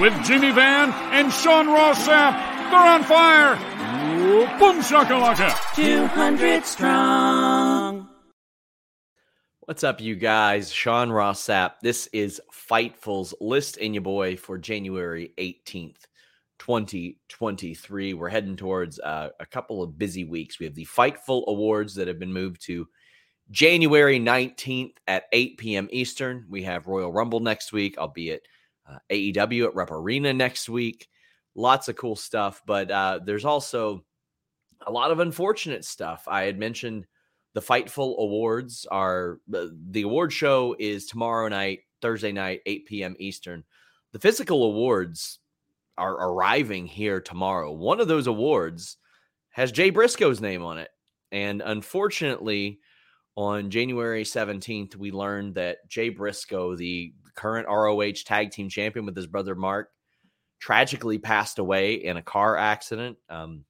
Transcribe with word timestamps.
With 0.00 0.24
Jimmy 0.24 0.52
Van 0.52 0.92
and 1.12 1.32
Sean 1.32 1.66
Ross 1.66 2.06
Sapp. 2.06 2.32
They're 2.70 2.78
on 2.78 3.02
fire. 3.02 3.56
Boom 4.58 4.80
shakalaka. 4.80 5.74
200 5.74 6.64
strong. 6.64 8.08
What's 9.60 9.84
up, 9.84 10.00
you 10.00 10.14
guys? 10.16 10.72
Sean 10.72 11.10
Ross 11.10 11.46
Sapp. 11.46 11.80
This 11.82 12.08
is 12.12 12.40
Fightful's 12.70 13.34
list 13.40 13.76
in 13.76 13.92
your 13.92 14.02
boy 14.02 14.36
for 14.36 14.56
January 14.56 15.32
18th, 15.36 16.04
2023. 16.58 18.14
We're 18.14 18.28
heading 18.28 18.56
towards 18.56 18.98
uh, 19.00 19.28
a 19.38 19.46
couple 19.46 19.82
of 19.82 19.98
busy 19.98 20.24
weeks. 20.24 20.58
We 20.58 20.66
have 20.66 20.74
the 20.74 20.86
Fightful 20.86 21.46
Awards 21.48 21.94
that 21.96 22.08
have 22.08 22.18
been 22.18 22.32
moved 22.32 22.62
to 22.66 22.86
January 23.50 24.18
19th 24.18 24.94
at 25.06 25.24
8 25.32 25.58
p.m. 25.58 25.88
Eastern. 25.90 26.46
We 26.48 26.62
have 26.62 26.86
Royal 26.86 27.12
Rumble 27.12 27.40
next 27.40 27.72
week. 27.72 27.96
I'll 27.98 28.08
be 28.08 28.32
at 28.32 28.42
uh, 28.88 28.98
AEW 29.10 29.66
at 29.66 29.74
Rep 29.74 29.90
Arena 29.90 30.32
next 30.32 30.68
week. 30.68 31.08
Lots 31.54 31.88
of 31.88 31.96
cool 31.96 32.16
stuff, 32.16 32.62
but 32.66 32.90
uh, 32.90 33.20
there's 33.24 33.44
also 33.44 34.04
a 34.86 34.92
lot 34.92 35.10
of 35.10 35.20
unfortunate 35.20 35.84
stuff. 35.84 36.24
I 36.28 36.44
had 36.44 36.58
mentioned 36.58 37.06
the 37.54 37.60
Fightful 37.60 38.18
Awards 38.18 38.86
are 38.90 39.40
the 39.48 40.02
award 40.02 40.32
show 40.32 40.76
is 40.78 41.06
tomorrow 41.06 41.48
night, 41.48 41.80
Thursday 42.00 42.32
night, 42.32 42.60
8 42.66 42.86
p.m. 42.86 43.16
Eastern. 43.18 43.64
The 44.12 44.20
physical 44.20 44.64
awards 44.64 45.40
are 45.96 46.14
arriving 46.14 46.86
here 46.86 47.20
tomorrow. 47.20 47.72
One 47.72 48.00
of 48.00 48.08
those 48.08 48.28
awards 48.28 48.96
has 49.50 49.72
Jay 49.72 49.90
Briscoe's 49.90 50.40
name 50.40 50.62
on 50.62 50.78
it. 50.78 50.90
And 51.32 51.60
unfortunately, 51.64 52.78
on 53.36 53.70
January 53.70 54.24
17th, 54.24 54.96
we 54.96 55.10
learned 55.10 55.56
that 55.56 55.88
Jay 55.88 56.08
Briscoe, 56.08 56.76
the 56.76 57.12
current 57.38 57.68
ROH 57.68 58.24
tag 58.24 58.50
team 58.50 58.68
champion 58.68 59.06
with 59.06 59.16
his 59.16 59.28
brother 59.28 59.54
Mark, 59.54 59.90
tragically 60.58 61.18
passed 61.18 61.60
away 61.60 61.94
in 61.94 62.16
a 62.16 62.22
car 62.22 62.56
accident. 62.56 63.16
Um, 63.30 63.64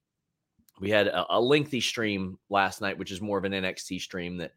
we 0.81 0.89
had 0.89 1.05
a, 1.05 1.37
a, 1.37 1.39
lengthy 1.39 1.79
stream 1.79 2.39
last 2.49 2.81
night, 2.81 2.97
which 2.97 3.11
is 3.11 3.21
more 3.21 3.37
of 3.37 3.45
an 3.45 3.51
NXT 3.51 4.01
stream 4.01 4.37
that 4.37 4.53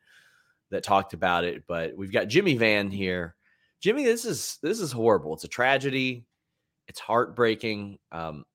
that 0.71 0.83
talked 0.83 1.13
about 1.13 1.45
it. 1.45 1.65
But 1.67 1.95
we've 1.95 2.13
got 2.13 2.29
Jimmy 2.29 2.57
Van 2.57 2.91
here. 2.91 3.35
Jimmy, 3.83 4.05
this 4.05 4.25
is 4.25 4.59
this 4.63 4.81
is 4.81 4.93
horrible. 4.93 5.35
It's 5.35 5.45
a 5.45 5.49
tragedy. 5.49 6.25
It's 6.89 7.01
heartbreaking. 7.01 7.99
Um, 8.13 8.47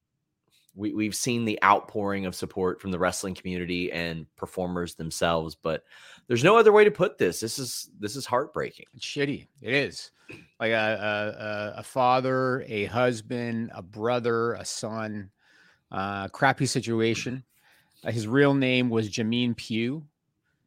we, 0.78 0.94
we've 0.94 1.16
seen 1.16 1.44
the 1.44 1.60
outpouring 1.64 2.26
of 2.26 2.36
support 2.36 2.80
from 2.80 2.92
the 2.92 3.00
wrestling 3.00 3.34
community 3.34 3.92
and 3.92 4.28
performers 4.36 4.94
themselves, 4.96 5.56
but 5.56 5.84
there's 6.28 6.44
no 6.44 6.56
other 6.56 6.72
way 6.72 6.84
to 6.84 6.92
put 6.92 7.18
this. 7.18 7.40
This 7.40 7.58
is 7.58 7.90
this 8.00 8.16
is 8.16 8.26
heartbreaking. 8.26 8.86
It's 8.94 9.06
shitty. 9.06 9.48
It 9.62 9.74
is 9.74 10.12
like 10.60 10.72
a, 10.72 11.74
a, 11.76 11.80
a 11.80 11.84
father, 11.84 12.64
a 12.68 12.86
husband, 12.86 13.72
a 13.74 13.82
brother, 13.82 14.54
a 14.54 14.64
son. 14.64 15.32
Uh, 15.90 16.28
crappy 16.28 16.66
situation. 16.66 17.44
Uh, 18.04 18.12
his 18.12 18.28
real 18.28 18.54
name 18.54 18.90
was 18.90 19.10
Jamin 19.10 19.56
Pugh. 19.56 20.04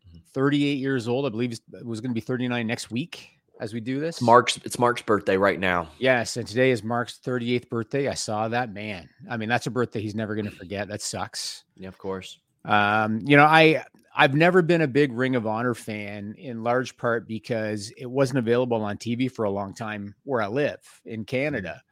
Mm-hmm. 0.09 0.19
38 0.32 0.78
years 0.78 1.09
old. 1.09 1.27
I 1.27 1.28
believe 1.28 1.53
it 1.53 1.84
was 1.84 2.00
going 2.00 2.10
to 2.10 2.15
be 2.15 2.22
39 2.22 2.66
next 2.66 2.91
week 2.91 3.28
as 3.60 3.75
we 3.75 3.81
do 3.81 4.00
this. 4.00 4.16
It's 4.16 4.22
Mark's 4.22 4.56
it's 4.65 4.78
Mark's 4.78 5.03
birthday 5.03 5.37
right 5.37 5.60
now. 5.60 5.88
Yes, 5.98 6.37
and 6.37 6.48
today 6.48 6.71
is 6.71 6.82
Mark's 6.82 7.21
38th 7.25 7.69
birthday. 7.69 8.09
I 8.09 8.15
saw 8.15 8.48
that 8.48 8.72
man. 8.72 9.09
I 9.28 9.37
mean, 9.37 9.48
that's 9.48 9.66
a 9.66 9.71
birthday 9.71 10.00
he's 10.00 10.15
never 10.15 10.34
going 10.34 10.47
to 10.47 10.50
forget. 10.50 10.88
That 10.88 11.03
sucks. 11.03 11.65
Yeah, 11.76 11.88
of 11.88 11.98
course. 11.98 12.38
Um, 12.65 13.21
you 13.25 13.37
know, 13.37 13.44
I 13.44 13.84
I've 14.16 14.34
never 14.34 14.62
been 14.62 14.81
a 14.81 14.88
big 14.88 15.12
Ring 15.12 15.37
of 15.37 15.47
Honor 15.47 15.75
fan 15.75 16.34
in 16.38 16.65
large 16.65 16.97
part 16.97 17.28
because 17.28 17.93
it 17.97 18.06
wasn't 18.06 18.38
available 18.38 18.82
on 18.82 18.97
TV 18.97 19.31
for 19.31 19.44
a 19.44 19.50
long 19.50 19.75
time 19.75 20.15
where 20.25 20.42
I 20.42 20.48
live 20.48 20.81
in 21.04 21.25
Canada. 21.25 21.82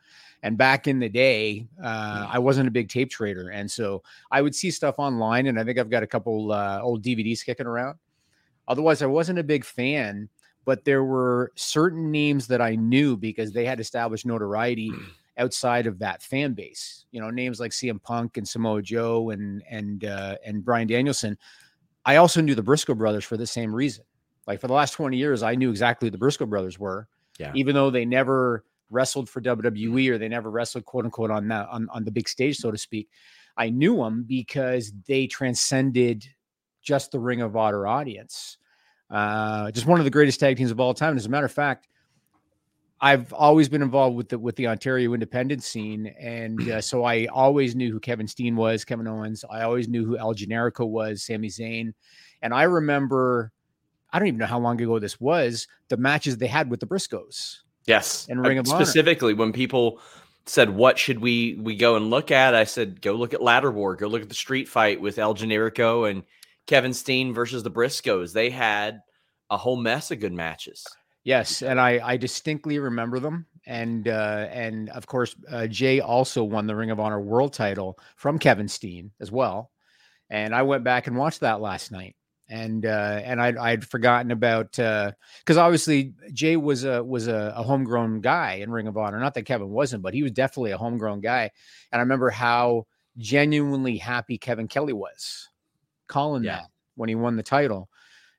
And 0.43 0.57
back 0.57 0.87
in 0.87 1.01
the 1.01 1.09
day, 1.09 1.67
uh, 1.83 2.29
I 2.31 2.39
wasn't 2.39 2.69
a 2.69 2.71
big 2.71 2.89
tape 2.89 3.11
trader, 3.11 3.51
and 3.51 3.69
so 3.69 4.05
I 4.31 4.41
would 4.41 4.55
see 4.55 4.71
stuff 4.71 4.95
online, 4.99 5.49
and 5.49 5.59
I 5.59 5.65
think 5.65 5.79
I've 5.79 5.91
got 5.91 6.05
a 6.05 6.07
couple 6.07 6.53
uh, 6.53 6.79
old 6.81 7.03
DVDs 7.03 7.45
kicking 7.45 7.67
around. 7.67 7.99
Otherwise, 8.69 9.03
I 9.03 9.07
wasn't 9.07 9.41
a 9.41 9.43
big 9.43 9.65
fan 9.65 10.29
but 10.69 10.85
there 10.85 11.03
were 11.03 11.51
certain 11.55 12.11
names 12.11 12.47
that 12.49 12.61
I 12.61 12.75
knew 12.75 13.17
because 13.17 13.53
they 13.53 13.65
had 13.65 13.81
established 13.81 14.27
notoriety 14.27 14.93
outside 15.39 15.87
of 15.87 15.99
that 16.01 16.23
fan 16.23 16.53
base. 16.53 17.07
You 17.11 17.23
know, 17.23 17.31
names 17.31 17.59
like 17.59 17.71
CM 17.71 18.03
Punk 18.03 18.37
and 18.37 18.47
Samoa 18.47 18.83
Joe 18.83 19.31
and 19.31 19.63
and 19.71 20.05
uh, 20.05 20.37
and 20.45 20.63
Bryan 20.63 20.87
Danielson. 20.87 21.39
I 22.05 22.17
also 22.17 22.43
knew 22.43 22.55
the 22.55 22.63
Briscoe 22.63 22.95
brothers 22.95 23.25
for 23.25 23.39
the 23.39 23.47
same 23.47 23.75
reason. 23.75 24.05
Like 24.47 24.61
for 24.61 24.67
the 24.67 24.75
last 24.75 24.91
20 24.93 25.17
years, 25.17 25.43
I 25.43 25.55
knew 25.55 25.71
exactly 25.71 26.09
who 26.09 26.11
the 26.11 26.19
Briscoe 26.19 26.45
brothers 26.45 26.79
were. 26.79 27.09
Yeah. 27.39 27.53
Even 27.55 27.75
though 27.75 27.89
they 27.89 28.05
never 28.05 28.63
wrestled 28.91 29.31
for 29.31 29.41
WWE 29.41 30.11
or 30.11 30.19
they 30.19 30.29
never 30.29 30.51
wrestled 30.51 30.85
quote 30.85 31.07
unquote 31.07 31.31
on 31.31 31.49
that 31.49 31.67
on, 31.71 31.89
on 31.89 32.05
the 32.05 32.11
big 32.11 32.29
stage, 32.29 32.59
so 32.59 32.71
to 32.71 32.77
speak. 32.77 33.09
I 33.57 33.71
knew 33.71 33.97
them 33.97 34.27
because 34.29 34.93
they 35.07 35.29
transcended 35.29 36.27
just 36.83 37.11
the 37.11 37.21
Ring 37.21 37.41
of 37.41 37.57
Honor 37.57 37.87
audience. 37.87 38.59
Uh, 39.11 39.71
just 39.71 39.87
one 39.87 39.99
of 39.99 40.05
the 40.05 40.11
greatest 40.11 40.39
tag 40.41 40.57
teams 40.57 40.71
of 40.71 40.81
all 40.81 40.95
time. 40.95 41.11
And 41.11 41.19
as 41.19 41.27
a 41.27 41.31
matter 41.31 41.47
of 41.47 41.53
fact, 41.53 41.89
I've 43.01 43.33
always 43.33 43.69
been 43.69 43.83
involved 43.83 44.17
with 44.17 44.29
the 44.29 44.39
with 44.39 44.57
the 44.57 44.67
Ontario 44.67 45.15
independent 45.15 45.63
scene, 45.63 46.07
and 46.19 46.69
uh, 46.69 46.81
so 46.81 47.05
I 47.05 47.27
always 47.27 47.77
knew 47.77 47.93
who 47.93 48.01
Kevin 48.01 48.27
Steen 48.27 48.57
was, 48.57 48.85
Kevin 48.85 49.07
Owens. 49.07 49.45
I 49.49 49.63
always 49.63 49.89
knew 49.89 50.05
who 50.05 50.19
El 50.19 50.35
Generico 50.35 50.87
was, 50.87 51.23
Sami 51.23 51.49
Zayn, 51.49 51.95
and 52.43 52.53
I 52.53 52.65
remember, 52.65 53.53
I 54.13 54.19
don't 54.19 54.27
even 54.27 54.39
know 54.39 54.47
how 54.47 54.59
long 54.59 54.81
ago 54.81 54.99
this 54.99 55.21
was, 55.21 55.69
the 55.89 55.97
matches 55.97 56.39
they 56.39 56.49
had 56.49 56.71
with 56.71 56.81
the 56.81 56.87
Briscoes. 56.87 57.59
Yes, 57.87 58.27
and 58.29 58.43
Ring 58.45 58.59
of 58.59 58.69
Honor. 58.69 58.85
specifically 58.85 59.33
when 59.33 59.53
people 59.53 60.01
said, 60.47 60.71
"What 60.71 60.99
should 60.99 61.21
we 61.21 61.55
we 61.63 61.77
go 61.77 61.95
and 61.95 62.11
look 62.11 62.33
at?" 62.33 62.53
I 62.53 62.65
said, 62.65 63.01
"Go 63.01 63.13
look 63.13 63.33
at 63.33 63.41
Ladder 63.41 63.71
War. 63.71 63.95
Go 63.95 64.09
look 64.09 64.23
at 64.23 64.29
the 64.29 64.35
street 64.35 64.69
fight 64.69 65.01
with 65.01 65.19
El 65.19 65.35
Generico 65.35 66.11
and 66.11 66.25
Kevin 66.69 66.95
Steen 66.95 67.35
versus 67.35 67.65
the 67.65 67.71
Briscoes. 67.71 68.33
They 68.33 68.51
had 68.51 69.01
a 69.51 69.57
whole 69.57 69.77
mess 69.77 70.13
of 70.13 70.21
good 70.21 70.33
matches." 70.33 70.87
Yes, 71.25 71.63
and 71.63 71.81
I 71.81 72.01
I 72.03 72.17
distinctly 72.17 72.79
remember 72.79 73.19
them, 73.19 73.47
and 73.67 74.07
uh, 74.07 74.47
and 74.51 74.89
of 74.91 75.07
course 75.07 75.35
uh, 75.51 75.67
Jay 75.67 76.01
also 76.01 76.45
won 76.45 76.67
the 76.67 76.77
Ring 76.77 76.91
of 76.91 77.01
Honor 77.01 77.21
World 77.21 77.53
Title 77.53 77.99
from 78.17 78.39
Kevin 78.39 78.69
Steen 78.69 79.11
as 79.21 79.33
well, 79.33 79.73
and 80.31 80.55
I 80.55 80.63
went 80.63 80.85
back 80.85 81.07
and 81.07 81.17
watched 81.17 81.41
that 81.41 81.61
last 81.61 81.91
night, 81.91 82.15
and 82.49 82.87
uh, 82.87 83.21
and 83.23 83.43
I'd, 83.43 83.57
I'd 83.57 83.85
forgotten 83.85 84.31
about 84.31 84.73
because 84.73 85.57
uh, 85.57 85.61
obviously 85.61 86.15
Jay 86.33 86.57
was 86.57 86.85
a 86.85 87.03
was 87.03 87.29
a, 87.29 87.53
a, 87.57 87.63
homegrown 87.63 88.21
guy 88.21 88.55
in 88.55 88.71
Ring 88.71 88.87
of 88.87 88.97
Honor. 88.97 89.21
Not 89.21 89.35
that 89.35 89.45
Kevin 89.45 89.69
wasn't, 89.69 90.03
but 90.03 90.15
he 90.15 90.23
was 90.23 90.33
definitely 90.33 90.71
a 90.71 90.79
homegrown 90.79 91.21
guy. 91.21 91.51
And 91.93 92.01
I 92.01 92.03
remember 92.03 92.31
how 92.31 92.87
genuinely 93.19 93.99
happy 93.99 94.39
Kevin 94.39 94.69
Kelly 94.69 94.93
was 94.93 95.49
calling 96.09 96.45
yeah. 96.45 96.57
that 96.57 96.65
when 96.97 97.09
he 97.09 97.15
won 97.15 97.37
the 97.37 97.43
title. 97.43 97.89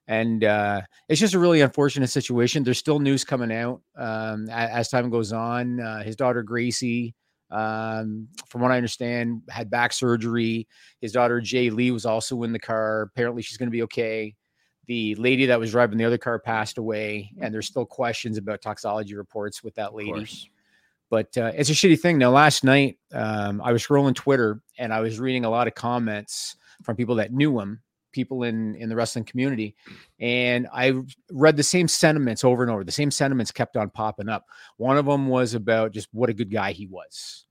And 0.07 0.43
uh, 0.43 0.81
it's 1.07 1.19
just 1.19 1.35
a 1.35 1.39
really 1.39 1.61
unfortunate 1.61 2.09
situation. 2.09 2.63
There's 2.63 2.79
still 2.79 2.99
news 2.99 3.23
coming 3.23 3.51
out 3.51 3.81
um, 3.95 4.49
as, 4.49 4.69
as, 4.71 4.89
time 4.89 5.11
goes 5.11 5.31
on. 5.31 5.79
Uh, 5.79 6.01
his 6.01 6.15
daughter 6.15 6.41
Gracie 6.41 7.13
um, 7.51 8.27
from 8.47 8.61
what 8.61 8.71
I 8.71 8.77
understand, 8.77 9.41
had 9.49 9.69
back 9.69 9.93
surgery. 9.93 10.67
His 11.01 11.11
daughter 11.11 11.41
Jay 11.41 11.69
Lee 11.69 11.91
was 11.91 12.05
also 12.05 12.43
in 12.43 12.53
the 12.53 12.59
car. 12.59 13.03
Apparently, 13.13 13.41
she's 13.41 13.57
going 13.57 13.67
to 13.67 13.71
be 13.71 13.83
okay. 13.83 14.35
The 14.87 15.15
lady 15.15 15.45
that 15.47 15.59
was 15.59 15.71
driving 15.71 15.97
the 15.97 16.05
other 16.05 16.17
car 16.17 16.39
passed 16.39 16.77
away, 16.77 17.31
and 17.39 17.53
there's 17.53 17.67
still 17.67 17.85
questions 17.85 18.37
about 18.37 18.61
toxology 18.61 19.15
reports 19.15 19.63
with 19.63 19.75
that 19.75 19.93
lady. 19.93 20.27
But 21.11 21.35
uh, 21.37 21.51
it's 21.55 21.69
a 21.69 21.73
shitty 21.73 21.99
thing. 21.99 22.17
Now, 22.19 22.31
last 22.31 22.63
night, 22.63 22.97
um, 23.13 23.61
I 23.63 23.71
was 23.71 23.85
scrolling 23.85 24.15
Twitter 24.15 24.61
and 24.77 24.93
I 24.93 24.99
was 24.99 25.19
reading 25.19 25.43
a 25.43 25.49
lot 25.49 25.67
of 25.67 25.73
comments 25.73 26.55
from 26.83 26.95
people 26.95 27.15
that 27.15 27.33
knew 27.33 27.59
him, 27.59 27.81
people 28.11 28.43
in 28.43 28.75
in 28.75 28.89
the 28.89 28.95
wrestling 28.95 29.25
community, 29.25 29.75
and 30.19 30.67
I 30.73 30.93
read 31.31 31.57
the 31.57 31.63
same 31.63 31.87
sentiments 31.87 32.43
over 32.43 32.63
and 32.63 32.71
over. 32.71 32.83
The 32.83 32.91
same 32.91 33.11
sentiments 33.11 33.51
kept 33.51 33.77
on 33.77 33.89
popping 33.89 34.29
up. 34.29 34.45
One 34.77 34.97
of 34.97 35.05
them 35.05 35.27
was 35.27 35.53
about 35.53 35.91
just 35.91 36.09
what 36.11 36.29
a 36.29 36.33
good 36.33 36.51
guy 36.51 36.71
he 36.71 36.87
was 36.87 37.45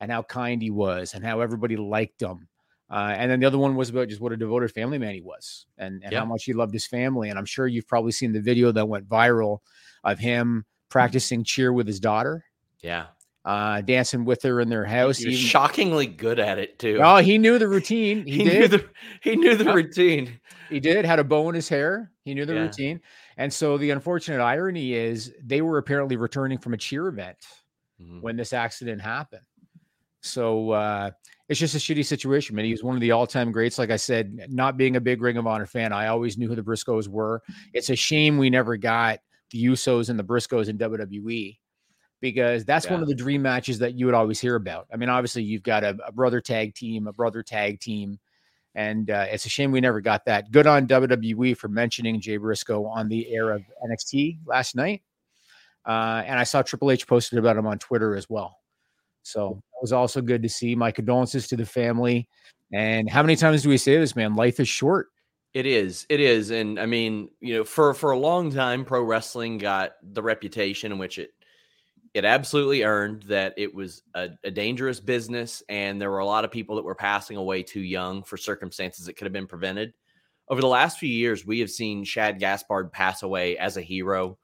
and 0.00 0.10
how 0.10 0.22
kind 0.22 0.62
he 0.62 0.70
was 0.70 1.14
and 1.14 1.24
how 1.24 1.40
everybody 1.40 1.76
liked 1.76 2.22
him. 2.22 2.48
Uh, 2.90 3.14
and 3.16 3.30
then 3.30 3.38
the 3.38 3.46
other 3.46 3.58
one 3.58 3.76
was 3.76 3.88
about 3.88 4.08
just 4.08 4.20
what 4.20 4.32
a 4.32 4.36
devoted 4.36 4.72
family 4.72 4.98
man 4.98 5.14
he 5.14 5.20
was 5.20 5.66
and, 5.78 6.02
and 6.02 6.12
yeah. 6.12 6.18
how 6.18 6.24
much 6.24 6.44
he 6.44 6.52
loved 6.52 6.72
his 6.72 6.86
family. 6.86 7.30
And 7.30 7.38
I'm 7.38 7.44
sure 7.44 7.68
you've 7.68 7.86
probably 7.86 8.10
seen 8.10 8.32
the 8.32 8.40
video 8.40 8.72
that 8.72 8.88
went 8.88 9.08
viral 9.08 9.58
of 10.02 10.18
him 10.18 10.64
practicing 10.88 11.44
cheer 11.44 11.72
with 11.72 11.86
his 11.86 12.00
daughter. 12.00 12.44
Yeah. 12.82 13.06
Uh, 13.42 13.80
dancing 13.80 14.26
with 14.26 14.42
her 14.42 14.60
in 14.60 14.68
their 14.68 14.84
house. 14.84 15.16
He 15.16 15.26
was 15.26 15.36
Even, 15.36 15.48
shockingly 15.48 16.06
good 16.06 16.38
at 16.38 16.58
it 16.58 16.78
too. 16.78 17.00
Oh, 17.02 17.16
he 17.16 17.38
knew 17.38 17.58
the 17.58 17.68
routine. 17.68 18.22
He, 18.26 18.38
he 18.38 18.44
knew 18.44 18.68
the 18.68 18.86
he 19.22 19.34
knew 19.34 19.56
the 19.56 19.72
routine. 19.72 20.38
He 20.68 20.78
did. 20.78 21.06
Had 21.06 21.20
a 21.20 21.24
bow 21.24 21.48
in 21.48 21.54
his 21.54 21.66
hair. 21.66 22.12
He 22.22 22.34
knew 22.34 22.44
the 22.44 22.52
yeah. 22.52 22.60
routine. 22.60 23.00
And 23.38 23.50
so 23.50 23.78
the 23.78 23.90
unfortunate 23.90 24.42
irony 24.42 24.92
is 24.92 25.32
they 25.42 25.62
were 25.62 25.78
apparently 25.78 26.16
returning 26.16 26.58
from 26.58 26.74
a 26.74 26.76
cheer 26.76 27.08
event 27.08 27.38
mm-hmm. 28.00 28.20
when 28.20 28.36
this 28.36 28.52
accident 28.52 29.00
happened. 29.00 29.42
So 30.20 30.72
uh, 30.72 31.10
it's 31.48 31.58
just 31.58 31.74
a 31.74 31.78
shitty 31.78 32.04
situation, 32.04 32.54
man. 32.54 32.66
He 32.66 32.70
was 32.72 32.84
one 32.84 32.94
of 32.94 33.00
the 33.00 33.12
all-time 33.12 33.52
greats. 33.52 33.78
Like 33.78 33.90
I 33.90 33.96
said, 33.96 34.38
not 34.50 34.76
being 34.76 34.96
a 34.96 35.00
big 35.00 35.22
Ring 35.22 35.38
of 35.38 35.46
Honor 35.46 35.66
fan, 35.66 35.92
I 35.92 36.08
always 36.08 36.36
knew 36.36 36.48
who 36.48 36.54
the 36.54 36.62
Briscoes 36.62 37.08
were. 37.08 37.42
It's 37.72 37.90
a 37.90 37.96
shame 37.96 38.36
we 38.36 38.50
never 38.50 38.76
got 38.76 39.20
the 39.50 39.64
Usos 39.64 40.10
and 40.10 40.18
the 40.18 40.24
Briscoes 40.24 40.68
in 40.68 40.78
WWE 40.78 41.58
because 42.20 42.64
that's 42.64 42.86
yeah. 42.86 42.92
one 42.92 43.02
of 43.02 43.08
the 43.08 43.14
dream 43.14 43.42
matches 43.42 43.78
that 43.78 43.94
you 43.94 44.06
would 44.06 44.14
always 44.14 44.40
hear 44.40 44.56
about. 44.56 44.86
I 44.92 44.96
mean, 44.96 45.08
obviously 45.08 45.42
you've 45.42 45.62
got 45.62 45.84
a, 45.84 45.96
a 46.06 46.12
brother 46.12 46.40
tag 46.40 46.74
team, 46.74 47.06
a 47.06 47.12
brother 47.12 47.42
tag 47.42 47.80
team, 47.80 48.18
and 48.74 49.10
uh, 49.10 49.26
it's 49.30 49.46
a 49.46 49.48
shame 49.48 49.72
we 49.72 49.80
never 49.80 50.00
got 50.00 50.24
that. 50.26 50.50
Good 50.50 50.66
on 50.66 50.86
WWE 50.86 51.56
for 51.56 51.68
mentioning 51.68 52.20
Jay 52.20 52.36
Briscoe 52.36 52.86
on 52.86 53.08
the 53.08 53.32
air 53.34 53.50
of 53.50 53.62
NXT 53.84 54.38
last 54.46 54.76
night. 54.76 55.02
Uh, 55.86 56.22
and 56.26 56.38
I 56.38 56.44
saw 56.44 56.62
Triple 56.62 56.90
H 56.90 57.06
posted 57.06 57.38
about 57.38 57.56
him 57.56 57.66
on 57.66 57.78
Twitter 57.78 58.14
as 58.14 58.28
well. 58.28 58.58
So 59.22 59.62
it 59.74 59.82
was 59.82 59.92
also 59.92 60.20
good 60.20 60.42
to 60.42 60.48
see. 60.48 60.74
My 60.74 60.90
condolences 60.90 61.48
to 61.48 61.56
the 61.56 61.66
family. 61.66 62.28
And 62.72 63.10
how 63.10 63.22
many 63.22 63.36
times 63.36 63.62
do 63.62 63.68
we 63.68 63.76
say 63.76 63.96
this, 63.96 64.14
man? 64.14 64.36
Life 64.36 64.60
is 64.60 64.68
short. 64.68 65.08
It 65.52 65.66
is. 65.66 66.06
It 66.08 66.20
is. 66.20 66.50
And 66.50 66.78
I 66.78 66.86
mean, 66.86 67.28
you 67.40 67.54
know, 67.54 67.64
for 67.64 67.92
for 67.92 68.12
a 68.12 68.18
long 68.18 68.52
time, 68.52 68.84
pro 68.84 69.02
wrestling 69.02 69.58
got 69.58 69.92
the 70.02 70.22
reputation 70.22 70.92
in 70.92 70.98
which 70.98 71.18
it 71.18 71.32
it 72.12 72.24
absolutely 72.24 72.82
earned 72.82 73.22
that 73.24 73.54
it 73.56 73.72
was 73.72 74.02
a, 74.14 74.30
a, 74.42 74.50
dangerous 74.50 74.98
business 74.98 75.62
and 75.68 76.00
there 76.00 76.10
were 76.10 76.18
a 76.18 76.26
lot 76.26 76.44
of 76.44 76.50
people 76.50 76.76
that 76.76 76.84
were 76.84 76.94
passing 76.94 77.36
away 77.36 77.62
too 77.62 77.80
young 77.80 78.22
for 78.24 78.36
circumstances 78.36 79.06
that 79.06 79.14
could 79.14 79.26
have 79.26 79.32
been 79.32 79.46
prevented. 79.46 79.92
Over 80.48 80.60
the 80.60 80.66
last 80.66 80.98
few 80.98 81.08
years, 81.08 81.46
we 81.46 81.60
have 81.60 81.70
seen 81.70 82.02
Shad 82.02 82.40
Gaspard 82.40 82.90
pass 82.90 83.22
away 83.22 83.56
as 83.56 83.76
a 83.76 83.82
hero. 83.82 84.38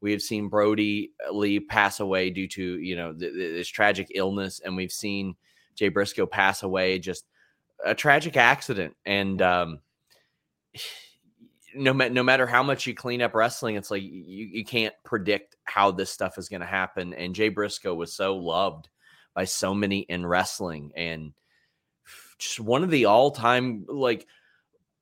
We 0.00 0.10
have 0.10 0.22
seen 0.22 0.48
Brodie 0.48 1.12
uh, 1.24 1.32
Lee 1.32 1.60
pass 1.60 2.00
away 2.00 2.30
due 2.30 2.48
to 2.48 2.78
you 2.80 2.96
know 2.96 3.12
th- 3.12 3.32
th- 3.32 3.52
this 3.54 3.68
tragic 3.68 4.08
illness, 4.12 4.60
and 4.64 4.76
we've 4.76 4.90
seen 4.90 5.36
Jay 5.76 5.88
Briscoe 5.88 6.26
pass 6.26 6.64
away 6.64 6.98
just 6.98 7.26
a 7.84 7.94
tragic 7.94 8.36
accident. 8.36 8.96
And 9.06 9.40
um, 9.40 9.78
no, 11.74 11.92
no 11.92 12.22
matter 12.22 12.46
how 12.46 12.62
much 12.62 12.86
you 12.86 12.94
clean 12.94 13.22
up 13.22 13.34
wrestling, 13.34 13.76
it's 13.76 13.90
like 13.90 14.02
you, 14.02 14.10
you 14.10 14.64
can't 14.64 14.94
predict 15.04 15.56
how 15.64 15.90
this 15.90 16.10
stuff 16.10 16.38
is 16.38 16.48
going 16.48 16.60
to 16.60 16.66
happen. 16.66 17.14
And 17.14 17.34
Jay 17.34 17.48
Briscoe 17.48 17.94
was 17.94 18.14
so 18.14 18.36
loved 18.36 18.88
by 19.34 19.44
so 19.44 19.74
many 19.74 20.00
in 20.00 20.26
wrestling, 20.26 20.92
and 20.96 21.32
just 22.38 22.60
one 22.60 22.82
of 22.82 22.90
the 22.90 23.06
all 23.06 23.30
time 23.30 23.86
like 23.88 24.26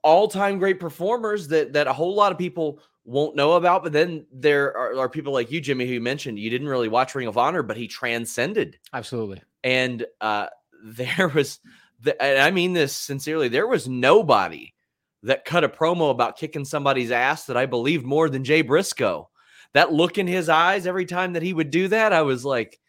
all 0.03 0.29
time 0.29 0.59
great 0.59 0.81
performers 0.81 1.49
that 1.49 1.73
that 1.73 1.87
a 1.87 1.93
whole 1.93 2.15
lot 2.15 2.33
of 2.33 2.39
people 2.39 2.81
won't 3.05 3.37
know 3.37 3.53
about. 3.53 3.83
But 3.83 3.93
then 3.93 4.27
there 4.33 4.77
are, 4.77 4.99
are, 4.99 5.09
people 5.09 5.33
like 5.33 5.51
you, 5.51 5.61
Jimmy, 5.61 5.87
who 5.87 6.01
mentioned 6.01 6.39
you 6.39 6.51
didn't 6.51 6.69
really 6.69 6.89
watch 6.89 7.15
Ring 7.15 7.29
of 7.29 7.39
Honor, 7.39 7.63
but 7.63 7.77
he 7.77 7.89
transcended. 7.89 8.79
Absolutely. 8.93 9.43
And 9.65 10.07
uh, 10.21 10.47
there 10.85 11.29
was, 11.29 11.61
the, 12.01 12.21
and 12.23 12.39
I 12.39 12.51
mean 12.51 12.73
this 12.73 12.95
sincerely, 12.95 13.49
there 13.49 13.67
was 13.67 13.89
nobody 13.89 14.75
that 15.23 15.45
cut 15.45 15.65
a 15.65 15.69
promo 15.69 16.11
about 16.11 16.39
kicking 16.39 16.65
somebody's 16.65 17.11
ass 17.11 17.45
that 17.47 17.57
I 17.57 17.67
believed 17.67 18.07
more 18.07 18.29
than 18.29 18.45
Jay 18.45 18.63
Briscoe. 18.63 19.29
That 19.75 19.93
look 19.93 20.19
in 20.19 20.27
his 20.27 20.49
eyes 20.49 20.87
every 20.87 21.07
time 21.07 21.35
that 21.35 21.43
he 21.43 21.53
would 21.53 21.71
do 21.71 21.89
that, 21.89 22.13
I 22.13 22.23
was 22.23 22.45
like, 22.45 22.81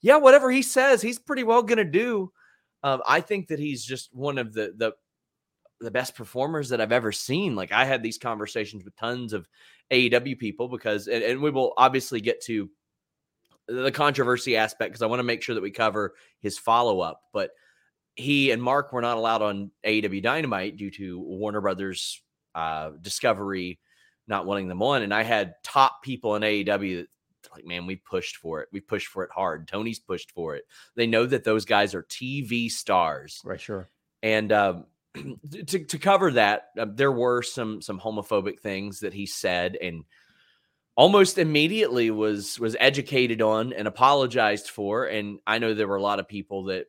yeah, 0.00 0.16
whatever 0.16 0.50
he 0.50 0.62
says, 0.62 1.02
he's 1.02 1.18
pretty 1.18 1.42
well 1.42 1.62
going 1.62 1.78
to 1.78 1.84
do. 1.84 2.30
Um, 2.84 3.02
I 3.06 3.20
think 3.20 3.48
that 3.48 3.58
he's 3.58 3.84
just 3.84 4.14
one 4.14 4.38
of 4.38 4.52
the 4.52 4.72
the 4.76 4.92
the 5.80 5.90
best 5.90 6.14
performers 6.14 6.68
that 6.68 6.80
I've 6.80 6.92
ever 6.92 7.12
seen. 7.12 7.54
Like 7.56 7.72
I 7.72 7.84
had 7.84 8.02
these 8.02 8.18
conversations 8.18 8.84
with 8.84 8.96
tons 8.96 9.32
of 9.32 9.48
AEW 9.92 10.38
people 10.38 10.68
because, 10.68 11.06
and, 11.06 11.22
and 11.22 11.40
we 11.40 11.50
will 11.50 11.72
obviously 11.76 12.20
get 12.20 12.42
to 12.44 12.68
the 13.68 13.92
controversy 13.92 14.56
aspect 14.56 14.90
because 14.90 15.02
I 15.02 15.06
want 15.06 15.20
to 15.20 15.24
make 15.24 15.42
sure 15.42 15.54
that 15.54 15.60
we 15.60 15.70
cover 15.70 16.14
his 16.40 16.58
follow 16.58 17.00
up. 17.00 17.20
But 17.32 17.50
he 18.18 18.50
and 18.50 18.60
Mark 18.60 18.92
were 18.92 19.00
not 19.00 19.16
allowed 19.16 19.42
on 19.42 19.70
AEW 19.86 20.22
Dynamite 20.22 20.76
due 20.76 20.90
to 20.90 21.20
Warner 21.20 21.60
Brothers 21.60 22.20
uh, 22.54 22.90
Discovery 23.00 23.78
not 24.26 24.44
wanting 24.44 24.68
them 24.68 24.82
on. 24.82 25.02
And 25.02 25.14
I 25.14 25.22
had 25.22 25.54
top 25.62 26.02
people 26.02 26.34
in 26.34 26.42
AEW 26.42 26.98
that 26.98 27.52
like, 27.54 27.64
man, 27.64 27.86
we 27.86 27.96
pushed 27.96 28.36
for 28.36 28.60
it. 28.60 28.68
We 28.72 28.80
pushed 28.80 29.06
for 29.06 29.22
it 29.22 29.30
hard. 29.32 29.68
Tony's 29.68 30.00
pushed 30.00 30.32
for 30.32 30.56
it. 30.56 30.64
They 30.96 31.06
know 31.06 31.26
that 31.26 31.44
those 31.44 31.64
guys 31.64 31.94
are 31.94 32.02
TV 32.02 32.70
stars. 32.70 33.40
Right, 33.44 33.60
sure. 33.60 33.88
And 34.22 34.52
um, 34.52 34.86
to, 35.14 35.84
to 35.84 35.98
cover 35.98 36.32
that, 36.32 36.70
uh, 36.76 36.86
there 36.92 37.12
were 37.12 37.42
some 37.42 37.80
some 37.80 38.00
homophobic 38.00 38.60
things 38.60 39.00
that 39.00 39.14
he 39.14 39.26
said, 39.26 39.76
and 39.80 40.04
almost 40.96 41.38
immediately 41.38 42.10
was 42.10 42.58
was 42.58 42.76
educated 42.78 43.40
on 43.40 43.72
and 43.72 43.88
apologized 43.88 44.68
for. 44.68 45.06
And 45.06 45.38
I 45.46 45.58
know 45.58 45.72
there 45.72 45.88
were 45.88 45.96
a 45.96 46.02
lot 46.02 46.20
of 46.20 46.28
people 46.28 46.64
that 46.64 46.86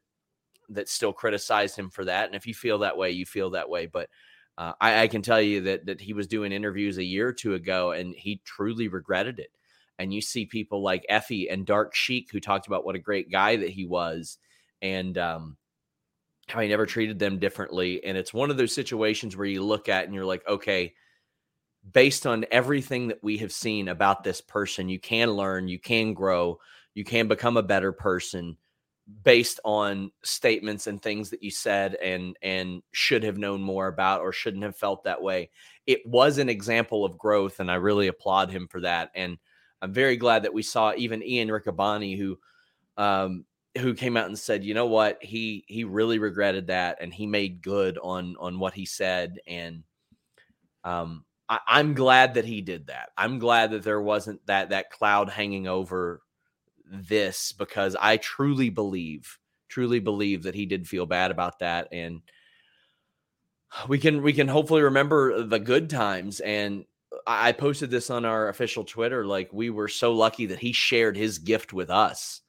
that 0.69 0.89
still 0.89 1.13
criticized 1.13 1.75
him 1.75 1.89
for 1.89 2.05
that. 2.05 2.27
And 2.27 2.35
if 2.35 2.45
you 2.45 2.53
feel 2.53 2.79
that 2.79 2.97
way, 2.97 3.11
you 3.11 3.25
feel 3.25 3.51
that 3.51 3.69
way. 3.69 3.85
But 3.85 4.09
uh, 4.57 4.73
I, 4.79 5.03
I 5.03 5.07
can 5.07 5.21
tell 5.21 5.41
you 5.41 5.61
that 5.61 5.85
that 5.85 6.01
he 6.01 6.13
was 6.13 6.27
doing 6.27 6.51
interviews 6.51 6.97
a 6.97 7.03
year 7.03 7.27
or 7.27 7.33
two 7.33 7.53
ago, 7.53 7.91
and 7.91 8.13
he 8.15 8.41
truly 8.43 8.87
regretted 8.87 9.39
it. 9.39 9.51
And 9.97 10.13
you 10.13 10.21
see 10.21 10.45
people 10.45 10.81
like 10.81 11.05
Effy 11.09 11.51
and 11.51 11.65
Dark 11.65 11.95
Sheik 11.95 12.29
who 12.31 12.39
talked 12.39 12.67
about 12.67 12.85
what 12.85 12.95
a 12.95 12.99
great 12.99 13.31
guy 13.31 13.55
that 13.57 13.69
he 13.69 13.85
was, 13.85 14.37
and 14.81 15.17
um, 15.17 15.57
how 16.47 16.61
he 16.61 16.67
never 16.67 16.85
treated 16.85 17.19
them 17.19 17.39
differently. 17.39 18.03
And 18.03 18.17
it's 18.17 18.33
one 18.33 18.49
of 18.49 18.57
those 18.57 18.73
situations 18.73 19.35
where 19.35 19.47
you 19.47 19.63
look 19.63 19.89
at 19.89 20.05
and 20.05 20.13
you're 20.13 20.25
like, 20.25 20.47
okay, 20.47 20.93
based 21.93 22.25
on 22.27 22.45
everything 22.51 23.07
that 23.09 23.23
we 23.23 23.37
have 23.37 23.51
seen 23.51 23.87
about 23.87 24.23
this 24.23 24.41
person, 24.41 24.89
you 24.89 24.99
can 24.99 25.31
learn, 25.31 25.67
you 25.67 25.79
can 25.79 26.13
grow, 26.13 26.59
you 26.93 27.03
can 27.03 27.27
become 27.27 27.57
a 27.57 27.63
better 27.63 27.91
person 27.91 28.57
based 29.23 29.59
on 29.65 30.11
statements 30.23 30.87
and 30.87 31.01
things 31.01 31.29
that 31.29 31.43
you 31.43 31.51
said 31.51 31.95
and 31.95 32.37
and 32.41 32.81
should 32.91 33.23
have 33.23 33.37
known 33.37 33.61
more 33.61 33.87
about 33.87 34.21
or 34.21 34.31
shouldn't 34.31 34.63
have 34.63 34.75
felt 34.75 35.03
that 35.03 35.21
way. 35.21 35.49
It 35.87 36.05
was 36.05 36.37
an 36.37 36.49
example 36.49 37.05
of 37.05 37.17
growth 37.17 37.59
and 37.59 37.71
I 37.71 37.75
really 37.75 38.07
applaud 38.07 38.51
him 38.51 38.67
for 38.67 38.81
that 38.81 39.11
and 39.15 39.37
I'm 39.81 39.93
very 39.93 40.17
glad 40.17 40.43
that 40.43 40.53
we 40.53 40.61
saw 40.61 40.93
even 40.95 41.23
Ian 41.23 41.49
Riccaboni 41.49 42.17
who 42.17 42.37
um 42.97 43.45
who 43.77 43.93
came 43.93 44.17
out 44.17 44.27
and 44.27 44.37
said, 44.37 44.63
you 44.63 44.73
know 44.73 44.87
what, 44.87 45.23
he 45.23 45.63
he 45.67 45.83
really 45.83 46.19
regretted 46.19 46.67
that, 46.67 46.97
and 47.01 47.13
he 47.13 47.25
made 47.25 47.61
good 47.61 47.97
on 48.01 48.35
on 48.39 48.59
what 48.59 48.73
he 48.73 48.85
said, 48.85 49.39
and 49.47 49.83
um, 50.83 51.25
I, 51.47 51.59
I'm 51.67 51.93
glad 51.93 52.33
that 52.35 52.45
he 52.45 52.61
did 52.61 52.87
that. 52.87 53.09
I'm 53.17 53.39
glad 53.39 53.71
that 53.71 53.83
there 53.83 54.01
wasn't 54.01 54.45
that 54.47 54.69
that 54.69 54.91
cloud 54.91 55.29
hanging 55.29 55.67
over 55.67 56.21
this 56.89 57.51
because 57.51 57.95
I 57.99 58.17
truly 58.17 58.69
believe, 58.69 59.37
truly 59.67 59.99
believe 59.99 60.43
that 60.43 60.55
he 60.55 60.65
did 60.65 60.87
feel 60.87 61.05
bad 61.05 61.31
about 61.31 61.59
that, 61.59 61.89
and 61.91 62.21
we 63.87 63.99
can 63.99 64.23
we 64.23 64.33
can 64.33 64.47
hopefully 64.47 64.81
remember 64.81 65.43
the 65.43 65.59
good 65.59 65.89
times 65.89 66.39
and 66.39 66.85
I 67.25 67.51
posted 67.51 67.89
this 67.89 68.09
on 68.09 68.25
our 68.25 68.49
official 68.49 68.83
Twitter. 68.83 69.25
Like 69.25 69.51
we 69.51 69.69
were 69.69 69.87
so 69.87 70.13
lucky 70.13 70.47
that 70.47 70.59
he 70.59 70.73
shared 70.73 71.17
his 71.17 71.39
gift 71.39 71.73
with 71.73 71.89
us, 71.89 72.41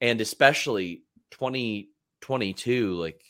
and 0.00 0.20
especially 0.20 1.02
2022. 1.30 2.94
Like, 2.94 3.22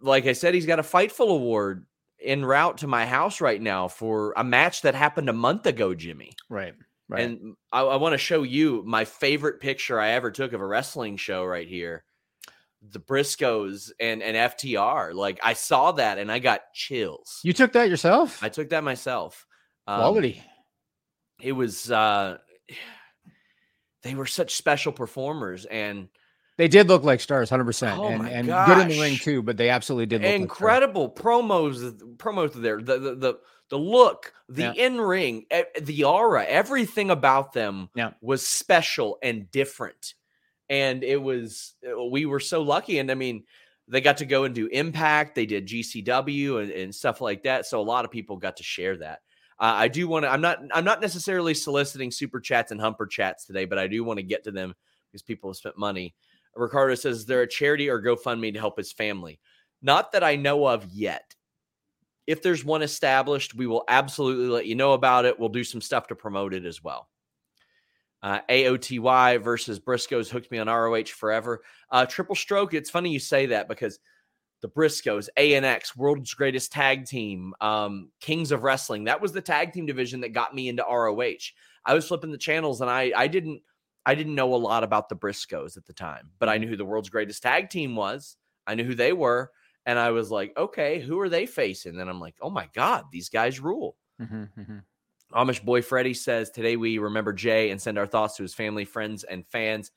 like 0.00 0.26
I 0.26 0.32
said, 0.32 0.54
he's 0.54 0.66
got 0.66 0.78
a 0.78 0.84
Fightful 0.84 1.30
award 1.30 1.86
en 2.22 2.44
route 2.44 2.78
to 2.78 2.86
my 2.86 3.06
house 3.06 3.40
right 3.40 3.60
now 3.60 3.88
for 3.88 4.34
a 4.36 4.44
match 4.44 4.82
that 4.82 4.94
happened 4.94 5.28
a 5.28 5.34
month 5.34 5.66
ago, 5.66 5.94
Jimmy. 5.94 6.32
Right. 6.48 6.74
Right. 7.10 7.24
And 7.24 7.56
I, 7.72 7.82
I 7.82 7.96
want 7.96 8.12
to 8.12 8.18
show 8.18 8.44
you 8.44 8.84
my 8.86 9.04
favorite 9.04 9.60
picture 9.60 9.98
I 9.98 10.10
ever 10.10 10.30
took 10.30 10.52
of 10.52 10.60
a 10.60 10.66
wrestling 10.66 11.16
show 11.16 11.44
right 11.44 11.66
here. 11.66 12.04
The 12.82 13.00
Briscoes 13.00 13.90
and, 13.98 14.22
and 14.22 14.36
FTR. 14.36 15.12
Like 15.12 15.40
I 15.42 15.54
saw 15.54 15.92
that 15.92 16.18
and 16.18 16.30
I 16.30 16.38
got 16.38 16.72
chills. 16.72 17.40
You 17.42 17.52
took 17.52 17.72
that 17.72 17.90
yourself? 17.90 18.42
I 18.42 18.48
took 18.48 18.70
that 18.70 18.84
myself. 18.84 19.44
Um, 19.86 19.98
Quality. 19.98 20.42
It 21.42 21.52
was 21.52 21.90
uh 21.90 22.38
they 24.02 24.14
were 24.14 24.26
such 24.26 24.54
special 24.54 24.92
performers 24.92 25.66
and 25.66 26.08
They 26.58 26.68
did 26.68 26.88
look 26.88 27.02
like 27.02 27.20
stars, 27.20 27.50
hundred 27.50 27.64
percent, 27.64 27.98
Oh 27.98 28.06
and 28.06 28.26
and 28.28 28.46
good 28.46 28.78
in 28.78 28.88
the 28.88 29.00
ring 29.00 29.16
too. 29.16 29.42
But 29.42 29.56
they 29.56 29.68
absolutely 29.68 30.06
did 30.06 30.22
look 30.22 30.28
like 30.28 30.34
stars. 30.34 30.42
incredible 30.42 31.10
promos 31.10 31.92
promos 32.16 32.52
there 32.54 32.80
the 32.80 32.98
the 32.98 33.14
the, 33.14 33.34
the 33.70 33.78
look 33.78 34.32
the 34.48 34.62
Yeah. 34.62 34.72
in-ring 34.72 35.46
e- 35.54 35.80
the 35.80 36.04
aura 36.04 36.44
everything 36.44 37.10
about 37.10 37.52
them 37.52 37.88
Yeah. 37.94 38.12
was 38.20 38.46
special 38.46 39.18
and 39.22 39.50
different 39.50 40.14
and 40.68 41.02
it 41.02 41.20
was 41.20 41.74
uh, 41.88 42.04
we 42.04 42.26
were 42.26 42.40
so 42.40 42.62
lucky 42.62 42.98
and 42.98 43.10
i 43.10 43.14
mean 43.14 43.44
they 43.88 44.00
got 44.00 44.18
to 44.18 44.26
go 44.26 44.44
and 44.44 44.54
do 44.54 44.66
impact 44.68 45.34
they 45.34 45.46
did 45.46 45.66
gcw 45.66 46.62
and, 46.62 46.70
and 46.72 46.94
stuff 46.94 47.20
like 47.20 47.42
that 47.44 47.66
so 47.66 47.80
a 47.80 47.82
lot 47.82 48.04
of 48.04 48.10
people 48.10 48.36
got 48.36 48.56
to 48.58 48.62
share 48.62 48.96
that 48.96 49.20
uh, 49.58 49.74
i 49.76 49.88
do 49.88 50.06
want 50.08 50.24
to 50.24 50.28
i'm 50.30 50.40
not 50.40 50.58
i'm 50.74 50.84
not 50.84 51.00
necessarily 51.00 51.54
soliciting 51.54 52.10
super 52.10 52.40
chats 52.40 52.72
and 52.72 52.80
humper 52.80 53.06
chats 53.06 53.46
today 53.46 53.64
but 53.64 53.78
i 53.78 53.86
do 53.86 54.04
want 54.04 54.18
to 54.18 54.22
get 54.24 54.44
to 54.44 54.50
them 54.50 54.74
because 55.10 55.22
people 55.22 55.48
have 55.50 55.56
spent 55.56 55.78
money 55.78 56.14
ricardo 56.56 56.94
says 56.94 57.18
is 57.18 57.26
there 57.26 57.42
a 57.42 57.48
charity 57.48 57.88
or 57.88 58.02
gofundme 58.02 58.52
to 58.52 58.58
help 58.60 58.76
his 58.76 58.92
family 58.92 59.38
not 59.82 60.12
that 60.12 60.22
I 60.22 60.36
know 60.36 60.66
of 60.66 60.84
yet. 60.92 61.34
If 62.30 62.42
there's 62.42 62.64
one 62.64 62.82
established, 62.82 63.56
we 63.56 63.66
will 63.66 63.82
absolutely 63.88 64.46
let 64.46 64.66
you 64.66 64.76
know 64.76 64.92
about 64.92 65.24
it. 65.24 65.36
We'll 65.36 65.48
do 65.48 65.64
some 65.64 65.80
stuff 65.80 66.06
to 66.06 66.14
promote 66.14 66.54
it 66.54 66.64
as 66.64 66.80
well. 66.80 67.08
Uh, 68.22 68.38
AOTY 68.48 69.42
versus 69.42 69.80
Briscoes 69.80 70.28
hooked 70.28 70.48
me 70.52 70.58
on 70.58 70.68
ROH 70.68 71.06
forever. 71.06 71.62
Uh, 71.90 72.06
triple 72.06 72.36
stroke. 72.36 72.72
It's 72.72 72.88
funny 72.88 73.10
you 73.10 73.18
say 73.18 73.46
that 73.46 73.66
because 73.66 73.98
the 74.62 74.68
Briscoes, 74.68 75.28
ANX, 75.36 75.96
world's 75.96 76.32
greatest 76.32 76.70
tag 76.70 77.04
team, 77.04 77.52
um, 77.60 78.12
Kings 78.20 78.52
of 78.52 78.62
Wrestling. 78.62 79.04
That 79.04 79.20
was 79.20 79.32
the 79.32 79.40
tag 79.40 79.72
team 79.72 79.86
division 79.86 80.20
that 80.20 80.28
got 80.28 80.54
me 80.54 80.68
into 80.68 80.84
ROH. 80.84 81.50
I 81.84 81.94
was 81.94 82.06
flipping 82.06 82.30
the 82.30 82.38
channels 82.38 82.80
and 82.80 82.88
I 82.88 83.10
I 83.16 83.26
didn't 83.26 83.60
I 84.06 84.14
didn't 84.14 84.36
know 84.36 84.54
a 84.54 84.56
lot 84.56 84.84
about 84.84 85.08
the 85.08 85.16
Briscoes 85.16 85.76
at 85.76 85.84
the 85.84 85.94
time, 85.94 86.30
but 86.38 86.48
I 86.48 86.58
knew 86.58 86.68
who 86.68 86.76
the 86.76 86.84
world's 86.84 87.10
greatest 87.10 87.42
tag 87.42 87.70
team 87.70 87.96
was. 87.96 88.36
I 88.68 88.76
knew 88.76 88.84
who 88.84 88.94
they 88.94 89.12
were. 89.12 89.50
And 89.86 89.98
I 89.98 90.10
was 90.10 90.30
like, 90.30 90.56
okay, 90.56 91.00
who 91.00 91.18
are 91.20 91.28
they 91.28 91.46
facing? 91.46 91.98
And 92.00 92.10
I'm 92.10 92.20
like, 92.20 92.36
oh 92.40 92.50
my 92.50 92.68
God, 92.74 93.04
these 93.10 93.28
guys 93.28 93.60
rule. 93.60 93.96
Mhm, 94.20 94.48
mhm. 94.58 94.82
Amish 95.32 95.64
boy 95.64 95.80
Freddie 95.80 96.14
says, 96.14 96.50
Today 96.50 96.76
we 96.76 96.98
remember 96.98 97.32
Jay 97.32 97.70
and 97.70 97.80
send 97.80 97.98
our 97.98 98.06
thoughts 98.06 98.36
to 98.36 98.42
his 98.42 98.54
family, 98.54 98.84
friends, 98.84 99.24
and 99.24 99.46
fans 99.46 99.92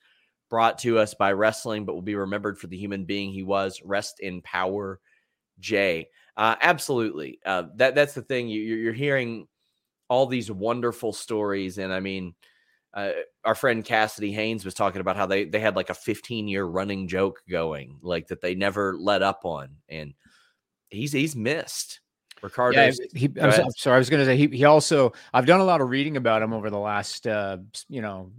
brought 0.49 0.77
to 0.79 0.99
us 0.99 1.13
by 1.13 1.31
wrestling, 1.31 1.85
but 1.85 1.95
will 1.95 2.01
be 2.01 2.15
remembered 2.15 2.59
for 2.59 2.67
the 2.67 2.77
human 2.77 3.05
being 3.05 3.31
he 3.31 3.43
was. 3.43 3.81
Rest 3.83 4.19
in 4.19 4.41
power, 4.43 4.99
Jay. 5.59 6.07
Uh, 6.37 6.55
absolutely. 6.61 7.39
Uh, 7.45 7.63
that 7.75 7.95
That's 7.95 8.13
the 8.13 8.21
thing. 8.21 8.47
You, 8.47 8.61
you're 8.61 8.93
hearing 8.93 9.47
all 10.09 10.27
these 10.27 10.51
wonderful 10.51 11.13
stories. 11.13 11.79
And 11.79 11.91
I 11.91 11.99
mean, 11.99 12.35
uh, 12.93 13.11
our 13.43 13.55
friend 13.55 13.83
Cassidy 13.83 14.31
Haynes 14.31 14.65
was 14.65 14.73
talking 14.73 15.01
about 15.01 15.15
how 15.17 15.25
they, 15.25 15.45
they 15.45 15.59
had 15.59 15.75
like 15.75 15.89
a 15.89 15.95
15 15.95 16.47
year 16.47 16.65
running 16.65 17.07
joke 17.07 17.41
going, 17.49 17.97
like 18.01 18.27
that 18.27 18.41
they 18.41 18.55
never 18.55 18.95
let 18.95 19.21
up 19.21 19.41
on. 19.45 19.69
And 19.89 20.13
he's 20.89 21.11
he's 21.11 21.35
missed. 21.35 21.99
Ricardo. 22.41 22.77
Yeah, 22.77 22.91
he, 23.15 23.29
I'm, 23.41 23.51
so- 23.51 23.63
I'm 23.63 23.71
sorry. 23.77 23.95
I 23.95 23.99
was 23.99 24.09
going 24.09 24.19
to 24.19 24.25
say 24.25 24.37
he, 24.37 24.47
he 24.47 24.65
also. 24.65 25.13
I've 25.33 25.45
done 25.45 25.61
a 25.61 25.65
lot 25.65 25.81
of 25.81 25.89
reading 25.89 26.17
about 26.17 26.41
him 26.41 26.53
over 26.53 26.69
the 26.69 26.77
last, 26.77 27.25
uh, 27.25 27.57
you 27.87 28.01
know, 28.01 28.31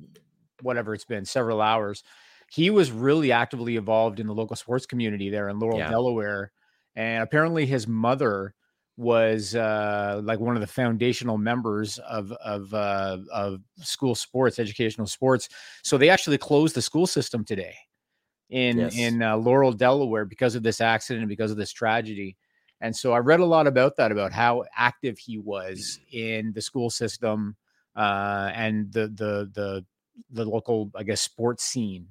whatever 0.60 0.94
it's 0.94 1.06
been, 1.06 1.24
several 1.24 1.60
hours. 1.60 2.04
He 2.50 2.70
was 2.70 2.92
really 2.92 3.32
actively 3.32 3.76
involved 3.76 4.20
in 4.20 4.26
the 4.26 4.34
local 4.34 4.56
sports 4.56 4.86
community 4.86 5.30
there 5.30 5.48
in 5.48 5.58
Laurel, 5.58 5.78
Yeah. 5.78 5.90
Delaware, 5.90 6.52
and 6.94 7.22
apparently 7.22 7.66
his 7.66 7.88
mother 7.88 8.54
was 8.96 9.54
uh, 9.54 10.20
like 10.22 10.38
one 10.38 10.56
of 10.56 10.60
the 10.60 10.66
foundational 10.66 11.36
members 11.38 11.98
of 11.98 12.30
of 12.32 12.72
uh, 12.72 13.18
of 13.32 13.60
school 13.80 14.14
sports, 14.14 14.58
educational 14.58 15.06
sports. 15.06 15.48
So 15.82 15.98
they 15.98 16.08
actually 16.10 16.38
closed 16.38 16.76
the 16.76 16.82
school 16.82 17.06
system 17.06 17.44
today 17.44 17.74
in 18.50 18.78
Yes. 18.78 18.96
in 18.96 19.22
uh, 19.22 19.36
Laurel, 19.36 19.72
Delaware, 19.72 20.24
because 20.24 20.54
of 20.54 20.62
this 20.62 20.80
accident 20.80 21.22
and 21.22 21.28
because 21.28 21.50
of 21.50 21.56
this 21.56 21.72
tragedy. 21.72 22.36
And 22.80 22.94
so 22.94 23.12
I 23.12 23.18
read 23.18 23.40
a 23.40 23.44
lot 23.46 23.66
about 23.66 23.96
that, 23.96 24.12
about 24.12 24.32
how 24.32 24.64
active 24.76 25.18
he 25.18 25.38
was 25.38 25.98
in 26.12 26.52
the 26.52 26.60
school 26.60 26.90
system 26.90 27.56
uh, 27.96 28.50
and 28.54 28.92
the 28.92 29.08
the 29.08 29.50
the 29.54 29.84
the 30.30 30.44
local, 30.44 30.90
I 30.94 31.02
guess, 31.02 31.20
sports 31.20 31.64
scene 31.64 32.08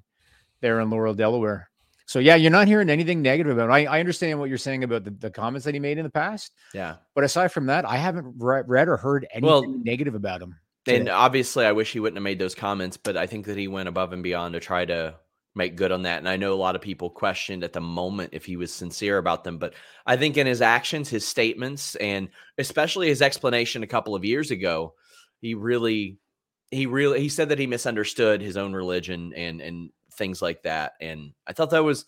there 0.61 0.79
in 0.79 0.89
Laurel, 0.89 1.13
Delaware. 1.13 1.69
So 2.05 2.19
yeah, 2.19 2.35
you're 2.35 2.51
not 2.51 2.67
hearing 2.67 2.89
anything 2.89 3.21
negative 3.21 3.57
about. 3.57 3.69
It. 3.69 3.87
I, 3.87 3.97
I 3.97 3.99
understand 3.99 4.39
what 4.39 4.49
you're 4.49 4.57
saying 4.57 4.83
about 4.83 5.03
the, 5.03 5.11
the 5.11 5.31
comments 5.31 5.65
that 5.65 5.73
he 5.73 5.79
made 5.79 5.97
in 5.97 6.03
the 6.03 6.09
past, 6.09 6.51
yeah. 6.73 6.95
but 7.15 7.23
aside 7.23 7.49
from 7.49 7.67
that, 7.67 7.85
I 7.85 7.97
haven't 7.97 8.35
re- 8.37 8.63
read 8.65 8.87
or 8.87 8.97
heard 8.97 9.25
anything 9.31 9.49
Well, 9.49 9.67
negative 9.67 10.15
about 10.15 10.41
him. 10.41 10.55
And 10.85 11.07
obviously, 11.07 11.65
I 11.65 11.71
wish 11.71 11.93
he 11.93 11.99
wouldn't 11.99 12.17
have 12.17 12.23
made 12.23 12.39
those 12.39 12.55
comments, 12.55 12.97
but 12.97 13.15
I 13.15 13.25
think 13.25 13.45
that 13.45 13.57
he 13.57 13.69
went 13.69 13.87
above 13.87 14.11
and 14.11 14.21
beyond 14.21 14.53
to 14.53 14.59
try 14.59 14.83
to 14.83 15.15
make 15.55 15.75
good 15.75 15.91
on 15.91 16.01
that. 16.01 16.17
And 16.17 16.27
I 16.27 16.35
know 16.35 16.53
a 16.53 16.55
lot 16.55 16.75
of 16.75 16.81
people 16.81 17.09
questioned 17.09 17.63
at 17.63 17.73
the 17.73 17.81
moment 17.81 18.31
if 18.33 18.43
he 18.43 18.57
was 18.57 18.73
sincere 18.73 19.17
about 19.17 19.43
them, 19.43 19.57
but 19.59 19.75
I 20.05 20.17
think 20.17 20.35
in 20.35 20.47
his 20.47 20.61
actions, 20.61 21.09
his 21.09 21.25
statements, 21.25 21.95
and 21.95 22.29
especially 22.57 23.07
his 23.07 23.21
explanation 23.21 23.83
a 23.83 23.87
couple 23.87 24.15
of 24.15 24.25
years 24.25 24.51
ago, 24.51 24.93
he 25.41 25.53
really, 25.53 26.17
he 26.71 26.85
really, 26.85 27.21
he 27.21 27.29
said 27.29 27.49
that 27.49 27.59
he 27.59 27.67
misunderstood 27.67 28.41
his 28.41 28.57
own 28.57 28.73
religion 28.73 29.33
and 29.35 29.61
and 29.61 29.89
things 30.13 30.41
like 30.41 30.63
that. 30.63 30.93
And 31.01 31.33
I 31.47 31.53
thought 31.53 31.71
that 31.71 31.83
was. 31.83 32.05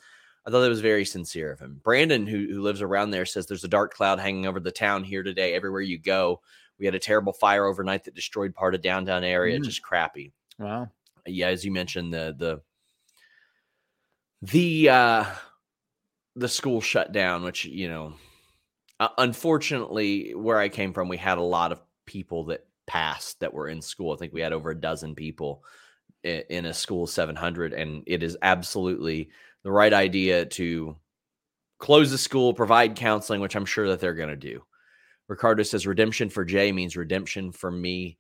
I 0.48 0.52
thought 0.52 0.62
that 0.62 0.70
was 0.70 0.82
very 0.82 1.06
sincere 1.06 1.52
of 1.52 1.60
him. 1.60 1.82
Brandon, 1.84 2.28
who, 2.28 2.38
who 2.38 2.62
lives 2.62 2.84
around 2.84 3.10
there, 3.10 3.26
says 3.26 3.48
there's 3.48 3.64
a 3.64 3.68
dark 3.68 3.96
cloud 3.96 4.20
hanging 4.20 4.46
over 4.46 4.60
the 4.60 4.72
town 4.72 5.04
here 5.04 5.24
today. 5.24 5.56
Everywhere 5.56 5.82
you 5.82 5.98
go, 5.98 6.40
we 6.78 6.86
had 6.86 6.94
a 6.94 7.00
terrible 7.00 7.34
fire 7.34 7.66
overnight 7.66 8.04
that 8.04 8.14
destroyed 8.14 8.54
part 8.54 8.76
of 8.76 8.84
downtown 8.84 9.24
area. 9.24 9.60
Mm. 9.60 9.64
Just 9.64 9.82
crappy. 9.82 10.34
wow. 10.60 10.88
Yeah, 11.26 11.48
as 11.48 11.66
you 11.66 11.72
mentioned, 11.72 12.14
the 12.14 12.36
the 12.38 12.62
the 14.44 14.90
uh 14.90 15.26
the 16.36 16.48
school 16.48 16.82
shut 16.82 17.12
down, 17.12 17.44
which 17.44 17.66
you 17.66 17.90
know, 17.90 18.14
uh, 19.00 19.10
unfortunately, 19.18 20.36
where 20.36 20.60
I 20.60 20.70
came 20.70 20.94
from, 20.94 21.08
we 21.08 21.18
had 21.18 21.40
a 21.40 21.44
lot 21.44 21.72
of 21.72 21.82
people 22.06 22.46
that 22.46 22.68
passed 22.86 23.40
that 23.40 23.54
were 23.54 23.68
in 23.68 23.82
school. 23.82 24.14
I 24.14 24.18
think 24.18 24.34
we 24.34 24.42
had 24.42 24.54
over 24.54 24.70
a 24.70 24.80
dozen 24.80 25.16
people 25.16 25.64
in, 26.26 26.66
a 26.66 26.74
school 26.74 27.08
700, 27.08 27.74
and 27.74 28.04
it 28.08 28.24
is 28.24 28.38
absolutely 28.42 29.30
the 29.64 29.72
right 29.72 29.94
idea 29.94 30.46
to 30.46 30.96
close 31.80 32.12
the 32.12 32.18
school, 32.18 32.54
provide 32.54 32.96
counseling, 32.96 33.42
which 33.42 33.56
I'm 33.56 33.66
sure 33.66 33.88
that 33.90 34.00
they're 34.00 34.14
going 34.14 34.30
to 34.30 34.36
do. 34.36 34.64
Ricardo 35.28 35.64
says 35.64 35.88
redemption 35.88 36.30
for 36.30 36.46
Jay 36.46 36.72
means 36.72 36.96
redemption 36.96 37.52
for 37.52 37.72
me 37.72 38.18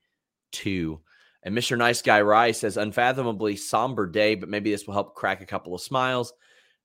too. 0.51 1.00
And 1.43 1.55
Mr. 1.55 1.77
Nice 1.77 2.01
Guy 2.01 2.21
Rye 2.21 2.51
says 2.51 2.77
unfathomably 2.77 3.55
somber 3.55 4.07
day, 4.07 4.35
but 4.35 4.50
maybe 4.50 4.71
this 4.71 4.88
will 4.88 4.95
help 4.95 5.15
crack 5.15 5.41
a 5.41 5.45
couple 5.45 5.75
of 5.75 5.81
smiles. 5.81 6.33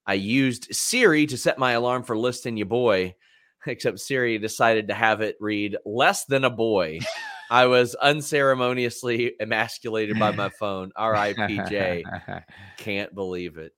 I 0.06 0.14
used 0.14 0.74
Siri 0.74 1.26
to 1.26 1.38
set 1.38 1.58
my 1.58 1.72
alarm 1.72 2.02
for 2.02 2.16
listing 2.16 2.56
you 2.56 2.66
boy, 2.66 3.14
except 3.66 4.00
Siri 4.00 4.38
decided 4.38 4.88
to 4.88 4.94
have 4.94 5.22
it 5.22 5.36
read 5.40 5.76
less 5.84 6.24
than 6.26 6.44
a 6.44 6.50
boy. 6.50 7.00
I 7.50 7.66
was 7.66 7.96
unceremoniously 7.96 9.34
emasculated 9.40 10.18
by 10.18 10.30
my 10.30 10.50
phone. 10.50 10.92
R.I.P.J. 10.94 12.04
Can't 12.78 13.12
believe 13.12 13.58
it. 13.58 13.72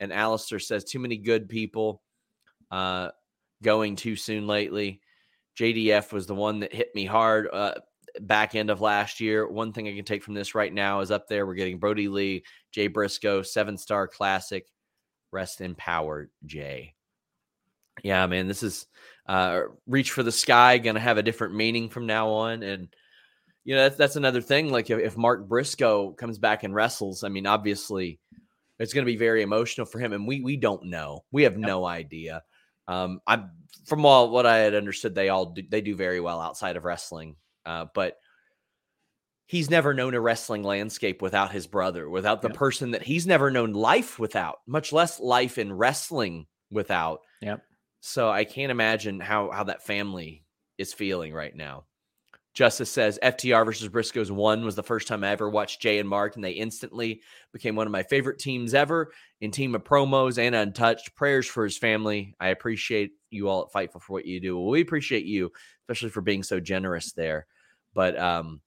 And 0.00 0.10
Alistair 0.10 0.58
says 0.58 0.84
too 0.84 0.98
many 0.98 1.18
good 1.18 1.48
people 1.48 2.00
uh, 2.70 3.10
going 3.62 3.96
too 3.96 4.16
soon 4.16 4.46
lately. 4.46 5.02
JDF 5.58 6.12
was 6.12 6.26
the 6.26 6.34
one 6.34 6.60
that 6.60 6.72
hit 6.72 6.88
me 6.94 7.04
hard. 7.04 7.48
Uh, 7.52 7.74
back 8.20 8.54
end 8.54 8.70
of 8.70 8.80
last 8.80 9.20
year. 9.20 9.46
One 9.46 9.72
thing 9.72 9.86
I 9.86 9.94
can 9.94 10.04
take 10.04 10.22
from 10.22 10.34
this 10.34 10.54
right 10.54 10.72
now 10.72 11.00
is 11.00 11.10
up 11.10 11.28
there. 11.28 11.46
We're 11.46 11.54
getting 11.54 11.78
Brodie 11.78 12.08
Lee, 12.08 12.44
Jay 12.72 12.86
Briscoe, 12.86 13.42
seven 13.42 13.76
star 13.76 14.08
classic. 14.08 14.66
Rest 15.30 15.60
in 15.60 15.74
power, 15.74 16.30
Jay. 16.46 16.94
Yeah, 18.02 18.26
man, 18.26 18.48
this 18.48 18.62
is 18.62 18.86
uh, 19.26 19.62
reach 19.86 20.10
for 20.10 20.22
the 20.22 20.32
sky. 20.32 20.78
Going 20.78 20.94
to 20.94 21.00
have 21.00 21.18
a 21.18 21.22
different 21.22 21.54
meaning 21.54 21.88
from 21.88 22.06
now 22.06 22.28
on, 22.30 22.62
and 22.62 22.88
you 23.64 23.74
know 23.74 23.82
that's 23.82 23.96
that's 23.96 24.16
another 24.16 24.40
thing. 24.40 24.70
Like 24.70 24.90
if, 24.90 24.98
if 24.98 25.16
Mark 25.16 25.48
Briscoe 25.48 26.12
comes 26.12 26.38
back 26.38 26.64
and 26.64 26.74
wrestles, 26.74 27.24
I 27.24 27.28
mean, 27.28 27.46
obviously 27.46 28.18
it's 28.78 28.92
going 28.92 29.04
to 29.04 29.12
be 29.12 29.16
very 29.16 29.42
emotional 29.42 29.86
for 29.86 29.98
him, 29.98 30.12
and 30.12 30.26
we 30.26 30.40
we 30.40 30.56
don't 30.56 30.84
know. 30.84 31.24
We 31.32 31.44
have 31.44 31.56
no 31.56 31.84
idea. 31.84 32.42
Um, 32.86 33.20
I 33.26 33.44
from 33.86 34.04
all 34.04 34.30
what 34.30 34.46
I 34.46 34.58
had 34.58 34.74
understood, 34.74 35.14
they 35.14 35.28
all 35.28 35.46
do, 35.46 35.62
they 35.68 35.80
do 35.80 35.94
very 35.96 36.20
well 36.20 36.40
outside 36.40 36.76
of 36.76 36.84
wrestling, 36.84 37.36
uh, 37.66 37.86
but 37.94 38.18
he's 39.46 39.70
never 39.70 39.94
known 39.94 40.14
a 40.14 40.20
wrestling 40.20 40.62
landscape 40.62 41.22
without 41.22 41.52
his 41.52 41.66
brother, 41.66 42.08
without 42.08 42.42
the 42.42 42.48
yep. 42.48 42.56
person 42.56 42.90
that 42.92 43.02
he's 43.02 43.26
never 43.26 43.50
known 43.50 43.72
life 43.72 44.18
without, 44.18 44.56
much 44.66 44.92
less 44.92 45.20
life 45.20 45.58
in 45.58 45.72
wrestling 45.72 46.46
without. 46.70 47.20
Yep. 47.42 47.62
So 48.06 48.28
I 48.28 48.44
can't 48.44 48.70
imagine 48.70 49.18
how 49.18 49.50
how 49.50 49.64
that 49.64 49.82
family 49.82 50.44
is 50.76 50.92
feeling 50.92 51.32
right 51.32 51.56
now. 51.56 51.86
Justice 52.52 52.90
says 52.90 53.18
FTR 53.22 53.64
versus 53.64 53.88
Briscoes 53.88 54.30
one 54.30 54.62
was 54.62 54.76
the 54.76 54.82
first 54.82 55.08
time 55.08 55.24
I 55.24 55.30
ever 55.30 55.48
watched 55.48 55.80
Jay 55.80 55.98
and 55.98 56.08
Mark, 56.08 56.36
and 56.36 56.44
they 56.44 56.50
instantly 56.50 57.22
became 57.54 57.76
one 57.76 57.86
of 57.86 57.92
my 57.92 58.02
favorite 58.02 58.38
teams 58.38 58.74
ever 58.74 59.10
in 59.40 59.50
team 59.50 59.74
of 59.74 59.84
promos 59.84 60.36
and 60.36 60.54
untouched. 60.54 61.16
Prayers 61.16 61.46
for 61.46 61.64
his 61.64 61.78
family. 61.78 62.36
I 62.38 62.48
appreciate 62.48 63.12
you 63.30 63.48
all 63.48 63.62
at 63.62 63.72
Fightful 63.72 64.02
for 64.02 64.12
what 64.12 64.26
you 64.26 64.38
do. 64.38 64.58
Well, 64.58 64.68
we 64.68 64.82
appreciate 64.82 65.24
you, 65.24 65.50
especially 65.84 66.10
for 66.10 66.20
being 66.20 66.42
so 66.42 66.60
generous 66.60 67.12
there. 67.12 67.46
But 67.94 68.18
um, 68.18 68.60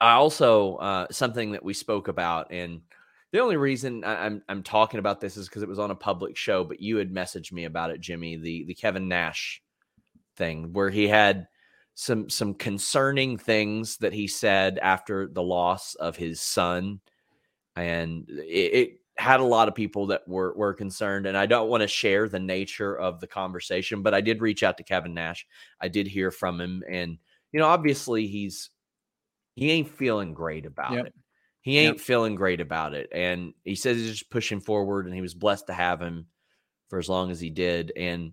I 0.00 0.14
also 0.14 0.74
uh, 0.78 1.06
something 1.12 1.52
that 1.52 1.64
we 1.64 1.72
spoke 1.72 2.08
about, 2.08 2.50
and 2.50 2.80
the 3.32 3.40
only 3.40 3.56
reason 3.56 4.04
I, 4.04 4.26
I'm 4.26 4.42
I'm 4.48 4.62
talking 4.62 5.00
about 5.00 5.20
this 5.20 5.36
is 5.36 5.48
because 5.48 5.62
it 5.62 5.68
was 5.68 5.78
on 5.78 5.90
a 5.90 5.96
public 5.96 6.36
show, 6.36 6.64
but 6.64 6.80
you 6.80 6.96
had 6.96 7.12
messaged 7.12 7.52
me 7.52 7.64
about 7.64 7.90
it, 7.90 8.00
Jimmy, 8.00 8.36
the 8.36 8.64
the 8.64 8.74
Kevin 8.74 9.08
Nash 9.08 9.62
thing 10.36 10.72
where 10.72 10.90
he 10.90 11.08
had 11.08 11.46
some 11.94 12.30
some 12.30 12.54
concerning 12.54 13.36
things 13.36 13.96
that 13.98 14.12
he 14.12 14.26
said 14.26 14.78
after 14.78 15.26
the 15.26 15.42
loss 15.42 15.94
of 15.96 16.16
his 16.16 16.40
son, 16.40 17.00
and 17.76 18.28
it, 18.28 18.74
it 18.74 19.00
had 19.18 19.40
a 19.40 19.44
lot 19.44 19.68
of 19.68 19.74
people 19.74 20.06
that 20.06 20.26
were 20.26 20.54
were 20.56 20.72
concerned. 20.72 21.26
And 21.26 21.36
I 21.36 21.46
don't 21.46 21.68
want 21.68 21.82
to 21.82 21.88
share 21.88 22.28
the 22.28 22.38
nature 22.38 22.96
of 22.96 23.20
the 23.20 23.26
conversation, 23.26 24.02
but 24.02 24.14
I 24.14 24.20
did 24.20 24.40
reach 24.40 24.62
out 24.62 24.76
to 24.78 24.84
Kevin 24.84 25.12
Nash. 25.12 25.46
I 25.80 25.88
did 25.88 26.06
hear 26.06 26.30
from 26.30 26.60
him, 26.60 26.82
and 26.88 27.18
you 27.52 27.60
know, 27.60 27.66
obviously 27.66 28.26
he's 28.26 28.70
he 29.54 29.70
ain't 29.72 29.90
feeling 29.90 30.32
great 30.32 30.64
about 30.64 30.92
yep. 30.92 31.06
it. 31.06 31.14
He 31.68 31.76
ain't 31.76 31.98
yep. 31.98 32.00
feeling 32.06 32.34
great 32.34 32.62
about 32.62 32.94
it, 32.94 33.10
and 33.12 33.52
he 33.62 33.74
says 33.74 33.98
he's 33.98 34.08
just 34.20 34.30
pushing 34.30 34.58
forward, 34.58 35.04
and 35.04 35.14
he 35.14 35.20
was 35.20 35.34
blessed 35.34 35.66
to 35.66 35.74
have 35.74 36.00
him 36.00 36.24
for 36.88 36.98
as 36.98 37.10
long 37.10 37.30
as 37.30 37.40
he 37.40 37.50
did, 37.50 37.92
and 37.94 38.32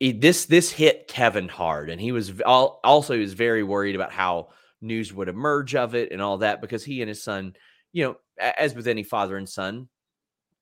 he, 0.00 0.12
this 0.12 0.46
this 0.46 0.72
hit 0.72 1.06
Kevin 1.06 1.50
hard, 1.50 1.90
and 1.90 2.00
he 2.00 2.12
was 2.12 2.40
also 2.46 3.12
he 3.12 3.20
was 3.20 3.34
very 3.34 3.62
worried 3.62 3.94
about 3.94 4.10
how 4.10 4.48
news 4.80 5.12
would 5.12 5.28
emerge 5.28 5.74
of 5.74 5.94
it 5.94 6.12
and 6.12 6.22
all 6.22 6.38
that 6.38 6.62
because 6.62 6.82
he 6.82 7.02
and 7.02 7.10
his 7.10 7.22
son, 7.22 7.54
you 7.92 8.04
know, 8.04 8.16
as 8.38 8.74
with 8.74 8.88
any 8.88 9.02
father 9.02 9.36
and 9.36 9.46
son, 9.46 9.90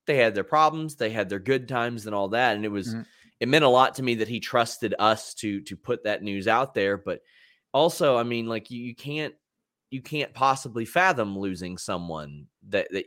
they 0.08 0.16
had 0.16 0.34
their 0.34 0.42
problems, 0.42 0.96
they 0.96 1.10
had 1.10 1.28
their 1.28 1.38
good 1.38 1.68
times 1.68 2.06
and 2.06 2.14
all 2.16 2.30
that, 2.30 2.56
and 2.56 2.64
it 2.64 2.72
was 2.72 2.88
mm-hmm. 2.88 3.02
it 3.38 3.46
meant 3.46 3.64
a 3.64 3.68
lot 3.68 3.94
to 3.94 4.02
me 4.02 4.16
that 4.16 4.26
he 4.26 4.40
trusted 4.40 4.96
us 4.98 5.34
to 5.34 5.60
to 5.60 5.76
put 5.76 6.02
that 6.02 6.24
news 6.24 6.48
out 6.48 6.74
there, 6.74 6.96
but 6.96 7.20
also, 7.72 8.16
I 8.16 8.24
mean, 8.24 8.48
like 8.48 8.68
you, 8.72 8.82
you 8.82 8.96
can't 8.96 9.34
you 9.92 10.00
can't 10.00 10.32
possibly 10.32 10.84
fathom 10.84 11.38
losing 11.38 11.76
someone 11.76 12.46
that 12.68 12.88
that 12.92 13.06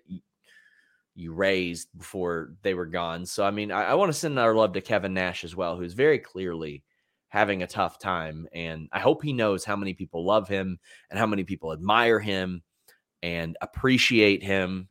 you 1.16 1.34
raised 1.34 1.88
before 1.98 2.54
they 2.62 2.74
were 2.74 2.86
gone. 2.86 3.26
So, 3.26 3.44
I 3.44 3.52
mean, 3.52 3.72
I, 3.72 3.86
I 3.86 3.94
want 3.96 4.12
to 4.12 4.18
send 4.18 4.38
our 4.38 4.54
love 4.54 4.74
to 4.74 4.82
Kevin 4.82 5.14
Nash 5.14 5.44
as 5.44 5.56
well, 5.56 5.78
who's 5.78 5.94
very 5.94 6.20
clearly 6.20 6.84
having 7.30 7.64
a 7.64 7.68
tough 7.68 7.98
time. 7.98 8.48
And 8.54 8.90
I 8.92 9.00
hope 9.00 9.24
he 9.24 9.34
knows 9.34 9.66
how 9.66 9.76
many 9.76 9.94
people 9.94 10.26
love 10.26 10.48
him 10.48 10.78
and 11.10 11.18
how 11.18 11.26
many 11.26 11.44
people 11.44 11.72
admire 11.72 12.20
him 12.20 12.62
and 13.24 13.58
appreciate 13.62 14.44
him 14.44 14.90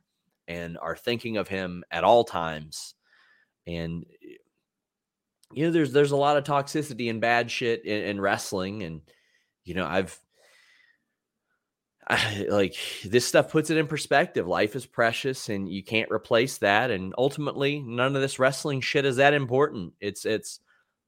and 0.48 0.78
are 0.78 0.96
thinking 0.96 1.36
of 1.36 1.46
him 1.46 1.84
at 1.90 2.04
all 2.04 2.24
times. 2.24 2.94
And 3.66 4.04
eh, 4.22 4.36
you 5.52 5.66
know, 5.66 5.70
there's 5.70 5.92
there's 5.92 6.10
a 6.10 6.16
lot 6.16 6.36
of 6.36 6.44
toxicity 6.44 7.08
and 7.10 7.20
bad 7.20 7.50
shit 7.50 7.84
in, 7.84 8.02
in 8.02 8.20
wrestling, 8.20 8.82
and 8.82 9.02
you 9.62 9.74
know, 9.74 9.86
I've 9.86 10.18
I, 12.06 12.46
like 12.50 12.76
this 13.04 13.26
stuff 13.26 13.50
puts 13.50 13.70
it 13.70 13.76
in 13.76 13.86
perspective. 13.86 14.46
Life 14.46 14.76
is 14.76 14.86
precious 14.86 15.48
and 15.48 15.68
you 15.68 15.82
can't 15.82 16.10
replace 16.10 16.58
that. 16.58 16.90
And 16.90 17.14
ultimately, 17.16 17.80
none 17.80 18.14
of 18.14 18.22
this 18.22 18.38
wrestling 18.38 18.80
shit 18.80 19.04
is 19.04 19.16
that 19.16 19.34
important. 19.34 19.94
It's 20.00 20.24
it's 20.24 20.60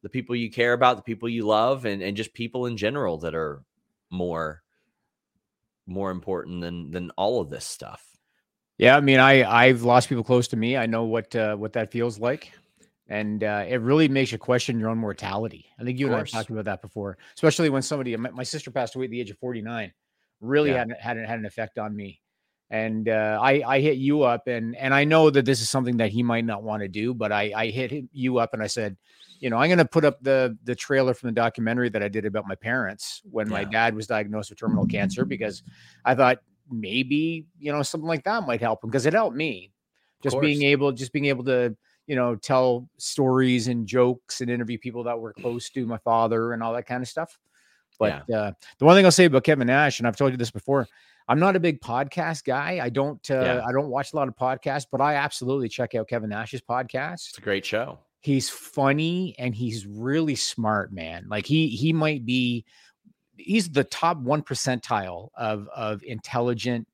the 0.03 0.09
people 0.09 0.37
you 0.37 0.51
care 0.51 0.73
about, 0.73 0.97
the 0.97 1.03
people 1.03 1.29
you 1.29 1.47
love, 1.47 1.85
and, 1.85 2.03
and 2.03 2.17
just 2.17 2.33
people 2.35 2.67
in 2.67 2.77
general 2.77 3.19
that 3.19 3.35
are 3.35 3.63
more 4.11 4.63
more 5.87 6.11
important 6.11 6.61
than 6.61 6.91
than 6.91 7.11
all 7.13 7.41
of 7.41 7.51
this 7.51 7.65
stuff. 7.65 8.05
Yeah, 8.79 8.97
I 8.97 9.01
mean, 9.01 9.21
I 9.21 9.45
I've 9.45 9.83
lost 9.83 10.09
people 10.09 10.25
close 10.25 10.49
to 10.49 10.57
me. 10.57 10.77
I 10.77 10.87
know 10.87 11.05
what 11.05 11.35
uh, 11.35 11.57
what 11.57 11.73
that 11.75 11.93
feels 11.93 12.19
like, 12.19 12.53
and 13.09 13.43
uh, 13.43 13.65
it 13.67 13.81
really 13.81 14.09
makes 14.09 14.33
you 14.33 14.39
question 14.39 14.79
your 14.79 14.91
own 14.91 14.99
mortality. 14.99 15.67
I 15.79 15.85
think 15.85 15.99
you 15.99 16.09
and 16.09 16.17
I 16.17 16.25
talked 16.25 16.51
about 16.51 16.67
that 16.67 16.83
before, 16.83 17.17
especially 17.35 17.71
when 17.71 17.83
somebody. 17.83 18.15
My, 18.17 18.31
my 18.31 18.43
sister 18.43 18.71
passed 18.71 18.95
away 18.95 19.07
at 19.07 19.11
the 19.11 19.21
age 19.21 19.31
of 19.31 19.39
forty 19.39 19.63
nine 19.63 19.93
really 20.41 20.71
yeah. 20.71 20.79
hadn't 20.79 21.01
had 21.01 21.17
had 21.19 21.39
an 21.39 21.47
effect 21.47 21.79
on 21.79 21.95
me. 21.95 22.21
And 22.71 23.09
uh, 23.09 23.39
I 23.41 23.63
I 23.67 23.81
hit 23.81 23.97
you 23.97 24.23
up 24.23 24.49
and 24.49 24.77
and 24.77 24.93
I 24.93 25.05
know 25.05 25.31
that 25.31 25.45
this 25.45 25.61
is 25.61 25.71
something 25.71 25.99
that 25.99 26.11
he 26.11 26.23
might 26.23 26.45
not 26.45 26.63
want 26.63 26.83
to 26.83 26.89
do, 26.89 27.15
but 27.15 27.33
I 27.33 27.53
I 27.55 27.67
hit 27.69 27.93
you 28.13 28.39
up 28.39 28.55
and 28.55 28.63
I 28.63 28.67
said, 28.67 28.97
you 29.39 29.51
know, 29.51 29.57
I'm 29.57 29.69
going 29.69 29.79
to 29.79 29.85
put 29.85 30.05
up 30.05 30.21
the 30.23 30.57
the 30.65 30.75
trailer 30.75 31.15
from 31.15 31.29
the 31.29 31.35
documentary 31.35 31.89
that 31.91 32.03
I 32.03 32.09
did 32.09 32.27
about 32.27 32.49
my 32.49 32.57
parents 32.57 33.23
when 33.31 33.47
yeah. 33.47 33.53
my 33.53 33.65
dad 33.65 33.95
was 33.95 34.07
diagnosed 34.07 34.51
with 34.51 34.59
terminal 34.59 34.87
cancer 34.87 35.25
because 35.25 35.63
I 36.05 36.15
thought 36.15 36.39
maybe 36.71 37.47
you 37.59 37.73
know 37.73 37.83
something 37.83 38.09
like 38.09 38.25
that 38.25 38.47
might 38.47 38.61
help 38.61 38.83
him 38.83 38.91
because 38.91 39.07
it 39.07 39.13
helped 39.13 39.37
me 39.37 39.71
just 40.23 40.41
being 40.41 40.63
able 40.63 40.93
just 40.93 41.13
being 41.13 41.27
able 41.27 41.45
to 41.45 41.77
you 42.07 42.17
know 42.17 42.35
tell 42.35 42.89
stories 42.99 43.69
and 43.69 43.87
jokes 43.87 44.41
and 44.41 44.51
interview 44.51 44.79
people 44.79 45.05
that 45.05 45.19
were 45.19 45.33
close 45.33 45.71
to 45.71 45.87
my 45.87 45.99
father 45.99 46.53
and 46.53 46.63
all 46.63 46.73
that 46.73 46.87
kind 46.87 47.03
of 47.03 47.09
stuff 47.09 47.39
but 47.99 48.25
yeah. 48.29 48.37
uh, 48.37 48.53
the 48.79 48.85
one 48.85 48.97
thing 48.97 49.05
I'll 49.05 49.13
say 49.13 49.27
about 49.27 49.45
Kevin 49.45 49.67
Nash, 49.67 49.99
and 49.99 50.07
I've 50.07 50.17
told 50.17 50.33
you 50.33 50.37
this 50.37 50.51
before, 50.51 50.87
I'm 51.29 51.41
not 51.41 51.57
a 51.57 51.61
big 51.61 51.81
podcast 51.81 52.45
guy. 52.45 52.79
I 52.83 52.89
don't 52.89 53.31
uh, 53.31 53.41
yeah. 53.41 53.65
I 53.67 53.73
don't 53.73 53.89
watch 53.89 54.13
a 54.13 54.17
lot 54.17 54.29
of 54.29 54.37
podcasts, 54.37 54.87
but 54.91 55.01
I 55.01 55.15
absolutely 55.15 55.69
check 55.69 55.95
out 55.95 56.09
Kevin 56.09 56.31
Nash's 56.31 56.61
podcast. 56.61 57.29
It's 57.29 57.39
a 57.39 57.43
great 57.43 57.65
show. 57.65 57.99
He's 58.21 58.49
funny 58.49 59.35
and 59.39 59.55
he's 59.55 59.87
really 59.87 60.35
smart, 60.35 60.93
man. 60.93 61.27
Like 61.29 61.47
he 61.47 61.69
he 61.69 61.93
might 61.93 62.25
be 62.25 62.65
he's 63.37 63.69
the 63.69 63.85
top 63.85 64.19
one 64.19 64.43
percentile 64.43 65.29
of 65.37 65.69
of 65.75 66.03
intelligent 66.05 66.87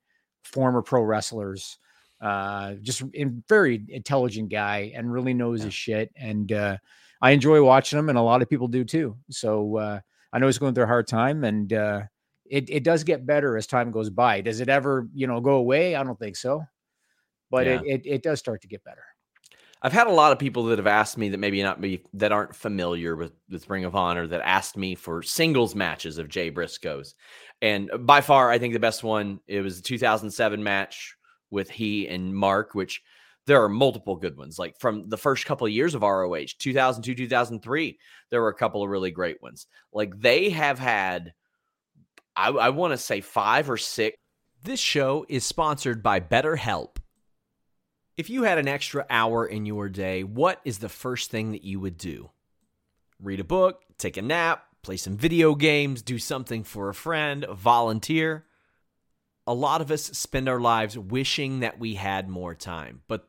former 0.44 0.82
pro 0.82 1.02
wrestlers. 1.02 1.78
Uh, 2.20 2.74
just 2.82 3.02
a 3.02 3.24
very 3.48 3.84
intelligent 3.88 4.48
guy 4.48 4.92
and 4.94 5.12
really 5.12 5.34
knows 5.34 5.60
yeah. 5.60 5.64
his 5.66 5.74
shit. 5.74 6.12
And 6.16 6.52
uh, 6.52 6.76
I 7.20 7.32
enjoy 7.32 7.62
watching 7.62 7.98
him, 7.98 8.08
and 8.08 8.18
a 8.18 8.22
lot 8.22 8.42
of 8.42 8.48
people 8.48 8.68
do 8.68 8.84
too. 8.84 9.16
So 9.30 9.76
uh, 9.76 10.00
I 10.32 10.38
know 10.38 10.46
he's 10.46 10.58
going 10.58 10.74
through 10.74 10.84
a 10.84 10.88
hard 10.88 11.06
time, 11.06 11.44
and 11.44 11.72
uh, 11.72 12.02
it 12.48 12.70
it 12.70 12.84
does 12.84 13.04
get 13.04 13.26
better 13.26 13.56
as 13.56 13.66
time 13.66 13.90
goes 13.90 14.10
by. 14.10 14.40
Does 14.40 14.60
it 14.60 14.68
ever 14.68 15.08
you 15.14 15.26
know 15.26 15.40
go 15.40 15.54
away? 15.54 15.94
I 15.94 16.02
don't 16.02 16.18
think 16.18 16.36
so, 16.36 16.64
but 17.50 17.66
yeah. 17.66 17.80
it, 17.80 17.82
it 17.84 18.02
it 18.06 18.22
does 18.22 18.38
start 18.38 18.62
to 18.62 18.68
get 18.68 18.84
better. 18.84 19.04
I've 19.84 19.92
had 19.92 20.06
a 20.06 20.12
lot 20.12 20.30
of 20.30 20.38
people 20.38 20.66
that 20.66 20.78
have 20.78 20.86
asked 20.86 21.18
me 21.18 21.30
that 21.30 21.38
maybe 21.38 21.60
not 21.60 21.80
be 21.80 22.04
that 22.14 22.30
aren't 22.30 22.54
familiar 22.54 23.16
with 23.16 23.32
with 23.50 23.68
Ring 23.68 23.84
of 23.84 23.96
Honor 23.96 24.26
that 24.28 24.40
asked 24.42 24.76
me 24.76 24.94
for 24.94 25.22
singles 25.22 25.74
matches 25.74 26.18
of 26.18 26.28
Jay 26.28 26.50
Briscoes, 26.50 27.14
and 27.60 27.90
by 28.00 28.20
far 28.20 28.50
I 28.50 28.58
think 28.58 28.74
the 28.74 28.80
best 28.80 29.02
one 29.02 29.40
it 29.46 29.60
was 29.60 29.76
the 29.76 29.82
2007 29.82 30.62
match 30.62 31.16
with 31.50 31.68
he 31.68 32.08
and 32.08 32.34
Mark, 32.34 32.74
which 32.74 33.02
there 33.46 33.62
are 33.62 33.68
multiple 33.68 34.16
good 34.16 34.36
ones. 34.36 34.58
Like 34.58 34.78
from 34.78 35.08
the 35.08 35.16
first 35.16 35.46
couple 35.46 35.66
of 35.66 35.72
years 35.72 35.94
of 35.94 36.02
ROH, 36.02 36.46
2002, 36.58 37.14
2003, 37.14 37.98
there 38.30 38.40
were 38.40 38.48
a 38.48 38.54
couple 38.54 38.82
of 38.82 38.90
really 38.90 39.10
great 39.10 39.42
ones. 39.42 39.66
Like 39.92 40.20
they 40.20 40.50
have 40.50 40.78
had, 40.78 41.34
I, 42.36 42.50
I 42.50 42.68
want 42.70 42.92
to 42.92 42.98
say 42.98 43.20
five 43.20 43.68
or 43.68 43.76
six. 43.76 44.16
This 44.62 44.80
show 44.80 45.26
is 45.28 45.44
sponsored 45.44 46.02
by 46.02 46.20
BetterHelp. 46.20 46.96
If 48.16 48.30
you 48.30 48.44
had 48.44 48.58
an 48.58 48.68
extra 48.68 49.06
hour 49.10 49.44
in 49.44 49.66
your 49.66 49.88
day, 49.88 50.22
what 50.22 50.60
is 50.64 50.78
the 50.78 50.88
first 50.88 51.30
thing 51.30 51.52
that 51.52 51.64
you 51.64 51.80
would 51.80 51.98
do? 51.98 52.30
Read 53.18 53.40
a 53.40 53.44
book, 53.44 53.82
take 53.98 54.16
a 54.16 54.22
nap, 54.22 54.64
play 54.82 54.96
some 54.96 55.16
video 55.16 55.54
games, 55.54 56.02
do 56.02 56.18
something 56.18 56.62
for 56.62 56.88
a 56.88 56.94
friend, 56.94 57.44
volunteer. 57.50 58.44
A 59.46 59.54
lot 59.54 59.80
of 59.80 59.90
us 59.90 60.04
spend 60.04 60.48
our 60.48 60.60
lives 60.60 60.96
wishing 60.96 61.60
that 61.60 61.80
we 61.80 61.94
had 61.94 62.28
more 62.28 62.54
time, 62.54 63.02
but 63.08 63.28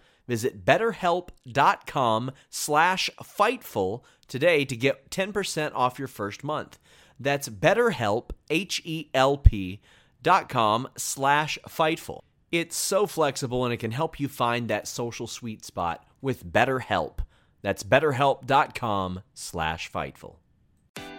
Visit 0.31 0.63
betterhelp.com 0.63 2.31
slash 2.49 3.09
fightful 3.21 4.01
today 4.29 4.63
to 4.63 4.77
get 4.77 5.09
10% 5.09 5.71
off 5.75 5.99
your 5.99 6.07
first 6.07 6.41
month. 6.41 6.79
That's 7.19 7.49
betterhelp, 7.49 8.29
H-E-L-P 8.49 9.81
dot 10.23 10.47
com 10.47 10.87
slash 10.95 11.59
fightful. 11.67 12.21
It's 12.49 12.77
so 12.77 13.05
flexible 13.05 13.65
and 13.65 13.73
it 13.73 13.81
can 13.81 13.91
help 13.91 14.21
you 14.21 14.29
find 14.29 14.69
that 14.69 14.87
social 14.87 15.27
sweet 15.27 15.65
spot 15.65 16.05
with 16.21 16.45
BetterHelp. 16.45 17.17
That's 17.61 17.83
betterhelp.com 17.83 19.23
slash 19.33 19.91
fightful. 19.91 20.35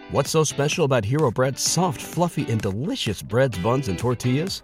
What's 0.09 0.31
so 0.31 0.43
special 0.43 0.85
about 0.85 1.05
Hero 1.05 1.29
Bread's 1.29 1.61
soft, 1.61 2.01
fluffy, 2.01 2.49
and 2.49 2.59
delicious 2.59 3.21
breads, 3.21 3.59
buns, 3.59 3.89
and 3.89 3.99
tortillas? 3.99 4.63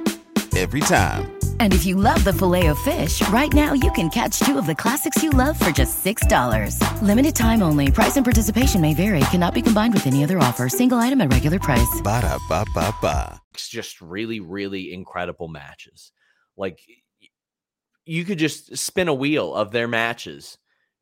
Every 0.57 0.81
time. 0.81 1.31
And 1.59 1.73
if 1.73 1.85
you 1.85 1.95
love 1.95 2.23
the 2.23 2.33
filet 2.33 2.67
of 2.67 2.79
fish, 2.79 3.27
right 3.29 3.53
now 3.53 3.73
you 3.73 3.91
can 3.91 4.09
catch 4.09 4.39
two 4.39 4.57
of 4.57 4.65
the 4.65 4.75
classics 4.75 5.21
you 5.23 5.29
love 5.29 5.57
for 5.57 5.71
just 5.71 6.03
$6. 6.03 7.01
Limited 7.01 7.35
time 7.35 7.61
only. 7.61 7.91
Price 7.91 8.17
and 8.17 8.25
participation 8.25 8.81
may 8.81 8.93
vary. 8.93 9.21
Cannot 9.31 9.53
be 9.53 9.61
combined 9.61 9.93
with 9.93 10.07
any 10.07 10.23
other 10.23 10.39
offer. 10.39 10.67
Single 10.67 10.97
item 10.97 11.21
at 11.21 11.31
regular 11.31 11.59
price. 11.59 12.01
Ba 12.03 12.21
da 12.21 12.37
ba 12.49 12.65
ba 12.73 12.93
ba. 13.01 13.41
It's 13.53 13.69
just 13.69 14.01
really, 14.01 14.39
really 14.39 14.93
incredible 14.93 15.47
matches. 15.47 16.11
Like 16.57 16.79
you 18.05 18.25
could 18.25 18.39
just 18.39 18.77
spin 18.77 19.07
a 19.07 19.13
wheel 19.13 19.53
of 19.53 19.71
their 19.71 19.87
matches, 19.87 20.57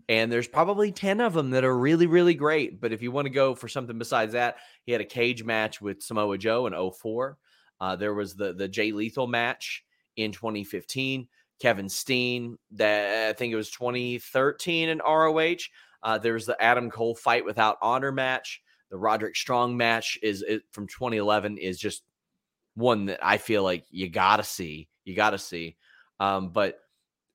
and 0.07 0.31
there's 0.31 0.47
probably 0.47 0.91
10 0.91 1.21
of 1.21 1.33
them 1.33 1.51
that 1.51 1.63
are 1.63 1.77
really, 1.77 2.07
really 2.07 2.33
great. 2.33 2.81
But 2.81 2.91
if 2.91 3.01
you 3.01 3.12
want 3.12 3.25
to 3.25 3.31
go 3.31 3.55
for 3.55 3.67
something 3.67 3.97
besides 3.97 4.33
that, 4.33 4.57
he 4.85 4.91
had 4.91 5.01
a 5.01 5.05
cage 5.05 5.43
match 5.43 5.81
with 5.81 6.03
Samoa 6.03 6.38
Joe 6.38 6.67
in 6.67 6.73
04. 6.73 7.38
Uh, 7.81 7.95
there 7.95 8.13
was 8.13 8.35
the 8.35 8.53
the 8.53 8.67
Jay 8.67 8.91
Lethal 8.91 9.27
match 9.27 9.83
in 10.15 10.31
2015. 10.31 11.27
Kevin 11.59 11.89
Steen, 11.89 12.57
that 12.71 13.29
I 13.29 13.33
think 13.33 13.51
it 13.51 13.57
was 13.57 13.69
2013 13.71 14.89
in 14.89 14.99
ROH. 14.99 15.55
Uh, 16.01 16.17
there 16.17 16.33
was 16.33 16.45
the 16.45 16.61
Adam 16.61 16.89
Cole 16.89 17.15
fight 17.15 17.43
without 17.43 17.77
honor 17.81 18.11
match. 18.11 18.61
The 18.89 18.97
Roderick 18.97 19.35
Strong 19.35 19.75
match 19.75 20.17
is, 20.23 20.41
is 20.41 20.61
from 20.71 20.87
2011 20.87 21.57
is 21.57 21.77
just 21.77 22.03
one 22.75 23.07
that 23.07 23.19
I 23.21 23.37
feel 23.37 23.61
like 23.61 23.85
you 23.91 24.09
gotta 24.09 24.43
see. 24.43 24.87
You 25.03 25.15
gotta 25.15 25.37
see. 25.37 25.75
Um, 26.19 26.49
but 26.49 26.79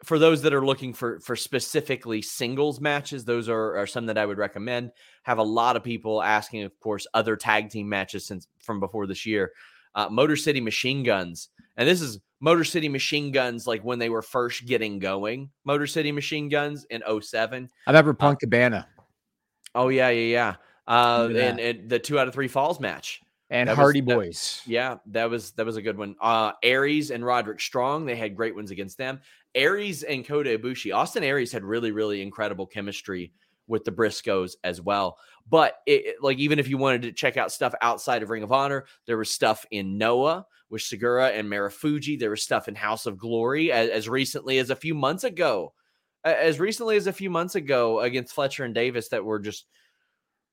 for 0.03 0.19
those 0.19 0.43
that 0.43 0.55
are 0.55 0.65
looking 0.65 0.93
for 0.93 1.21
for 1.21 1.37
specifically 1.37 2.23
singles 2.23 2.81
matches, 2.81 3.25
those 3.25 3.49
are, 3.49 3.77
are 3.77 3.87
some 3.87 4.07
that 4.07 4.19
I 4.19 4.27
would 4.27 4.39
recommend. 4.39 4.91
Have 5.23 5.39
a 5.39 5.43
lot 5.43 5.77
of 5.77 5.85
people 5.85 6.23
asking, 6.23 6.63
of 6.63 6.79
course, 6.81 7.07
other 7.15 7.37
tag 7.37 7.71
team 7.71 7.89
matches 7.89 8.27
since 8.27 8.49
from 8.59 8.81
before 8.81 9.07
this 9.07 9.27
year. 9.27 9.53
Uh, 9.95 10.09
Motor 10.11 10.37
City 10.37 10.61
Machine 10.61 11.03
Guns, 11.03 11.49
and 11.77 11.89
this 11.89 12.01
is 12.01 12.19
Motor 12.41 12.65
City 12.65 12.89
Machine 12.89 13.33
Guns 13.33 13.67
like 13.67 13.83
when 13.83 13.99
they 13.99 14.09
were 14.09 14.23
first 14.23 14.67
getting 14.67 14.99
going. 14.99 15.51
Motor 15.65 15.87
City 15.87 16.13
Machine 16.13 16.49
Guns 16.49 16.85
in 16.91 17.03
07. 17.21 17.69
I 17.87 17.91
remember 17.91 18.15
Punk 18.15 18.37
uh, 18.37 18.41
Cabana. 18.41 18.89
Oh 19.75 19.89
yeah, 19.89 20.11
yeah, 20.11 20.33
yeah. 20.33 20.55
Uh, 20.87 21.29
and, 21.35 21.59
and, 21.59 21.89
the 21.89 21.99
two 21.99 22.19
out 22.19 22.29
of 22.29 22.35
three 22.35 22.49
falls 22.49 22.79
match 22.79 23.23
and 23.51 23.69
that 23.69 23.77
Hardy 23.77 24.01
was, 24.01 24.15
Boys. 24.15 24.63
That, 24.65 24.73
yeah, 24.73 24.97
that 25.07 25.31
was 25.31 25.53
that 25.53 25.67
was 25.67 25.77
a 25.77 25.83
good 25.83 25.97
one. 25.97 26.17
Uh 26.21 26.53
Aries 26.63 27.11
and 27.11 27.25
Roderick 27.25 27.61
Strong, 27.61 28.07
they 28.07 28.17
had 28.17 28.37
great 28.37 28.55
ones 28.55 28.71
against 28.71 28.99
them. 28.99 29.21
Aries 29.55 30.03
and 30.03 30.27
Kota 30.27 30.59
Ibushi. 30.59 30.95
Austin 30.95 31.23
Aries 31.23 31.53
had 31.53 31.63
really, 31.63 31.93
really 31.93 32.21
incredible 32.23 32.67
chemistry 32.67 33.33
with 33.67 33.85
the 33.85 33.93
Briscoes 33.93 34.57
as 34.65 34.81
well. 34.81 35.19
But 35.49 35.75
it, 35.87 36.17
like 36.23 36.39
even 36.39 36.59
if 36.59 36.69
you 36.69 36.79
wanted 36.79 37.03
to 37.03 37.13
check 37.13 37.37
out 37.37 37.53
stuff 37.53 37.75
outside 37.83 38.23
of 38.23 38.31
Ring 38.31 38.43
of 38.43 38.53
Honor, 38.53 38.87
there 39.07 39.19
was 39.19 39.31
stuff 39.31 39.67
in 39.71 39.99
Noah 39.99 40.47
with 40.71 40.83
Sugiura 40.83 41.39
and 41.39 41.49
Marufuji. 41.49 42.19
There 42.19 42.31
was 42.31 42.43
stuff 42.43 42.67
in 42.67 42.75
House 42.75 43.07
of 43.07 43.19
Glory 43.19 43.71
as, 43.71 43.91
as 43.91 44.09
recently 44.09 44.59
as 44.59 44.71
a 44.71 44.77
few 44.77 44.95
months 44.95 45.25
ago. 45.25 45.75
As 46.25 46.59
recently 46.59 46.97
as 46.97 47.07
a 47.07 47.13
few 47.13 47.29
months 47.29 47.55
ago 47.55 48.01
against 48.01 48.35
Fletcher 48.35 48.65
and 48.65 48.75
Davis 48.75 49.09
that 49.09 49.25
were 49.25 49.39
just 49.39 49.67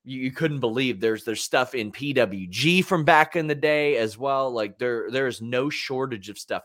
you, 0.03 0.19
you 0.19 0.31
couldn't 0.31 0.59
believe 0.59 0.99
there's 0.99 1.23
there's 1.23 1.41
stuff 1.41 1.75
in 1.75 1.91
PWG 1.91 2.83
from 2.83 3.05
back 3.05 3.35
in 3.35 3.47
the 3.47 3.55
day 3.55 3.97
as 3.97 4.17
well. 4.17 4.51
Like 4.51 4.77
there 4.77 5.09
there 5.11 5.27
is 5.27 5.41
no 5.41 5.69
shortage 5.69 6.29
of 6.29 6.37
stuff. 6.37 6.63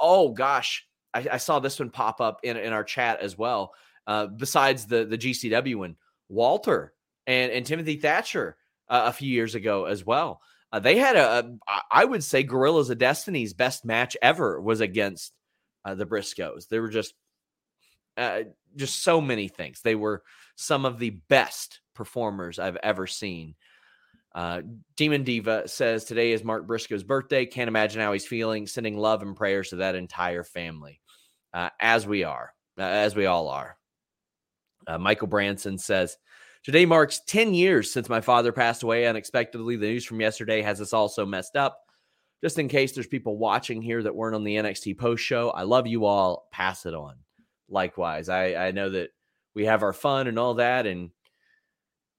Oh 0.00 0.30
gosh, 0.30 0.86
I, 1.12 1.26
I 1.32 1.36
saw 1.36 1.58
this 1.58 1.78
one 1.78 1.90
pop 1.90 2.20
up 2.20 2.40
in 2.42 2.56
in 2.56 2.72
our 2.72 2.84
chat 2.84 3.20
as 3.20 3.38
well. 3.38 3.72
Uh, 4.06 4.26
besides 4.26 4.86
the 4.86 5.04
the 5.04 5.18
GCW 5.18 5.76
one, 5.76 5.96
Walter 6.28 6.93
and 7.26 7.52
and 7.52 7.66
Timothy 7.66 7.96
Thatcher 7.96 8.56
uh, 8.88 9.04
a 9.06 9.12
few 9.12 9.28
years 9.28 9.54
ago 9.54 9.84
as 9.86 10.04
well. 10.04 10.40
Uh, 10.72 10.80
they 10.80 10.98
had 10.98 11.14
a, 11.14 11.56
a, 11.68 11.80
I 11.90 12.04
would 12.04 12.24
say, 12.24 12.42
Guerrillas 12.42 12.90
of 12.90 12.98
Destiny's 12.98 13.54
best 13.54 13.84
match 13.84 14.16
ever 14.20 14.60
was 14.60 14.80
against 14.80 15.32
uh, 15.84 15.94
the 15.94 16.04
Briscoes. 16.04 16.66
They 16.68 16.80
were 16.80 16.88
just, 16.88 17.14
uh, 18.16 18.40
just 18.74 19.02
so 19.02 19.20
many 19.20 19.46
things. 19.46 19.82
They 19.82 19.94
were 19.94 20.24
some 20.56 20.84
of 20.84 20.98
the 20.98 21.10
best 21.28 21.80
performers 21.94 22.58
I've 22.58 22.76
ever 22.82 23.06
seen. 23.06 23.54
Uh, 24.34 24.62
Demon 24.96 25.22
Diva 25.22 25.68
says 25.68 26.06
today 26.06 26.32
is 26.32 26.42
Mark 26.42 26.66
Briscoe's 26.66 27.04
birthday. 27.04 27.46
Can't 27.46 27.68
imagine 27.68 28.00
how 28.00 28.12
he's 28.12 28.26
feeling. 28.26 28.66
Sending 28.66 28.98
love 28.98 29.22
and 29.22 29.36
prayers 29.36 29.68
to 29.68 29.76
that 29.76 29.94
entire 29.94 30.42
family, 30.42 31.00
uh, 31.52 31.70
as 31.78 32.04
we 32.04 32.24
are, 32.24 32.52
as 32.76 33.14
we 33.14 33.26
all 33.26 33.46
are. 33.46 33.76
Michael 34.98 35.28
Branson 35.28 35.78
says 35.78 36.16
today 36.64 36.86
marks 36.86 37.20
10 37.26 37.54
years 37.54 37.92
since 37.92 38.08
my 38.08 38.20
father 38.20 38.50
passed 38.50 38.82
away 38.82 39.06
unexpectedly. 39.06 39.76
The 39.76 39.86
news 39.86 40.04
from 40.04 40.20
yesterday 40.20 40.62
has 40.62 40.80
us 40.80 40.92
all 40.92 41.08
so 41.08 41.24
messed 41.24 41.56
up. 41.56 41.78
Just 42.42 42.58
in 42.58 42.68
case 42.68 42.92
there's 42.92 43.06
people 43.06 43.38
watching 43.38 43.80
here 43.80 44.02
that 44.02 44.14
weren't 44.14 44.34
on 44.34 44.44
the 44.44 44.56
NXT 44.56 44.98
post 44.98 45.22
show, 45.22 45.50
I 45.50 45.62
love 45.62 45.86
you 45.86 46.04
all. 46.04 46.48
Pass 46.50 46.84
it 46.84 46.94
on. 46.94 47.14
Likewise, 47.68 48.28
I, 48.28 48.54
I 48.54 48.70
know 48.72 48.90
that 48.90 49.10
we 49.54 49.64
have 49.66 49.82
our 49.82 49.92
fun 49.92 50.26
and 50.26 50.38
all 50.38 50.54
that, 50.54 50.86
and 50.86 51.10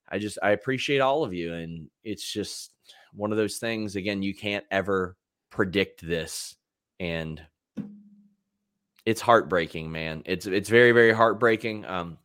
I 0.10 0.17
just 0.17 0.39
I 0.41 0.51
appreciate 0.51 0.99
all 0.99 1.23
of 1.23 1.34
you, 1.34 1.53
and 1.53 1.89
it's 2.03 2.31
just 2.31 2.73
one 3.13 3.31
of 3.31 3.38
those 3.38 3.58
things. 3.58 3.95
Again, 3.95 4.23
you 4.23 4.34
can't 4.34 4.65
ever 4.71 5.15
predict 5.51 6.05
this, 6.05 6.55
and 6.99 7.39
it's 9.05 9.21
heartbreaking, 9.21 9.91
man. 9.91 10.23
It's 10.25 10.47
it's 10.47 10.69
very 10.69 10.91
very 10.91 11.13
heartbreaking. 11.13 11.86
Um, 11.86 12.17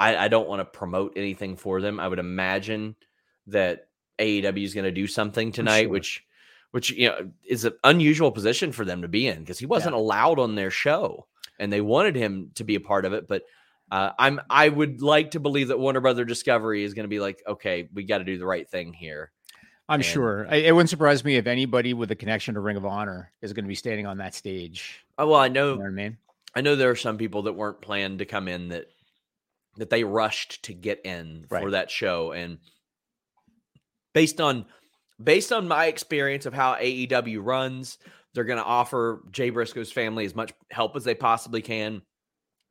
I 0.00 0.24
I 0.24 0.28
don't 0.28 0.48
want 0.48 0.60
to 0.60 0.64
promote 0.64 1.12
anything 1.16 1.56
for 1.56 1.80
them. 1.80 2.00
I 2.00 2.08
would 2.08 2.18
imagine 2.18 2.96
that 3.46 3.88
AEW 4.18 4.64
is 4.64 4.74
going 4.74 4.84
to 4.84 4.90
do 4.90 5.06
something 5.06 5.52
tonight, 5.52 5.82
sure. 5.82 5.90
which 5.90 6.24
which 6.72 6.90
you 6.90 7.08
know 7.08 7.30
is 7.44 7.64
an 7.64 7.74
unusual 7.84 8.32
position 8.32 8.72
for 8.72 8.84
them 8.84 9.02
to 9.02 9.08
be 9.08 9.26
in 9.28 9.40
because 9.40 9.58
he 9.58 9.66
wasn't 9.66 9.94
yeah. 9.94 10.00
allowed 10.00 10.38
on 10.38 10.54
their 10.54 10.70
show, 10.70 11.26
and 11.58 11.72
they 11.72 11.80
wanted 11.80 12.16
him 12.16 12.50
to 12.56 12.64
be 12.64 12.74
a 12.74 12.80
part 12.80 13.04
of 13.04 13.12
it, 13.12 13.28
but 13.28 13.42
uh, 13.90 14.12
I'm 14.18 14.40
I 14.48 14.68
would 14.68 15.02
like 15.02 15.32
to 15.32 15.40
believe 15.40 15.68
that 15.68 15.78
Warner 15.78 16.00
Brother 16.00 16.24
Discovery 16.24 16.84
is 16.84 16.94
going 16.94 17.04
to 17.04 17.08
be 17.08 17.20
like, 17.20 17.42
okay, 17.46 17.88
we 17.92 18.04
got 18.04 18.18
to 18.18 18.24
do 18.24 18.38
the 18.38 18.46
right 18.46 18.68
thing 18.68 18.92
here. 18.92 19.32
I'm 19.88 19.96
And- 19.96 20.04
sure. 20.04 20.46
I- 20.48 20.56
It 20.56 20.72
wouldn't 20.72 20.90
surprise 20.90 21.24
me 21.24 21.34
if 21.34 21.48
anybody 21.48 21.92
with 21.94 22.12
a 22.12 22.14
connection 22.16 22.54
to 22.54 22.60
Ring 22.60 22.76
of 22.76 22.86
Honor 22.86 23.32
is 23.42 23.52
going 23.52 23.64
to 23.64 23.68
be 23.68 23.74
standing 23.74 24.06
on 24.06 24.18
that 24.18 24.36
stage. 24.36 25.04
Oh, 25.18 25.26
well, 25.26 25.40
I 25.40 25.46
You 25.46 25.52
know 25.54 25.74
know 25.74 25.80
what 25.80 25.86
I 25.88 25.90
mean? 25.90 26.16
I 26.54 26.60
know 26.60 26.76
there 26.76 26.90
are 26.90 26.96
some 26.96 27.18
people 27.18 27.42
that 27.42 27.54
weren't 27.54 27.80
planned 27.80 28.20
to 28.20 28.24
come 28.24 28.46
in 28.46 28.68
that 28.68 28.86
that 29.76 29.90
they 29.90 30.04
rushed 30.04 30.64
to 30.64 30.74
get 30.74 31.00
in 31.04 31.46
for 31.48 31.70
that 31.70 31.90
show 31.90 32.32
and 32.32 32.58
based 34.12 34.40
on 34.40 34.66
based 35.22 35.52
on 35.52 35.68
my 35.68 35.86
experience 35.86 36.46
of 36.46 36.54
how 36.54 36.74
AEW 36.74 37.40
runs, 37.42 37.98
they're 38.34 38.44
going 38.44 38.58
to 38.58 38.64
offer 38.64 39.22
Jay 39.30 39.50
Briscoe's 39.50 39.92
family 39.92 40.24
as 40.24 40.34
much 40.34 40.52
help 40.70 40.96
as 40.96 41.04
they 41.04 41.14
possibly 41.14 41.62
can. 41.62 42.02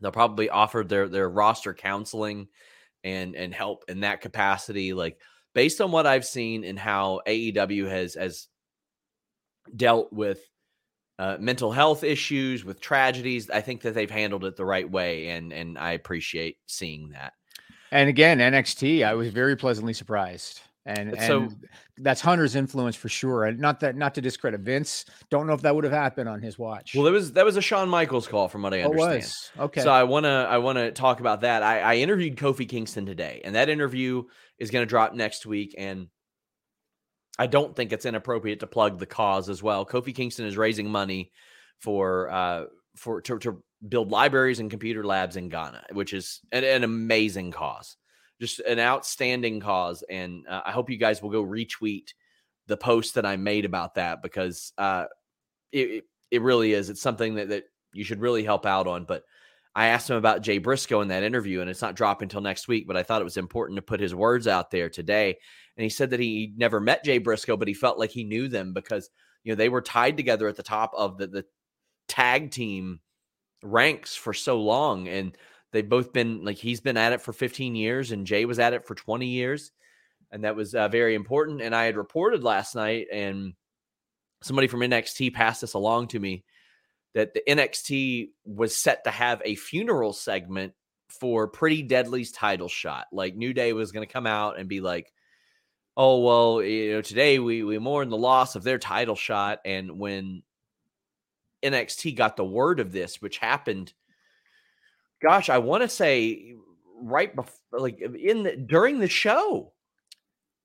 They'll 0.01 0.11
probably 0.11 0.49
offer 0.49 0.83
their 0.83 1.07
their 1.07 1.29
roster 1.29 1.73
counseling 1.73 2.47
and 3.03 3.35
and 3.35 3.53
help 3.53 3.85
in 3.87 4.01
that 4.01 4.21
capacity 4.21 4.93
like 4.93 5.17
based 5.53 5.81
on 5.81 5.91
what 5.91 6.05
I've 6.05 6.25
seen 6.25 6.63
and 6.63 6.77
how 6.77 7.21
AEW 7.27 7.89
has 7.89 8.15
has 8.15 8.47
dealt 9.75 10.11
with 10.11 10.39
uh, 11.19 11.37
mental 11.39 11.71
health 11.71 12.03
issues, 12.03 12.65
with 12.65 12.79
tragedies. 12.81 13.49
I 13.51 13.61
think 13.61 13.81
that 13.81 13.93
they've 13.93 14.09
handled 14.09 14.45
it 14.45 14.55
the 14.55 14.65
right 14.65 14.89
way, 14.89 15.29
and 15.29 15.53
and 15.53 15.77
I 15.77 15.91
appreciate 15.91 16.57
seeing 16.65 17.09
that. 17.09 17.33
And 17.91 18.09
again, 18.09 18.39
NXT, 18.39 19.05
I 19.05 19.13
was 19.13 19.29
very 19.29 19.55
pleasantly 19.55 19.93
surprised. 19.93 20.61
And, 20.85 21.11
But 21.11 21.21
so- 21.21 21.49
that's 21.97 22.21
Hunter's 22.21 22.55
influence 22.55 22.95
for 22.95 23.09
sure. 23.09 23.43
And 23.43 23.59
not 23.59 23.81
that 23.81 23.95
not 23.95 24.15
to 24.15 24.21
discredit 24.21 24.61
Vince. 24.61 25.05
Don't 25.29 25.45
know 25.45 25.53
if 25.53 25.61
that 25.61 25.75
would 25.75 25.83
have 25.83 25.93
happened 25.93 26.29
on 26.29 26.41
his 26.41 26.57
watch. 26.57 26.95
Well, 26.95 27.03
there 27.03 27.13
was 27.13 27.33
that 27.33 27.45
was 27.45 27.57
a 27.57 27.61
Shawn 27.61 27.89
Michaels 27.89 28.27
call, 28.27 28.47
from 28.47 28.61
what 28.61 28.73
I 28.73 28.77
it 28.77 28.85
understand. 28.85 29.15
was. 29.17 29.51
Okay. 29.59 29.81
So 29.81 29.91
I 29.91 30.03
want 30.03 30.23
to 30.23 30.47
I 30.49 30.57
want 30.59 30.77
to 30.77 30.91
talk 30.91 31.19
about 31.19 31.41
that. 31.41 31.61
I, 31.61 31.81
I 31.81 31.95
interviewed 31.97 32.37
Kofi 32.37 32.67
Kingston 32.67 33.05
today, 33.05 33.41
and 33.43 33.53
that 33.55 33.69
interview 33.69 34.23
is 34.57 34.71
going 34.71 34.83
to 34.83 34.89
drop 34.89 35.13
next 35.13 35.45
week. 35.45 35.75
And 35.77 36.07
I 37.39 37.47
don't 37.47 37.73
think 37.75 37.93
it's 37.93 38.05
inappropriate 38.05 38.59
to 38.59 38.67
plug 38.67 38.99
the 38.99 39.05
cause 39.05 39.49
as 39.49 39.63
well. 39.63 39.85
Kofi 39.85 40.13
Kingston 40.13 40.45
is 40.45 40.57
raising 40.57 40.89
money 40.91 41.31
for 41.79 42.29
uh 42.29 42.65
for 42.97 43.21
to, 43.21 43.39
to 43.39 43.63
build 43.87 44.11
libraries 44.11 44.59
and 44.59 44.69
computer 44.69 45.05
labs 45.05 45.37
in 45.37 45.47
Ghana, 45.47 45.85
which 45.93 46.13
is 46.13 46.41
an, 46.51 46.65
an 46.65 46.83
amazing 46.83 47.51
cause, 47.51 47.95
just 48.41 48.59
an 48.59 48.77
outstanding 48.77 49.61
cause. 49.61 50.03
And 50.09 50.45
uh, 50.47 50.61
I 50.65 50.71
hope 50.71 50.89
you 50.89 50.97
guys 50.97 51.21
will 51.21 51.29
go 51.29 51.43
retweet 51.43 52.09
the 52.67 52.75
post 52.77 53.15
that 53.15 53.25
I 53.25 53.37
made 53.37 53.63
about 53.63 53.95
that 53.95 54.21
because 54.21 54.73
uh, 54.77 55.05
it 55.71 56.03
it- 56.29 56.41
really 56.41 56.73
is. 56.73 56.89
It's 56.89 57.01
something 57.01 57.35
that 57.35 57.49
that 57.49 57.63
you 57.93 58.03
should 58.03 58.19
really 58.21 58.43
help 58.43 58.65
out 58.65 58.85
on. 58.85 59.05
But 59.05 59.23
I 59.75 59.87
asked 59.87 60.09
him 60.09 60.17
about 60.17 60.41
Jay 60.41 60.57
Briscoe 60.57 61.01
in 61.01 61.07
that 61.07 61.23
interview, 61.23 61.61
and 61.61 61.69
it's 61.69 61.81
not 61.81 61.95
dropping 61.95 62.25
until 62.25 62.41
next 62.41 62.67
week. 62.67 62.85
But 62.85 62.97
I 62.97 63.03
thought 63.03 63.21
it 63.21 63.25
was 63.25 63.37
important 63.37 63.77
to 63.77 63.81
put 63.81 64.01
his 64.01 64.13
words 64.13 64.47
out 64.47 64.71
there 64.71 64.89
today. 64.89 65.37
And 65.79 65.83
he 65.85 65.89
said 65.89 66.09
that 66.09 66.19
he 66.19 66.51
never 66.57 66.81
met 66.81 67.05
Jay 67.05 67.19
Briscoe, 67.19 67.55
but 67.55 67.69
he 67.69 67.73
felt 67.73 67.97
like 67.97 68.11
he 68.11 68.25
knew 68.25 68.49
them 68.49 68.73
because 68.73 69.09
you 69.45 69.53
know 69.53 69.55
they 69.55 69.69
were 69.69 69.81
tied 69.81 70.17
together 70.17 70.49
at 70.49 70.57
the 70.57 70.61
top 70.61 70.91
of 70.93 71.17
the 71.17 71.27
the 71.27 71.45
tag 72.09 72.51
team 72.51 72.99
ranks 73.63 74.13
for 74.13 74.33
so 74.33 74.59
long, 74.59 75.07
and 75.07 75.37
they've 75.71 75.87
both 75.87 76.11
been 76.11 76.43
like 76.43 76.57
he's 76.57 76.81
been 76.81 76.97
at 76.97 77.13
it 77.13 77.21
for 77.21 77.31
15 77.31 77.75
years, 77.75 78.11
and 78.11 78.27
Jay 78.27 78.43
was 78.43 78.59
at 78.59 78.73
it 78.73 78.85
for 78.85 78.93
20 78.93 79.25
years, 79.27 79.71
and 80.31 80.43
that 80.43 80.57
was 80.57 80.75
uh, 80.75 80.89
very 80.89 81.15
important. 81.15 81.61
And 81.61 81.73
I 81.73 81.85
had 81.85 81.95
reported 81.95 82.43
last 82.43 82.75
night, 82.75 83.07
and 83.09 83.53
somebody 84.43 84.67
from 84.67 84.81
NXT 84.81 85.33
passed 85.33 85.61
this 85.61 85.75
along 85.75 86.09
to 86.09 86.19
me 86.19 86.43
that 87.13 87.33
the 87.33 87.41
NXT 87.47 88.31
was 88.43 88.75
set 88.75 89.05
to 89.05 89.11
have 89.11 89.41
a 89.45 89.55
funeral 89.55 90.11
segment 90.11 90.73
for 91.07 91.47
Pretty 91.47 91.83
Deadly's 91.83 92.33
title 92.33 92.67
shot. 92.67 93.05
Like 93.13 93.37
New 93.37 93.53
Day 93.53 93.71
was 93.71 93.93
going 93.93 94.05
to 94.05 94.11
come 94.11 94.27
out 94.27 94.59
and 94.59 94.67
be 94.67 94.81
like, 94.81 95.09
"Oh 95.97 96.21
well, 96.21 96.63
you 96.63 96.93
know, 96.93 97.01
today 97.01 97.39
we 97.39 97.63
we 97.63 97.79
mourn 97.79 98.09
the 98.09 98.17
loss 98.17 98.55
of 98.55 98.63
their 98.63 98.79
title 98.79 99.15
shot." 99.15 99.59
And 99.65 99.99
when 99.99 100.43
NXT 101.63 102.15
got 102.15 102.37
the 102.37 102.45
word 102.45 102.79
of 102.79 102.91
this, 102.91 103.21
which 103.21 103.37
happened, 103.37 103.93
gosh, 105.21 105.49
I 105.49 105.57
want 105.57 105.83
to 105.83 105.89
say 105.89 106.55
right 107.01 107.35
before, 107.35 107.79
like 107.79 108.01
in 108.01 108.43
the, 108.43 108.55
during 108.55 108.99
the 108.99 109.09
show. 109.09 109.73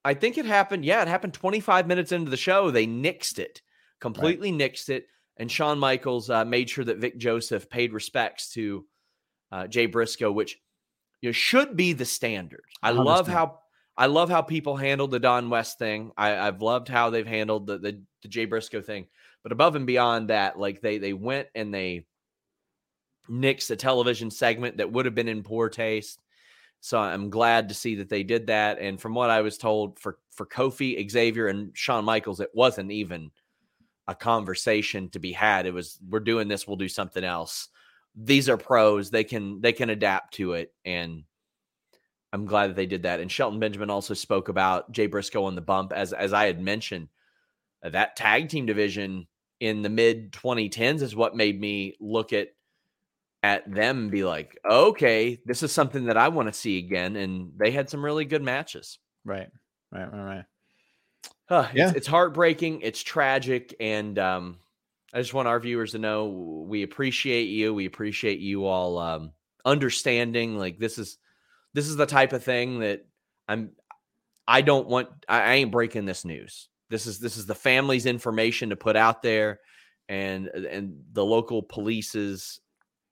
I 0.06 0.12
think 0.12 0.36
it 0.36 0.44
happened. 0.44 0.84
Yeah, 0.84 1.00
it 1.00 1.08
happened 1.08 1.32
25 1.32 1.86
minutes 1.86 2.12
into 2.12 2.30
the 2.30 2.36
show. 2.36 2.70
They 2.70 2.86
nixed 2.86 3.38
it, 3.38 3.62
completely 4.00 4.52
nixed 4.52 4.90
it. 4.90 5.06
And 5.38 5.50
Shawn 5.50 5.78
Michaels 5.78 6.28
uh, 6.28 6.44
made 6.44 6.68
sure 6.68 6.84
that 6.84 6.98
Vic 6.98 7.16
Joseph 7.16 7.70
paid 7.70 7.92
respects 7.92 8.50
to 8.52 8.84
uh, 9.50 9.66
Jay 9.66 9.86
Briscoe, 9.86 10.30
which 10.30 10.60
you 11.22 11.28
know, 11.28 11.32
should 11.32 11.76
be 11.76 11.94
the 11.94 12.04
standard. 12.04 12.64
I 12.82 12.90
love 12.90 13.28
100%. 13.28 13.32
how 13.32 13.58
I 13.96 14.06
love 14.06 14.28
how 14.28 14.42
people 14.42 14.76
handled 14.76 15.12
the 15.12 15.20
Don 15.20 15.50
West 15.50 15.78
thing. 15.78 16.10
I, 16.16 16.36
I've 16.36 16.62
loved 16.62 16.88
how 16.88 17.10
they've 17.10 17.26
handled 17.26 17.66
the, 17.66 17.78
the 17.78 18.02
the 18.22 18.28
Jay 18.28 18.44
Briscoe 18.44 18.82
thing. 18.82 19.06
But 19.42 19.52
above 19.52 19.76
and 19.76 19.86
beyond 19.86 20.30
that, 20.30 20.58
like 20.58 20.80
they 20.80 20.98
they 20.98 21.12
went 21.12 21.48
and 21.54 21.72
they 21.72 22.06
nixed 23.30 23.70
a 23.70 23.76
television 23.76 24.30
segment 24.30 24.78
that 24.78 24.90
would 24.90 25.04
have 25.06 25.14
been 25.14 25.28
in 25.28 25.42
poor 25.42 25.68
taste. 25.68 26.20
So 26.80 26.98
I'm 26.98 27.30
glad 27.30 27.68
to 27.68 27.74
see 27.74 27.94
that 27.96 28.08
they 28.08 28.22
did 28.22 28.48
that. 28.48 28.78
And 28.78 29.00
from 29.00 29.14
what 29.14 29.30
I 29.30 29.40
was 29.42 29.56
told, 29.56 29.98
for 29.98 30.18
for 30.32 30.46
Kofi, 30.46 31.08
Xavier, 31.10 31.48
and 31.48 31.70
Shawn 31.76 32.04
Michaels, 32.04 32.40
it 32.40 32.50
wasn't 32.52 32.90
even 32.90 33.30
a 34.06 34.14
conversation 34.14 35.08
to 35.10 35.18
be 35.18 35.32
had. 35.32 35.66
It 35.66 35.72
was 35.72 35.98
we're 36.08 36.20
doing 36.20 36.48
this, 36.48 36.66
we'll 36.66 36.76
do 36.76 36.88
something 36.88 37.24
else. 37.24 37.68
These 38.16 38.48
are 38.48 38.56
pros; 38.56 39.10
they 39.10 39.24
can 39.24 39.60
they 39.60 39.72
can 39.72 39.90
adapt 39.90 40.34
to 40.34 40.54
it, 40.54 40.74
and 40.84 41.24
I'm 42.34 42.46
glad 42.46 42.70
that 42.70 42.76
they 42.76 42.86
did 42.86 43.04
that. 43.04 43.20
And 43.20 43.30
Shelton 43.30 43.60
Benjamin 43.60 43.90
also 43.90 44.12
spoke 44.12 44.48
about 44.48 44.90
Jay 44.90 45.06
Briscoe 45.06 45.44
on 45.44 45.54
the 45.54 45.60
bump, 45.60 45.92
as 45.92 46.12
as 46.12 46.32
I 46.32 46.46
had 46.46 46.60
mentioned. 46.60 47.08
uh, 47.84 47.90
That 47.90 48.16
tag 48.16 48.48
team 48.48 48.66
division 48.66 49.28
in 49.60 49.82
the 49.82 49.88
mid 49.88 50.32
2010s 50.32 51.00
is 51.00 51.14
what 51.14 51.36
made 51.36 51.58
me 51.60 51.94
look 52.00 52.32
at 52.32 52.48
at 53.44 53.70
them 53.72 53.98
and 53.98 54.10
be 54.10 54.24
like, 54.24 54.58
okay, 54.68 55.38
this 55.46 55.62
is 55.62 55.70
something 55.70 56.06
that 56.06 56.16
I 56.16 56.28
want 56.28 56.48
to 56.48 56.52
see 56.52 56.78
again. 56.78 57.14
And 57.14 57.52
they 57.56 57.70
had 57.70 57.88
some 57.88 58.04
really 58.04 58.24
good 58.24 58.42
matches. 58.42 58.98
right. 59.24 59.48
Right. 59.92 60.12
Right. 60.12 60.24
Right. 60.24 60.44
Uh, 61.48 61.68
Yeah. 61.72 61.88
it's, 61.88 61.98
it's 61.98 62.06
heartbreaking. 62.06 62.80
It's 62.80 63.02
tragic. 63.02 63.76
And 63.78 64.18
um, 64.18 64.58
I 65.12 65.20
just 65.20 65.34
want 65.34 65.46
our 65.46 65.60
viewers 65.60 65.92
to 65.92 65.98
know 65.98 66.26
we 66.68 66.82
appreciate 66.82 67.44
you. 67.44 67.72
We 67.74 67.86
appreciate 67.86 68.40
you 68.40 68.64
all 68.64 68.98
um, 68.98 69.32
understanding. 69.64 70.56
Like 70.58 70.78
this 70.78 70.98
is 70.98 71.18
this 71.74 71.88
is 71.88 71.96
the 71.96 72.06
type 72.06 72.32
of 72.32 72.42
thing 72.42 72.80
that 72.80 73.06
I'm. 73.48 73.72
I 74.46 74.62
don't 74.62 74.88
want. 74.88 75.08
I, 75.28 75.54
ain't 75.54 75.72
breaking 75.72 76.06
this 76.06 76.24
news. 76.24 76.68
This 76.90 77.06
is 77.06 77.18
this 77.18 77.36
is 77.36 77.46
the 77.46 77.54
family's 77.54 78.06
information 78.06 78.70
to 78.70 78.76
put 78.76 78.96
out 78.96 79.22
there, 79.22 79.60
and 80.08 80.48
and 80.48 81.02
the 81.12 81.24
local 81.24 81.62
police's 81.62 82.60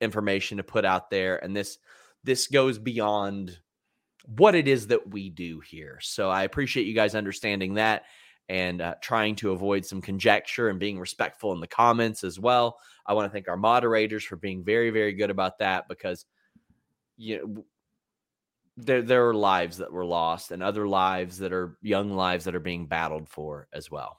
information 0.01 0.59
to 0.59 0.62
put 0.62 0.85
out 0.85 1.11
there. 1.11 1.42
And 1.42 1.57
this 1.57 1.79
this 2.25 2.46
goes 2.46 2.79
beyond 2.79 3.59
what 4.27 4.55
it 4.55 4.68
is 4.68 4.87
that 4.88 5.11
we 5.11 5.31
do 5.31 5.61
here. 5.61 5.98
So 6.01 6.31
I 6.31 6.44
appreciate 6.44 6.87
you 6.87 6.94
guys 6.94 7.14
understanding 7.14 7.75
that 7.75 8.05
and 8.48 8.81
uh, 8.81 8.94
trying 9.01 9.35
to 9.37 9.53
avoid 9.53 9.85
some 9.85 10.01
conjecture 10.01 10.68
and 10.68 10.79
being 10.79 10.98
respectful 10.98 11.53
in 11.53 11.61
the 11.61 11.66
comments 11.66 12.22
as 12.22 12.38
well. 12.38 12.79
I 13.07 13.14
want 13.14 13.27
to 13.27 13.33
thank 13.33 13.48
our 13.48 13.57
moderators 13.57 14.22
for 14.22 14.37
being 14.37 14.62
very, 14.62 14.90
very 14.90 15.12
good 15.12 15.31
about 15.31 15.59
that 15.59 15.88
because 15.88 16.27
you 17.16 17.38
know 17.38 17.64
there 18.76 19.02
there 19.02 19.28
are 19.28 19.35
lives 19.35 19.78
that 19.78 19.92
were 19.92 20.04
lost 20.04 20.50
and 20.50 20.62
other 20.62 20.88
lives 20.88 21.38
that 21.38 21.52
are 21.52 21.76
young 21.82 22.11
lives 22.11 22.44
that 22.44 22.54
are 22.54 22.61
being 22.61 22.87
battled 22.87 23.28
for 23.28 23.68
as 23.72 23.90
well. 23.90 24.18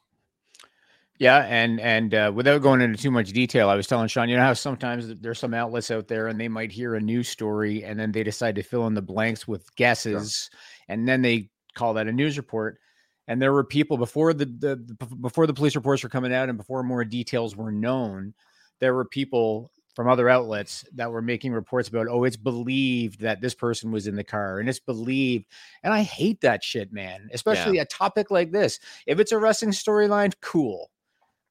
Yeah, 1.20 1.46
and 1.48 1.80
and 1.80 2.14
uh, 2.14 2.32
without 2.34 2.62
going 2.62 2.82
into 2.82 3.02
too 3.02 3.12
much 3.12 3.32
detail, 3.32 3.70
I 3.70 3.76
was 3.76 3.88
telling 3.88 4.08
Sean, 4.08 4.30
you 4.30 4.36
know 4.36 4.44
how 4.44 4.54
sometimes 4.54 5.14
there's 5.22 5.40
some 5.40 5.54
outlets 5.54 5.92
out 5.92 6.08
there 6.08 6.28
and 6.28 6.40
they 6.40 6.48
might 6.48 6.72
hear 6.72 6.96
a 6.96 7.00
news 7.00 7.30
story 7.30 7.84
and 7.84 8.00
then 8.00 8.12
they 8.12 8.24
decide 8.24 8.56
to 8.56 8.64
fill 8.64 8.88
in 8.88 8.94
the 8.94 9.02
blanks 9.02 9.48
with 9.48 9.74
guesses, 9.76 10.50
and 10.88 11.08
then 11.08 11.22
they 11.22 11.50
call 11.76 11.94
that 11.94 12.08
a 12.08 12.12
news 12.12 12.38
report. 12.38 12.80
And 13.28 13.42
there 13.42 13.54
were 13.54 13.64
people 13.64 13.98
before 13.98 14.34
the, 14.34 14.46
the 14.46 14.76
the- 14.76 15.16
before 15.16 15.48
the 15.48 15.54
police 15.54 15.76
reports 15.76 16.04
were 16.04 16.10
coming 16.10 16.34
out 16.34 16.50
and 16.50 16.58
before 16.58 16.84
more 16.84 17.06
details 17.06 17.56
were 17.56 17.72
known, 17.72 18.34
there 18.80 18.94
were 18.94 19.06
people 19.06 19.72
from 19.94 20.10
other 20.10 20.28
outlets 20.28 20.84
that 20.96 21.12
were 21.12 21.22
making 21.22 21.54
reports 21.54 21.88
about, 21.88 22.08
oh, 22.10 22.24
it's 22.24 22.38
believed 22.38 23.22
that 23.22 23.42
this 23.42 23.54
person 23.54 23.92
was 23.92 24.08
in 24.08 24.16
the 24.16 24.24
car, 24.24 24.60
and 24.60 24.68
it's 24.68 24.80
believed, 24.80 25.46
and 25.84 25.94
I 25.94 26.02
hate 26.02 26.42
that 26.42 26.64
shit, 26.64 26.92
man. 26.92 27.30
Especially 27.34 27.78
a 27.82 27.86
topic 27.86 28.32
like 28.32 28.52
this. 28.52 28.80
If 29.06 29.20
it's 29.20 29.32
a 29.32 29.38
wrestling 29.38 29.72
storyline, 29.72 30.34
cool. 30.42 30.90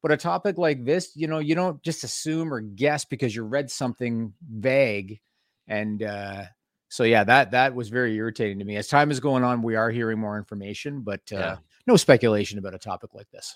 But 0.03 0.11
a 0.11 0.17
topic 0.17 0.59
like 0.59 0.85
this, 0.85 1.13
you 1.15 1.29
know, 1.29 1.39
you 1.39 1.55
don't 1.55 1.81
just 1.85 2.03
assume 2.03 2.53
or 2.53 2.61
guess 2.61 3.05
because 3.05 3.37
you 3.37 3.45
read 3.45 3.71
something 3.71 4.33
vague. 4.43 5.21
And 5.69 6.03
uh, 6.03 6.47
so, 6.89 7.05
yeah, 7.05 7.23
that 7.23 7.53
that 7.53 7.77
was 7.77 7.89
very 7.89 8.17
irritating 8.17 8.59
to 8.59 8.65
me. 8.65 8.77
As 8.77 8.89
time 8.89 9.13
is 9.13 9.21
going 9.21 9.45
on, 9.45 9.63
we 9.63 9.77
are 9.77 9.91
hearing 9.91 10.19
more 10.19 10.37
information, 10.37 11.03
but 11.03 11.21
uh, 11.33 11.39
Yeah. 11.39 11.57
no 11.87 11.97
speculation 11.97 12.59
about 12.59 12.75
a 12.75 12.79
topic 12.79 13.15
like 13.15 13.31
this. 13.31 13.55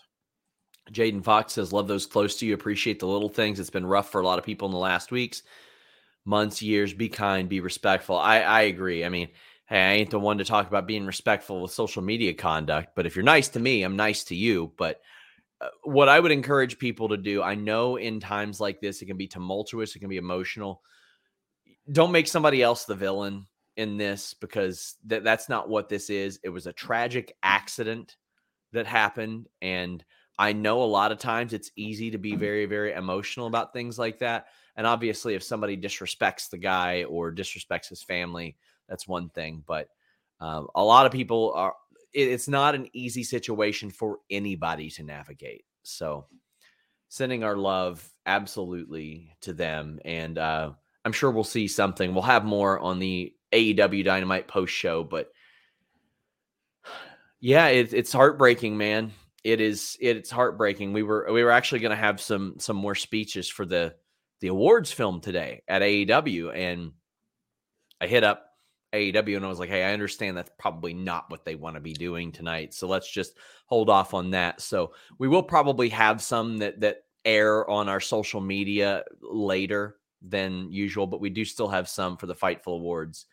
Jaden 0.92 1.24
Fox 1.24 1.54
says, 1.54 1.72
Love 1.72 1.88
those 1.88 2.06
close 2.06 2.36
to 2.36 2.46
you. 2.46 2.54
Appreciate 2.54 3.00
the 3.00 3.06
little 3.06 3.28
things. 3.28 3.60
It's 3.60 3.70
been 3.70 3.86
rough 3.86 4.10
for 4.10 4.20
a 4.20 4.24
lot 4.24 4.38
of 4.38 4.44
people 4.44 4.66
in 4.66 4.72
the 4.72 4.78
last 4.78 5.10
weeks. 5.10 5.42
months, 6.24 6.60
years. 6.62 6.92
Be 6.92 7.08
kind, 7.08 7.48
be 7.48 7.60
respectful. 7.60 8.16
I, 8.16 8.40
I 8.40 8.62
agree. 8.62 9.04
I 9.04 9.08
mean, 9.08 9.28
hey, 9.66 9.80
I 9.80 9.92
ain't 9.94 10.10
the 10.10 10.20
one 10.20 10.38
to 10.38 10.44
talk 10.44 10.68
about 10.68 10.86
being 10.86 11.06
respectful 11.06 11.62
with 11.62 11.72
social 11.72 12.02
media 12.02 12.34
conduct, 12.34 12.90
but 12.94 13.06
if 13.06 13.16
you're 13.16 13.24
nice 13.24 13.48
to 13.50 13.60
me, 13.60 13.82
I'm 13.82 13.96
nice 13.96 14.24
to 14.24 14.34
you. 14.34 14.72
But 14.76 15.00
uh, 15.60 15.68
what 15.84 16.08
I 16.08 16.20
would 16.20 16.32
encourage 16.32 16.78
people 16.78 17.08
to 17.08 17.16
do, 17.16 17.42
I 17.42 17.54
know 17.54 17.96
in 17.96 18.20
times 18.20 18.60
like 18.60 18.80
this, 18.80 19.02
it 19.02 19.06
can 19.06 19.16
be 19.16 19.28
tumultuous, 19.28 19.96
it 19.96 20.00
can 20.00 20.08
be 20.08 20.18
emotional. 20.18 20.82
Don't 21.90 22.12
make 22.12 22.28
somebody 22.28 22.62
else 22.62 22.84
the 22.84 22.94
villain 22.94 23.46
in 23.76 23.96
this 23.96 24.34
because 24.34 24.96
th- 25.08 25.22
that's 25.22 25.48
not 25.48 25.68
what 25.68 25.88
this 25.88 26.10
is. 26.10 26.40
It 26.42 26.48
was 26.48 26.66
a 26.66 26.72
tragic 26.72 27.34
accident 27.42 28.16
that 28.72 28.86
happened. 28.86 29.48
And 29.62 30.04
I 30.38 30.52
know 30.52 30.82
a 30.82 30.84
lot 30.84 31.12
of 31.12 31.18
times 31.18 31.52
it's 31.52 31.70
easy 31.76 32.10
to 32.10 32.18
be 32.18 32.36
very, 32.36 32.66
very 32.66 32.92
emotional 32.92 33.46
about 33.46 33.72
things 33.72 33.98
like 33.98 34.18
that. 34.18 34.46
And 34.76 34.86
obviously, 34.86 35.34
if 35.34 35.42
somebody 35.42 35.76
disrespects 35.76 36.50
the 36.50 36.58
guy 36.58 37.04
or 37.04 37.32
disrespects 37.32 37.88
his 37.88 38.02
family, 38.02 38.56
that's 38.88 39.08
one 39.08 39.30
thing. 39.30 39.62
But 39.66 39.88
um, 40.40 40.68
a 40.74 40.84
lot 40.84 41.06
of 41.06 41.12
people 41.12 41.52
are, 41.54 41.74
it, 42.12 42.28
it's 42.28 42.48
not 42.48 42.74
an 42.74 42.88
easy 42.92 43.24
situation 43.24 43.90
for 43.90 44.18
anybody 44.30 44.90
to 44.90 45.02
navigate. 45.02 45.64
So, 45.82 46.26
sending 47.08 47.44
our 47.44 47.56
love 47.56 48.06
absolutely 48.26 49.34
to 49.40 49.54
them. 49.54 50.00
And 50.04 50.36
uh, 50.36 50.72
I'm 51.04 51.12
sure 51.12 51.30
we'll 51.30 51.44
see 51.44 51.68
something. 51.68 52.12
We'll 52.12 52.22
have 52.24 52.44
more 52.44 52.78
on 52.78 52.98
the 52.98 53.32
AEW 53.52 54.04
Dynamite 54.04 54.48
post 54.48 54.74
show, 54.74 55.04
but 55.04 55.30
yeah, 57.40 57.68
it, 57.68 57.94
it's 57.94 58.12
heartbreaking, 58.12 58.76
man. 58.76 59.12
It 59.46 59.60
is. 59.60 59.96
It's 60.00 60.28
heartbreaking. 60.28 60.92
We 60.92 61.04
were 61.04 61.28
we 61.32 61.44
were 61.44 61.52
actually 61.52 61.78
going 61.78 61.90
to 61.90 61.96
have 61.96 62.20
some 62.20 62.56
some 62.58 62.74
more 62.74 62.96
speeches 62.96 63.48
for 63.48 63.64
the 63.64 63.94
the 64.40 64.48
awards 64.48 64.90
film 64.90 65.20
today 65.20 65.62
at 65.68 65.82
AEW, 65.82 66.52
and 66.52 66.90
I 68.00 68.08
hit 68.08 68.24
up 68.24 68.46
AEW 68.92 69.36
and 69.36 69.44
I 69.44 69.48
was 69.48 69.60
like, 69.60 69.68
hey, 69.68 69.84
I 69.84 69.92
understand 69.92 70.36
that's 70.36 70.50
probably 70.58 70.94
not 70.94 71.30
what 71.30 71.44
they 71.44 71.54
want 71.54 71.76
to 71.76 71.80
be 71.80 71.92
doing 71.92 72.32
tonight, 72.32 72.74
so 72.74 72.88
let's 72.88 73.08
just 73.08 73.34
hold 73.66 73.88
off 73.88 74.14
on 74.14 74.32
that. 74.32 74.60
So 74.60 74.94
we 75.20 75.28
will 75.28 75.44
probably 75.44 75.90
have 75.90 76.20
some 76.20 76.58
that 76.58 76.80
that 76.80 77.04
air 77.24 77.70
on 77.70 77.88
our 77.88 78.00
social 78.00 78.40
media 78.40 79.04
later 79.20 79.98
than 80.22 80.72
usual, 80.72 81.06
but 81.06 81.20
we 81.20 81.30
do 81.30 81.44
still 81.44 81.68
have 81.68 81.88
some 81.88 82.16
for 82.16 82.26
the 82.26 82.34
Fightful 82.34 82.74
Awards. 82.78 83.26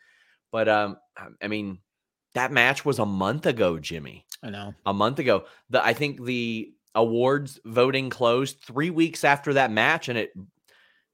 But 0.52 0.68
um, 0.68 0.96
I 1.42 1.48
mean, 1.48 1.80
that 2.34 2.52
match 2.52 2.84
was 2.84 3.00
a 3.00 3.06
month 3.06 3.46
ago, 3.46 3.78
Jimmy. 3.80 4.26
I 4.44 4.50
know. 4.50 4.74
A 4.84 4.92
month 4.92 5.18
ago. 5.18 5.46
The 5.70 5.84
I 5.84 5.94
think 5.94 6.22
the 6.22 6.72
awards 6.94 7.58
voting 7.64 8.10
closed 8.10 8.60
three 8.60 8.90
weeks 8.90 9.24
after 9.24 9.54
that 9.54 9.72
match, 9.72 10.08
and 10.08 10.18
it, 10.18 10.32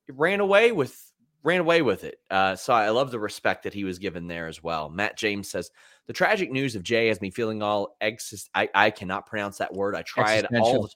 it 0.08 0.14
ran 0.16 0.40
away 0.40 0.72
with 0.72 1.00
ran 1.42 1.60
away 1.60 1.80
with 1.80 2.04
it. 2.04 2.18
Uh, 2.28 2.56
so 2.56 2.74
I 2.74 2.90
love 2.90 3.10
the 3.10 3.20
respect 3.20 3.62
that 3.62 3.72
he 3.72 3.84
was 3.84 3.98
given 3.98 4.26
there 4.26 4.48
as 4.48 4.62
well. 4.62 4.90
Matt 4.90 5.16
James 5.16 5.48
says 5.48 5.70
the 6.06 6.12
tragic 6.12 6.50
news 6.50 6.74
of 6.74 6.82
Jay 6.82 7.06
has 7.06 7.20
me 7.20 7.30
feeling 7.30 7.62
all 7.62 7.96
exist. 8.00 8.50
I, 8.54 8.68
I 8.74 8.90
cannot 8.90 9.26
pronounce 9.26 9.58
that 9.58 9.72
word. 9.72 9.94
I 9.94 10.02
try 10.02 10.34
it 10.34 10.46
all 10.54 10.82
the, 10.82 10.90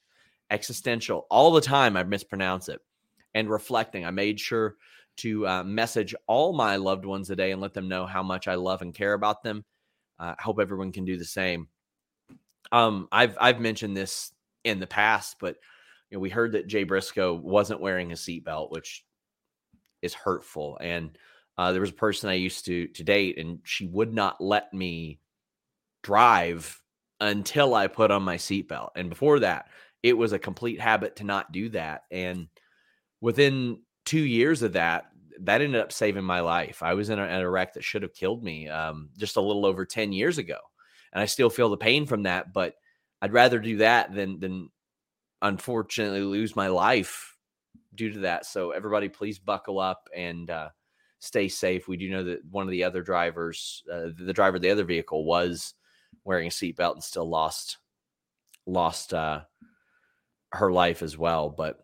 existential 0.50 1.26
all 1.30 1.52
the 1.52 1.60
time. 1.60 1.96
I 1.96 2.02
mispronounce 2.02 2.68
it 2.68 2.80
and 3.32 3.48
reflecting. 3.48 4.04
I 4.04 4.10
made 4.10 4.38
sure 4.38 4.74
to 5.18 5.46
uh, 5.46 5.64
message 5.64 6.14
all 6.26 6.52
my 6.52 6.76
loved 6.76 7.04
ones 7.04 7.28
today 7.28 7.52
and 7.52 7.60
let 7.60 7.72
them 7.72 7.88
know 7.88 8.04
how 8.04 8.22
much 8.22 8.48
I 8.48 8.56
love 8.56 8.82
and 8.82 8.92
care 8.92 9.14
about 9.14 9.42
them. 9.42 9.64
I 10.18 10.30
uh, 10.30 10.34
hope 10.38 10.58
everyone 10.60 10.92
can 10.92 11.04
do 11.04 11.16
the 11.16 11.24
same. 11.24 11.68
Um, 12.74 13.06
I've 13.12 13.38
I've 13.40 13.60
mentioned 13.60 13.96
this 13.96 14.32
in 14.64 14.80
the 14.80 14.86
past, 14.86 15.36
but 15.40 15.56
you 16.10 16.16
know, 16.16 16.20
we 16.20 16.28
heard 16.28 16.52
that 16.52 16.66
Jay 16.66 16.82
Briscoe 16.82 17.32
wasn't 17.34 17.80
wearing 17.80 18.10
a 18.10 18.16
seatbelt, 18.16 18.72
which 18.72 19.04
is 20.02 20.12
hurtful. 20.12 20.76
And 20.80 21.16
uh, 21.56 21.70
there 21.70 21.80
was 21.80 21.90
a 21.90 21.94
person 21.94 22.30
I 22.30 22.34
used 22.34 22.64
to 22.66 22.88
to 22.88 23.04
date, 23.04 23.38
and 23.38 23.60
she 23.62 23.86
would 23.86 24.12
not 24.12 24.40
let 24.40 24.74
me 24.74 25.20
drive 26.02 26.82
until 27.20 27.76
I 27.76 27.86
put 27.86 28.10
on 28.10 28.24
my 28.24 28.38
seatbelt. 28.38 28.90
And 28.96 29.08
before 29.08 29.38
that, 29.38 29.68
it 30.02 30.18
was 30.18 30.32
a 30.32 30.38
complete 30.40 30.80
habit 30.80 31.14
to 31.16 31.24
not 31.24 31.52
do 31.52 31.68
that. 31.68 32.02
And 32.10 32.48
within 33.20 33.82
two 34.04 34.20
years 34.20 34.62
of 34.62 34.72
that, 34.72 35.06
that 35.42 35.62
ended 35.62 35.80
up 35.80 35.92
saving 35.92 36.24
my 36.24 36.40
life. 36.40 36.82
I 36.82 36.94
was 36.94 37.08
in 37.08 37.20
a, 37.20 37.24
in 37.24 37.40
a 37.40 37.48
wreck 37.48 37.74
that 37.74 37.84
should 37.84 38.02
have 38.02 38.14
killed 38.14 38.42
me 38.42 38.68
um, 38.68 39.10
just 39.16 39.36
a 39.36 39.40
little 39.40 39.64
over 39.64 39.86
10 39.86 40.12
years 40.12 40.38
ago. 40.38 40.58
And 41.14 41.22
I 41.22 41.26
still 41.26 41.50
feel 41.50 41.70
the 41.70 41.76
pain 41.76 42.06
from 42.06 42.24
that, 42.24 42.52
but 42.52 42.74
I'd 43.22 43.32
rather 43.32 43.60
do 43.60 43.78
that 43.78 44.12
than, 44.12 44.40
than 44.40 44.68
unfortunately 45.40 46.22
lose 46.22 46.56
my 46.56 46.66
life 46.66 47.36
due 47.94 48.12
to 48.12 48.18
that. 48.20 48.46
So 48.46 48.72
everybody 48.72 49.08
please 49.08 49.38
buckle 49.38 49.78
up 49.78 50.08
and 50.14 50.50
uh, 50.50 50.70
stay 51.20 51.48
safe. 51.48 51.86
We 51.86 51.96
do 51.96 52.10
know 52.10 52.24
that 52.24 52.44
one 52.50 52.64
of 52.64 52.70
the 52.70 52.84
other 52.84 53.02
drivers, 53.02 53.82
uh, 53.92 54.08
the 54.16 54.32
driver 54.32 54.56
of 54.56 54.62
the 54.62 54.70
other 54.70 54.84
vehicle 54.84 55.24
was 55.24 55.74
wearing 56.24 56.48
a 56.48 56.50
seatbelt 56.50 56.94
and 56.94 57.04
still 57.04 57.28
lost, 57.28 57.78
lost 58.66 59.14
uh, 59.14 59.42
her 60.52 60.72
life 60.72 61.02
as 61.02 61.16
well. 61.16 61.48
But 61.48 61.78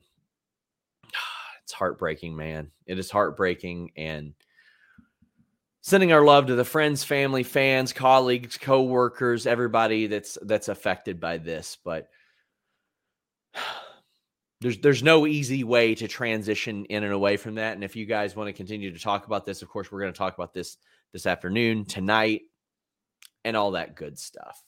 it's 1.63 1.73
heartbreaking, 1.73 2.35
man. 2.35 2.71
It 2.87 2.99
is 2.99 3.11
heartbreaking 3.11 3.93
and 3.97 4.35
sending 5.83 6.13
our 6.13 6.25
love 6.25 6.47
to 6.47 6.55
the 6.55 6.65
friends, 6.65 7.05
family, 7.05 7.43
fans, 7.43 7.93
colleagues, 7.93 8.59
co-workers, 8.59 9.47
everybody 9.47 10.07
that's 10.07 10.39
that's 10.43 10.69
affected 10.69 11.21
by 11.21 11.39
this, 11.39 11.79
but 11.85 12.09
there's 14.61 14.79
there's 14.79 15.03
no 15.03 15.27
easy 15.27 15.65
way 15.65 15.95
to 15.95 16.07
transition 16.07 16.85
in 16.87 17.03
and 17.03 17.13
away 17.13 17.37
from 17.37 17.55
that. 17.57 17.75
And 17.75 17.85
if 17.85 17.97
you 17.97 18.07
guys 18.07 18.37
want 18.37 18.49
to 18.49 18.53
continue 18.53 18.93
to 18.93 18.99
talk 18.99 19.27
about 19.27 19.47
this 19.47 19.63
of 19.63 19.69
course 19.69 19.91
we're 19.91 20.01
going 20.01 20.13
to 20.13 20.19
talk 20.19 20.35
about 20.35 20.53
this 20.53 20.77
this 21.13 21.27
afternoon 21.27 21.85
tonight 21.85 22.43
and 23.45 23.57
all 23.57 23.73
that 23.73 23.97
good 23.97 24.19
stuff. 24.19 24.63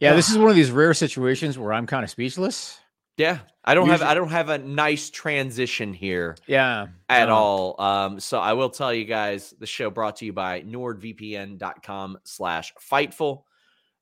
Yeah 0.00 0.16
this 0.16 0.28
is 0.30 0.36
one 0.36 0.50
of 0.50 0.56
these 0.56 0.72
rare 0.72 0.94
situations 0.94 1.56
where 1.56 1.72
i'm 1.72 1.86
kind 1.86 2.02
of 2.02 2.10
speechless 2.10 2.81
yeah, 3.16 3.40
I 3.64 3.74
don't 3.74 3.86
Usually, 3.86 4.04
have 4.04 4.10
I 4.10 4.14
don't 4.14 4.30
have 4.30 4.48
a 4.48 4.58
nice 4.58 5.10
transition 5.10 5.92
here. 5.92 6.36
Yeah, 6.46 6.88
at 7.08 7.28
no. 7.28 7.34
all. 7.34 7.80
Um, 7.80 8.20
so 8.20 8.38
I 8.40 8.54
will 8.54 8.70
tell 8.70 8.92
you 8.92 9.04
guys 9.04 9.54
the 9.58 9.66
show 9.66 9.90
brought 9.90 10.16
to 10.16 10.24
you 10.24 10.32
by 10.32 10.62
NordVPN.com 10.62 12.18
slash 12.24 12.72
Fightful. 12.90 13.42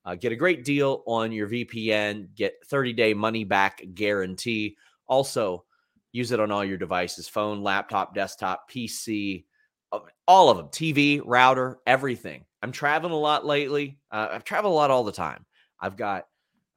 Uh, 0.04 0.14
get 0.14 0.32
a 0.32 0.36
great 0.36 0.64
deal 0.64 1.02
on 1.06 1.32
your 1.32 1.48
VPN. 1.48 2.34
Get 2.34 2.54
30 2.66 2.92
day 2.92 3.14
money 3.14 3.44
back 3.44 3.82
guarantee. 3.94 4.76
Also, 5.08 5.64
use 6.12 6.30
it 6.30 6.40
on 6.40 6.52
all 6.52 6.64
your 6.64 6.78
devices: 6.78 7.28
phone, 7.28 7.62
laptop, 7.62 8.14
desktop, 8.14 8.70
PC, 8.70 9.44
uh, 9.90 9.98
all 10.28 10.50
of 10.50 10.56
them, 10.56 10.68
TV, 10.68 11.20
router, 11.24 11.78
everything. 11.86 12.44
I'm 12.62 12.72
traveling 12.72 13.12
a 13.12 13.16
lot 13.16 13.44
lately. 13.44 13.98
Uh, 14.10 14.28
I've 14.30 14.44
traveled 14.44 14.72
a 14.72 14.76
lot 14.76 14.90
all 14.90 15.02
the 15.02 15.12
time. 15.12 15.44
I've 15.80 15.96
got 15.96 16.26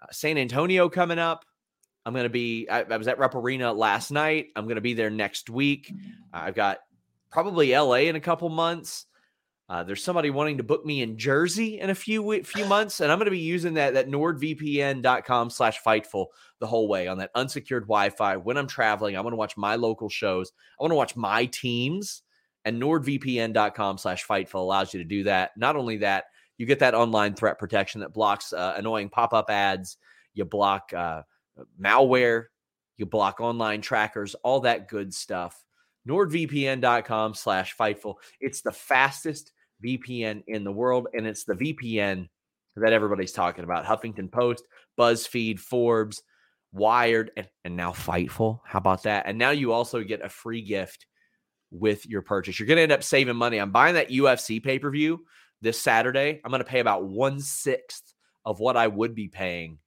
uh, 0.02 0.08
San 0.12 0.38
Antonio 0.38 0.90
coming 0.90 1.20
up. 1.20 1.46
I'm 2.06 2.14
going 2.14 2.24
to 2.24 2.30
be, 2.30 2.68
I, 2.70 2.84
I, 2.84 2.98
was 2.98 3.08
at 3.08 3.18
Rupp 3.18 3.36
Arena 3.36 3.72
last 3.72 4.12
night. 4.12 4.48
I'm 4.56 4.66
going 4.66 4.76
to 4.76 4.82
be 4.82 4.94
there 4.94 5.10
next 5.10 5.50
week. 5.50 5.94
I've 6.34 6.56
got 6.56 6.80
probably 7.32 7.76
LA 7.76 7.94
in 7.94 8.16
a 8.16 8.22
couple 8.22 8.50
months. 8.50 9.06
Uh, 9.70 9.82
there's 9.82 10.04
somebody 10.04 10.30
wanting 10.30 10.58
to 10.58 10.64
book 10.64 10.86
me 10.86 11.02
in 11.02 11.18
Jersey 11.18 11.80
in 11.80 11.90
a 11.90 11.96
few 11.96 12.44
few 12.44 12.66
months, 12.66 13.00
and 13.00 13.12
I'm 13.12 13.18
going 13.18 13.26
to 13.26 13.32
be 13.32 13.40
using 13.40 13.76
that 13.76 13.94
that 13.94 14.10
NordVPN.com 14.10 15.50
slash 15.50 15.82
Fightful 15.82 16.28
the 16.60 16.68
whole 16.68 16.90
way 16.90 17.08
on 17.08 17.18
that 17.20 17.32
unsecured 17.34 17.84
Wi-Fi 17.84 18.38
when 18.38 18.58
I'm 18.58 18.68
traveling. 18.68 19.16
I 19.16 19.22
want 19.22 19.32
to 19.32 19.38
watch 19.38 19.56
my 19.56 19.76
local 19.76 20.10
shows. 20.10 20.52
I 20.80 20.84
want 20.84 20.92
to 20.92 20.98
watch 20.98 21.16
my 21.16 21.46
teams, 21.46 22.24
and 22.66 22.82
NordVPN.com 22.82 23.98
slash 23.98 24.28
Fightful 24.28 24.56
allows 24.56 24.94
you 24.94 25.00
to 25.00 25.06
do 25.06 25.24
that. 25.24 25.52
Not 25.56 25.78
only 25.78 25.98
that, 25.98 26.26
you 26.58 26.66
get 26.66 26.80
that 26.80 26.94
online 26.94 27.34
threat 27.34 27.58
protection 27.58 28.02
that 28.02 28.14
blocks 28.14 28.52
uh, 28.52 28.76
annoying 28.78 29.10
pop-up 29.10 29.50
ads. 29.50 29.98
You 30.34 30.44
block 30.46 30.92
uh, 30.94 31.22
malware, 31.80 32.46
you 32.98 33.06
block 33.06 33.42
online 33.42 33.82
trackers, 33.82 34.36
all 34.36 34.62
that 34.62 34.88
good 34.88 35.14
stuff. 35.14 35.64
NordVPN.com 36.08 37.34
slash 37.34 37.76
Fightful. 37.76 38.16
It's 38.40 38.62
the 38.62 38.72
fastest 38.72 39.52
VPN 39.84 40.44
in 40.48 40.64
the 40.64 40.72
world, 40.72 41.08
and 41.14 41.26
it's 41.26 41.44
the 41.44 41.54
VPN 41.54 42.28
that 42.76 42.94
everybody's 42.94 43.32
talking 43.32 43.64
about. 43.64 43.86
Huffington 43.86 44.32
Post, 44.32 44.66
BuzzFeed, 45.00 45.60
Forbes, 45.60 46.22
Wired, 46.72 47.32
and, 47.38 47.48
and 47.64 47.78
now 47.78 47.92
Fightful. 47.92 48.60
How 48.66 48.80
about 48.80 49.04
that? 49.04 49.26
And 49.28 49.38
now 49.38 49.52
you 49.52 49.72
also 49.72 50.04
get 50.04 50.26
a 50.26 50.30
free 50.30 50.62
gift 50.62 51.06
with 51.72 52.06
your 52.06 52.22
purchase. 52.22 52.60
You're 52.60 52.68
going 52.68 52.78
to 52.78 52.84
end 52.84 52.92
up 52.92 53.04
saving 53.04 53.36
money. 53.36 53.58
I'm 53.58 53.72
buying 53.72 53.96
that 53.96 54.10
UFC 54.10 54.64
pay 54.64 54.80
per 54.80 54.90
view 54.90 55.26
this 55.62 55.80
Saturday. 55.80 56.42
I'm 56.44 56.52
going 56.52 56.64
to 56.64 56.70
pay 56.70 56.80
about 56.80 57.06
one 57.06 57.40
sixth 57.40 58.14
of 58.46 58.60
what 58.60 58.76
I 58.78 58.88
would 58.88 59.16
be 59.16 59.28
paying 59.28 59.80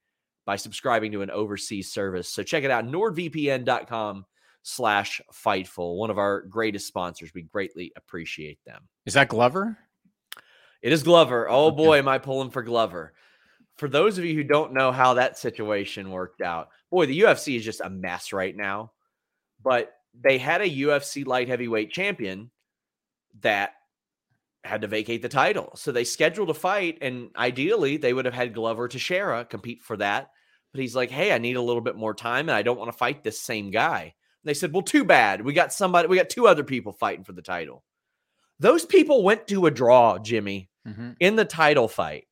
by 0.47 0.57
subscribing 0.57 1.13
to 1.13 1.23
an 1.23 1.31
overseas 1.31 1.93
service. 1.93 2.29
So 2.29 2.43
check 2.43 2.65
it 2.65 2.71
out, 2.71 2.87
nordvpn.com 2.87 4.25
slash 4.63 5.21
Fightful, 5.33 5.97
one 5.97 6.11
of 6.11 6.19
our 6.19 6.43
greatest 6.43 6.87
sponsors. 6.87 7.35
We 7.35 7.43
greatly 7.43 7.93
appreciate 7.97 8.59
them. 8.65 8.89
Is 9.05 9.15
that 9.15 9.29
Glover? 9.29 9.77
It 10.83 10.93
is 10.93 11.03
Glover. 11.03 11.49
Oh 11.51 11.67
okay. 11.67 11.77
boy, 11.77 11.99
am 11.99 12.09
I 12.09 12.19
pulling 12.19 12.51
for 12.51 12.63
Glover. 12.63 13.13
For 13.77 13.89
those 13.89 14.17
of 14.17 14.25
you 14.25 14.35
who 14.35 14.45
don't 14.45 14.73
know 14.73 14.91
how 14.91 15.15
that 15.15 15.37
situation 15.37 16.11
worked 16.11 16.41
out, 16.41 16.69
boy, 16.91 17.07
the 17.07 17.21
UFC 17.21 17.57
is 17.57 17.65
just 17.65 17.83
a 17.83 17.91
mess 17.91 18.33
right 18.33 18.57
now. 18.57 18.93
But 19.63 19.93
they 20.19 20.39
had 20.39 20.63
a 20.63 20.71
UFC 20.71 21.27
light 21.27 21.49
heavyweight 21.49 21.91
champion 21.91 22.51
that 23.41 23.73
had 24.67 24.83
to 24.83 24.89
vacate 24.89 25.23
the 25.23 25.29
title. 25.29 25.73
So 25.77 25.93
they 25.93 26.05
scheduled 26.05 26.51
a 26.51 26.55
fight, 26.55 26.99
and 27.01 27.31
ideally 27.37 27.97
they 27.97 28.13
would 28.13 28.25
have 28.25 28.35
had 28.35 28.55
Glover 28.55 28.89
Teixeira 28.89 29.45
compete 29.45 29.83
for 29.83 29.97
that. 29.99 30.31
But 30.73 30.81
he's 30.81 30.97
like, 30.97 31.11
hey, 31.11 31.33
I 31.33 31.39
need 31.39 31.57
a 31.57 31.63
little 31.63 31.81
bit 31.81 31.97
more 31.97 32.15
time, 32.15 32.49
and 32.49 32.57
I 32.57 32.63
don't 32.63 32.79
want 32.79 32.91
to 32.93 32.97
fight 32.99 33.23
this 33.23 33.41
same 33.41 33.71
guy. 33.71 34.03
And 34.03 34.13
they 34.45 34.55
said, 34.55 34.73
well, 34.73 34.83
too 34.83 35.05
bad. 35.05 35.43
We 35.43 35.53
got 35.53 35.73
somebody, 35.73 36.09
we 36.09 36.17
got 36.17 36.29
two 36.29 36.47
other 36.47 36.65
people 36.65 36.93
fighting 36.93 37.25
for 37.25 37.33
the 37.33 37.43
title. 37.43 37.83
Those 38.59 38.85
people 38.85 39.23
went 39.23 39.47
to 39.49 39.67
a 39.67 39.71
draw, 39.71 40.19
Jimmy, 40.19 40.71
Mm-hmm. 40.87 41.11
in 41.19 41.35
the 41.35 41.45
title 41.45 41.89
fight. 41.89 42.29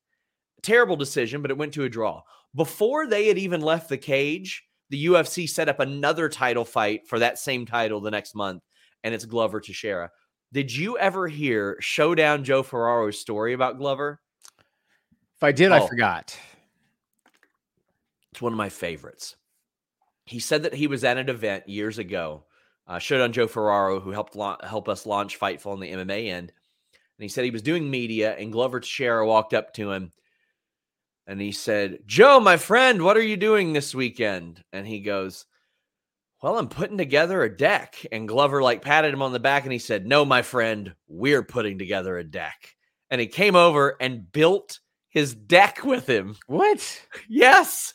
Terrible 0.63 0.95
decision, 0.95 1.41
but 1.41 1.51
it 1.51 1.57
went 1.57 1.73
to 1.73 1.83
a 1.83 1.89
draw. 1.89 2.21
Before 2.55 3.05
they 3.05 3.27
had 3.27 3.37
even 3.37 3.59
left 3.59 3.89
the 3.89 3.97
cage, 3.97 4.63
the 4.89 5.07
UFC 5.07 5.49
set 5.49 5.67
up 5.67 5.81
another 5.81 6.29
title 6.29 6.63
fight 6.63 7.05
for 7.05 7.19
that 7.19 7.37
same 7.37 7.65
title 7.65 7.99
the 7.99 8.11
next 8.11 8.33
month, 8.33 8.63
and 9.03 9.13
it's 9.13 9.25
Glover 9.25 9.59
Teixeira. 9.59 10.09
Did 10.53 10.73
you 10.75 10.97
ever 10.97 11.27
hear 11.27 11.77
Showdown 11.79 12.43
Joe 12.43 12.63
Ferraro's 12.63 13.19
story 13.19 13.53
about 13.53 13.77
Glover? 13.77 14.19
If 15.35 15.43
I 15.43 15.51
did, 15.51 15.71
Oh. 15.71 15.75
I 15.75 15.87
forgot. 15.87 16.37
It's 18.31 18.41
one 18.41 18.53
of 18.53 18.57
my 18.57 18.69
favorites. 18.69 19.35
He 20.25 20.39
said 20.39 20.63
that 20.63 20.73
he 20.73 20.87
was 20.87 21.03
at 21.03 21.17
an 21.17 21.29
event 21.29 21.67
years 21.69 21.97
ago. 21.99 22.45
Uh, 22.87 22.99
Showdown 22.99 23.31
Joe 23.33 23.47
Ferraro, 23.47 23.99
who 23.99 24.11
helped 24.11 24.35
la- 24.35 24.63
help 24.65 24.87
us 24.89 25.05
launch 25.05 25.39
Fightful 25.39 25.71
on 25.71 25.79
the 25.79 25.91
MMA 25.91 26.27
end, 26.29 26.51
and 26.91 27.23
he 27.23 27.27
said 27.27 27.43
he 27.43 27.51
was 27.51 27.61
doing 27.61 27.89
media, 27.89 28.35
and 28.35 28.51
Glover 28.51 28.79
Teixeira 28.79 29.25
walked 29.25 29.53
up 29.53 29.73
to 29.73 29.91
him, 29.91 30.11
and 31.25 31.41
he 31.41 31.51
said, 31.51 31.99
"Joe, 32.05 32.39
my 32.39 32.57
friend, 32.57 33.03
what 33.03 33.17
are 33.17 33.23
you 33.23 33.37
doing 33.37 33.73
this 33.73 33.95
weekend?" 33.95 34.63
And 34.71 34.85
he 34.85 34.99
goes, 34.99 35.45
"Well, 36.45 36.59
I'm 36.59 36.69
putting 36.69 36.97
together 36.99 37.41
a 37.41 37.49
deck." 37.57 38.05
And 38.11 38.27
Glover 38.27 38.61
like 38.61 38.81
patted 38.83 39.13
him 39.13 39.21
on 39.23 39.33
the 39.33 39.39
back, 39.39 39.63
and 39.63 39.73
he 39.73 39.79
said, 39.79 40.05
"No, 40.05 40.23
my 40.25 40.43
friend, 40.43 40.93
we're 41.07 41.43
putting 41.43 41.79
together 41.79 42.17
a 42.17 42.23
deck." 42.23 42.75
And 43.09 43.19
he 43.19 43.25
came 43.27 43.55
over 43.55 43.95
and 43.99 44.31
built 44.31 44.79
his 45.09 45.33
deck 45.33 45.83
with 45.83 46.07
him. 46.07 46.35
What? 46.47 47.01
Yes. 47.29 47.93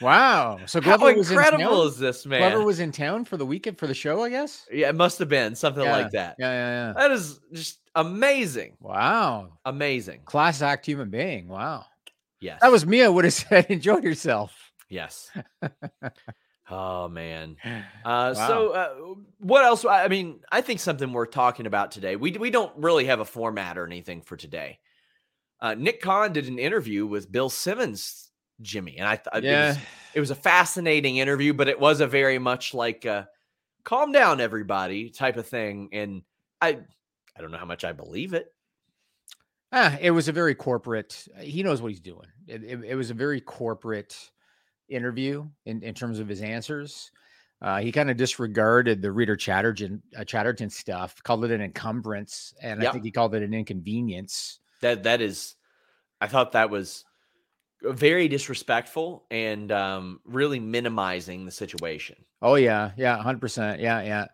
Wow. 0.00 0.58
So 0.66 0.80
How 0.80 0.96
Glover 0.96 1.16
was 1.18 1.30
in 1.30 1.38
incredible 1.38 1.84
is 1.84 1.96
this, 1.96 2.26
man? 2.26 2.40
Glover 2.40 2.64
was 2.64 2.80
in 2.80 2.90
town 2.92 3.24
for 3.24 3.36
the 3.36 3.46
weekend 3.46 3.78
for 3.78 3.86
the 3.86 3.94
show, 3.94 4.22
I 4.22 4.30
guess. 4.30 4.66
yeah, 4.72 4.88
it 4.88 4.96
must 4.96 5.18
have 5.20 5.28
been 5.28 5.54
something 5.54 5.84
Yeah, 5.84 5.92
like 5.96 6.10
that. 6.10 6.36
Yeah, 6.38 6.50
yeah, 6.50 6.68
yeah. 6.88 6.92
That 6.94 7.12
is 7.12 7.38
just 7.52 7.78
amazing. 7.94 8.76
Wow. 8.80 9.58
Amazing. 9.64 10.22
Class 10.24 10.60
act 10.60 10.86
human 10.86 11.08
being. 11.08 11.46
Wow. 11.48 11.84
Yes. 12.40 12.58
That 12.60 12.72
was. 12.72 12.84
I 12.84 13.08
would 13.08 13.24
have 13.24 13.32
said, 13.34 13.66
enjoy 13.68 13.98
yourself. 13.98 14.72
yes. 14.88 15.30
oh 16.70 17.08
man. 17.08 17.56
Uh, 18.04 18.34
Wow. 18.36 18.48
So, 18.48 18.70
uh, 18.70 18.94
what 19.38 19.64
else? 19.64 19.84
I 19.84 20.08
mean, 20.08 20.40
I 20.50 20.60
think 20.60 20.80
something 20.80 21.12
worth 21.12 21.30
talking 21.30 21.66
about 21.66 21.92
today. 21.92 22.16
We 22.16 22.32
we 22.32 22.50
don't 22.50 22.72
really 22.76 23.04
have 23.04 23.20
a 23.20 23.24
format 23.24 23.78
or 23.78 23.86
anything 23.86 24.22
for 24.22 24.36
today. 24.36 24.80
Uh, 25.60 25.74
Nick 25.74 26.02
Khan 26.02 26.32
did 26.32 26.48
an 26.48 26.58
interview 26.58 27.06
with 27.06 27.30
Bill 27.30 27.48
Simmons, 27.48 28.32
Jimmy, 28.60 28.96
and 28.98 29.06
I 29.06 29.14
thought 29.14 29.36
it, 29.36 29.44
yeah. 29.44 29.68
was, 29.68 29.78
it 30.14 30.20
was 30.20 30.30
a 30.30 30.34
fascinating 30.34 31.18
interview, 31.18 31.54
but 31.54 31.68
it 31.68 31.78
was 31.78 32.00
a 32.00 32.08
very 32.08 32.40
much 32.40 32.74
like 32.74 33.04
a 33.04 33.28
calm 33.84 34.10
down, 34.10 34.40
everybody 34.40 35.10
type 35.10 35.36
of 35.36 35.46
thing. 35.46 35.90
And 35.92 36.22
I 36.60 36.78
I 37.36 37.40
don't 37.40 37.52
know 37.52 37.58
how 37.58 37.66
much 37.66 37.84
I 37.84 37.92
believe 37.92 38.34
it. 38.34 38.52
Ah, 39.70 39.96
it 40.00 40.10
was 40.10 40.28
a 40.28 40.32
very 40.32 40.54
corporate. 40.54 41.26
He 41.40 41.62
knows 41.62 41.80
what 41.80 41.92
he's 41.92 42.00
doing. 42.00 42.26
It, 42.46 42.62
it, 42.62 42.84
it 42.84 42.94
was 42.94 43.10
a 43.10 43.14
very 43.14 43.40
corporate 43.40 44.16
interview 44.92 45.46
in, 45.66 45.82
in 45.82 45.94
terms 45.94 46.18
of 46.18 46.28
his 46.28 46.42
answers. 46.42 47.10
Uh, 47.60 47.80
he 47.80 47.92
kind 47.92 48.10
of 48.10 48.16
disregarded 48.16 49.00
the 49.00 49.12
Rita 49.12 49.36
Chatterton, 49.36 50.02
uh, 50.16 50.24
Chatterton 50.24 50.68
stuff, 50.68 51.22
called 51.22 51.44
it 51.44 51.52
an 51.52 51.60
encumbrance, 51.62 52.54
and 52.60 52.82
Yep. 52.82 52.88
I 52.88 52.92
think 52.92 53.04
he 53.04 53.10
called 53.12 53.34
it 53.34 53.42
an 53.42 53.54
inconvenience. 53.54 54.58
That 54.80 55.04
that 55.04 55.20
is, 55.20 55.54
I 56.20 56.26
thought 56.26 56.52
that 56.52 56.70
was 56.70 57.04
very 57.82 58.28
disrespectful 58.28 59.24
and 59.30 59.70
um, 59.70 60.20
really 60.24 60.58
minimizing 60.58 61.44
the 61.44 61.52
situation. 61.52 62.16
Oh 62.40 62.56
yeah, 62.56 62.90
yeah, 62.96 63.16
hundred 63.22 63.40
percent. 63.40 63.80
Yeah, 63.80 64.02
yeah. 64.02 64.26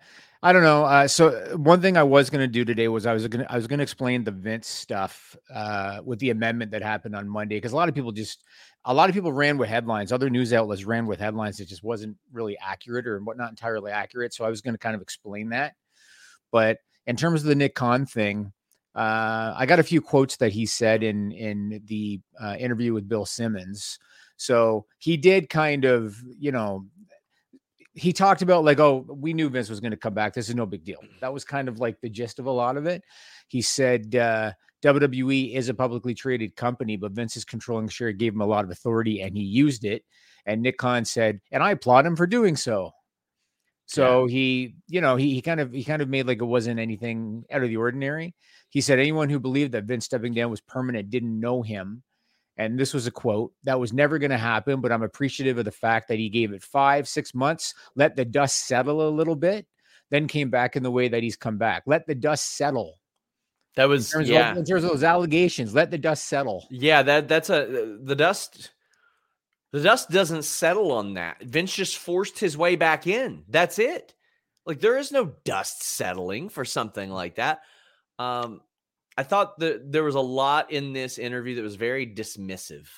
I 0.43 0.53
don't 0.53 0.63
know. 0.63 0.85
Uh, 0.85 1.09
so 1.09 1.57
one 1.57 1.81
thing 1.81 1.97
I 1.97 2.05
was 2.05 2.31
going 2.31 2.41
to 2.43 2.47
do 2.47 2.65
today 2.65 2.87
was 2.87 3.07
I 3.07 3.13
was 3.13 3.27
going 3.27 3.45
to 3.45 3.53
I 3.53 3.57
was 3.57 3.67
going 3.67 3.79
to 3.79 3.83
explain 3.83 4.23
the 4.23 4.31
Vince 4.31 4.69
stuff 4.69 5.37
uh, 5.53 6.01
with 6.05 6.21
the 6.21 6.31
amendment 6.31 6.71
that 6.71 6.83
happened 6.83 7.17
on 7.17 7.29
Monday 7.29 7.57
because 7.57 7.73
a 7.73 7.77
lot 7.77 7.89
of 7.89 7.95
people 7.95 8.13
just 8.13 8.45
a 8.89 8.95
lot 8.95 9.11
of 9.11 9.14
people 9.14 9.32
ran 9.32 9.59
with 9.59 9.68
headlines. 9.68 10.12
Other 10.12 10.30
news 10.30 10.55
outlets 10.55 10.84
ran 10.84 11.07
with 11.07 11.20
headlines 11.20 11.59
that 11.59 11.68
just 11.68 11.84
wasn't 11.84 12.16
really 12.32 12.57
accurate 12.59 13.07
or 13.07 13.20
what 13.20 13.36
not 13.36 13.51
entirely 13.51 13.93
accurate. 13.93 14.32
So 14.32 14.47
I 14.47 14.49
was 14.49 14.62
going 14.62 14.74
to 14.74 14.78
kind 14.78 14.97
of 14.97 15.03
explain 15.03 15.51
that. 15.51 15.74
But 16.51 16.78
in 17.07 17.14
terms 17.14 17.43
of 17.43 17.49
the 17.49 17.55
Nick 17.55 17.74
Khan 17.74 18.07
thing, 18.07 18.51
uh, 18.95 19.53
I 19.55 19.66
got 19.66 19.78
a 19.78 19.82
few 19.84 20.01
quotes 20.01 20.39
that 20.39 20.53
he 20.53 20.64
said 20.64 21.03
in 21.03 21.32
in 21.32 21.82
the 21.84 22.20
uh, 22.41 22.57
interview 22.59 22.95
with 22.95 23.09
Bill 23.09 23.26
Simmons. 23.26 23.99
So 24.39 24.86
he 24.97 25.18
did 25.18 25.51
kind 25.51 25.84
of, 25.84 26.16
you 26.39 26.51
know, 26.51 26.86
he 27.93 28.14
talked 28.14 28.41
about 28.41 28.64
like, 28.64 28.80
oh, 28.80 29.05
we 29.07 29.34
knew 29.34 29.51
Vince 29.51 29.68
was 29.68 29.80
going 29.80 29.91
to 29.91 29.99
come 29.99 30.14
back. 30.14 30.32
This 30.32 30.49
is 30.49 30.55
no 30.55 30.64
big 30.64 30.84
deal. 30.84 31.01
That 31.20 31.34
was 31.34 31.45
kind 31.45 31.68
of 31.68 31.78
like 31.78 32.01
the 32.01 32.09
gist 32.09 32.39
of 32.39 32.47
a 32.47 32.51
lot 32.51 32.78
of 32.78 32.86
it. 32.86 33.05
He 33.49 33.61
said 33.61 34.16
uh, 34.16 34.53
WWE 34.83 35.55
is 35.55 35.68
a 35.68 35.74
publicly 35.74 36.14
traded 36.14 36.57
company, 36.57 36.97
but 36.97 37.12
Vince's 37.12 37.45
controlling 37.45 37.89
share 37.89 38.12
gave 38.12 38.33
him 38.33 38.41
a 38.41 38.47
lot 38.47 38.64
of 38.64 38.70
authority, 38.70 39.22
and 39.22 39.37
he 39.37 39.43
used 39.43 39.85
it. 39.85 40.05
And 40.47 40.62
Nick 40.62 40.79
Khan 40.79 41.05
said, 41.05 41.41
and 41.51 41.62
I 41.62 41.72
applaud 41.72 42.07
him 42.07 42.16
for 42.16 42.26
doing 42.26 42.57
so. 42.57 42.93
So 43.89 44.26
he, 44.26 44.76
you 44.87 45.01
know, 45.01 45.16
he, 45.16 45.33
he 45.33 45.41
kind 45.41 45.61
of 45.61 45.72
he 45.72 45.83
kind 45.83 46.03
of 46.03 46.11
made 46.11 46.26
like 46.26 46.43
it 46.43 46.45
wasn't 46.45 46.79
anything 46.79 47.45
out 47.51 47.62
of 47.62 47.70
the 47.70 47.79
ordinary. 47.79 48.35
He 48.68 48.83
said 48.83 48.99
anyone 48.99 49.31
who 49.31 49.41
believed 49.41 49.72
that 49.72 49.85
Vince 49.85 50.05
stepping 50.05 50.35
down 50.35 50.51
was 50.51 50.61
permanent 50.61 51.09
didn't 51.09 51.41
know 51.41 51.62
him. 51.62 52.03
And 52.59 52.79
this 52.79 52.93
was 52.93 53.07
a 53.07 53.11
quote 53.11 53.53
that 53.64 53.81
was 53.81 53.95
never 53.95 54.18
going 54.18 54.31
to 54.31 54.37
happen, 54.37 54.83
but 54.83 54.93
I'm 54.93 55.05
appreciative 55.05 55.57
of 55.57 55.64
the 55.64 55.72
fact 55.72 56.09
that 56.09 56.18
he 56.18 56.29
gave 56.29 56.53
it 56.53 56.62
five, 56.62 57.09
six 57.09 57.35
months, 57.35 57.72
let 57.95 58.14
the 58.14 58.26
dust 58.26 58.66
settle 58.66 59.09
a 59.09 59.11
little 59.11 59.37
bit, 59.37 59.66
then 60.11 60.29
came 60.29 60.51
back 60.51 60.76
in 60.76 60.83
the 60.83 60.91
way 60.91 61.09
that 61.09 61.22
he's 61.22 61.37
come 61.37 61.57
back. 61.57 61.85
Let 61.87 62.07
the 62.07 62.14
dust 62.14 62.57
settle. 62.57 62.99
That 63.79 63.85
In 63.85 63.91
was 63.91 64.11
terms, 64.11 64.29
yeah, 64.29 64.51
of, 64.51 64.57
in 64.57 64.64
terms 64.64 64.83
of 64.83 64.91
those 64.91 65.05
allegations, 65.05 65.72
let 65.72 65.93
the 65.93 65.99
dust 65.99 66.24
settle. 66.24 66.66
yeah. 66.68 67.01
That 67.05 67.29
that's 67.29 67.49
a 67.49 67.97
the 68.03 68.16
dust. 68.16 68.72
The 69.70 69.81
dust 69.81 70.11
doesn't 70.11 70.43
settle 70.43 70.91
on 70.91 71.14
that. 71.14 71.41
Vince 71.45 71.72
just 71.72 71.97
forced 71.99 72.41
his 72.41 72.59
way 72.59 72.74
back 72.74 73.07
in. 73.07 73.45
That's 73.49 73.79
it. 73.79 74.14
Like 74.66 74.81
there 74.81 74.99
is 74.99 75.12
no 75.12 75.35
dust 75.45 75.85
settling 75.85 76.49
for 76.49 76.64
something 76.64 77.09
like 77.09 77.37
that. 77.37 77.61
Um, 78.18 78.62
I 79.16 79.22
thought 79.22 79.61
that 79.61 79.93
there 79.93 80.03
was 80.03 80.16
a 80.16 80.20
lot 80.20 80.72
in 80.72 80.93
this 80.93 81.16
interview 81.16 81.55
that 81.55 81.62
was 81.62 81.76
very 81.76 82.05
dismissive. 82.05 82.89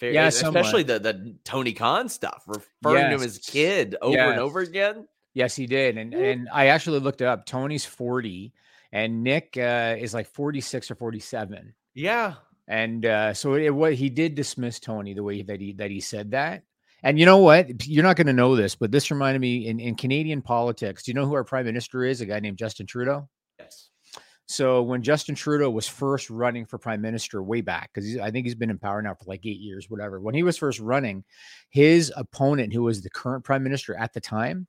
Very, 0.00 0.14
Yeah, 0.14 0.28
especially 0.28 0.84
the 0.84 0.98
the 0.98 1.36
Tony 1.44 1.74
Khan 1.74 2.08
stuff, 2.08 2.44
referring 2.46 3.10
to 3.10 3.16
him 3.16 3.22
as 3.22 3.36
kid 3.36 3.96
over 4.00 4.16
and 4.16 4.40
over 4.40 4.60
again. 4.60 5.06
Yes, 5.34 5.54
he 5.54 5.66
did. 5.66 5.98
And 5.98 6.14
and 6.14 6.48
I 6.50 6.68
actually 6.68 7.00
looked 7.00 7.20
it 7.20 7.26
up. 7.26 7.44
Tony's 7.44 7.84
40 7.84 8.54
and 8.94 9.24
Nick 9.24 9.56
uh, 9.58 9.96
is 9.98 10.14
like 10.14 10.28
46 10.28 10.92
or 10.92 10.94
47. 10.94 11.74
Yeah, 11.94 12.34
And 12.68 13.04
uh, 13.04 13.34
so 13.34 13.54
it 13.54 13.74
what 13.74 13.94
he 13.94 14.08
did 14.08 14.36
dismiss 14.36 14.78
Tony 14.78 15.14
the 15.14 15.22
way 15.22 15.42
that 15.42 15.60
he 15.60 15.72
that 15.74 15.90
he 15.90 16.00
said 16.00 16.30
that. 16.30 16.62
And 17.02 17.18
you 17.18 17.26
know 17.26 17.38
what? 17.38 17.86
You're 17.86 18.04
not 18.04 18.16
going 18.16 18.28
to 18.28 18.32
know 18.32 18.56
this, 18.56 18.74
but 18.74 18.90
this 18.90 19.10
reminded 19.10 19.40
me 19.40 19.66
in, 19.66 19.78
in 19.78 19.94
Canadian 19.94 20.40
politics. 20.40 21.02
Do 21.02 21.10
you 21.10 21.14
know 21.14 21.26
who 21.26 21.34
our 21.34 21.44
prime 21.44 21.66
minister 21.66 22.04
is? 22.04 22.22
A 22.22 22.26
guy 22.26 22.40
named 22.40 22.56
Justin 22.56 22.86
Trudeau. 22.86 23.28
yes, 23.58 23.90
So 24.46 24.80
when 24.80 25.02
Justin 25.02 25.34
Trudeau 25.34 25.68
was 25.68 25.86
first 25.86 26.30
running 26.30 26.64
for 26.64 26.78
prime 26.78 27.02
minister 27.02 27.42
way 27.42 27.60
back, 27.60 27.90
because 27.92 28.16
I 28.16 28.30
think 28.30 28.46
he's 28.46 28.54
been 28.54 28.70
in 28.70 28.78
power 28.78 29.02
now 29.02 29.14
for 29.14 29.26
like 29.26 29.44
eight 29.44 29.60
years, 29.60 29.90
whatever. 29.90 30.18
When 30.18 30.34
he 30.34 30.44
was 30.44 30.56
first 30.56 30.80
running, 30.80 31.24
his 31.68 32.10
opponent, 32.16 32.72
who 32.72 32.82
was 32.82 33.02
the 33.02 33.10
current 33.10 33.44
prime 33.44 33.62
minister 33.62 33.94
at 33.96 34.14
the 34.14 34.20
time, 34.20 34.66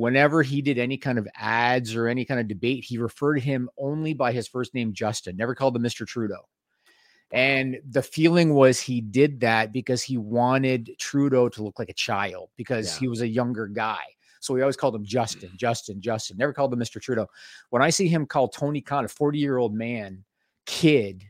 whenever 0.00 0.42
he 0.42 0.62
did 0.62 0.78
any 0.78 0.96
kind 0.96 1.18
of 1.18 1.28
ads 1.36 1.94
or 1.94 2.08
any 2.08 2.24
kind 2.24 2.40
of 2.40 2.48
debate, 2.48 2.82
he 2.82 2.96
referred 2.96 3.34
to 3.34 3.40
him 3.40 3.68
only 3.76 4.14
by 4.14 4.32
his 4.32 4.48
first 4.48 4.72
name, 4.74 4.94
Justin, 4.94 5.36
never 5.36 5.54
called 5.54 5.76
him 5.76 5.82
Mr. 5.82 6.06
Trudeau. 6.06 6.48
And 7.32 7.78
the 7.88 8.02
feeling 8.02 8.54
was 8.54 8.80
he 8.80 9.02
did 9.02 9.40
that 9.40 9.72
because 9.72 10.02
he 10.02 10.16
wanted 10.16 10.90
Trudeau 10.98 11.50
to 11.50 11.62
look 11.62 11.78
like 11.78 11.90
a 11.90 11.94
child 11.94 12.48
because 12.56 12.94
Yeah. 12.94 13.00
he 13.00 13.08
was 13.08 13.20
a 13.20 13.28
younger 13.28 13.68
guy. 13.68 14.02
So 14.40 14.56
he 14.56 14.62
always 14.62 14.76
called 14.76 14.94
him 14.94 15.04
Justin, 15.04 15.50
Justin, 15.56 16.00
Justin, 16.00 16.38
never 16.38 16.54
called 16.54 16.72
him 16.72 16.80
Mr. 16.80 16.98
Trudeau. 17.00 17.26
When 17.68 17.82
I 17.82 17.90
see 17.90 18.08
him 18.08 18.24
call 18.24 18.48
Tony 18.48 18.80
Khan, 18.80 19.04
a 19.04 19.08
40 19.08 19.38
year 19.38 19.58
old 19.58 19.74
man, 19.74 20.24
kid, 20.64 21.29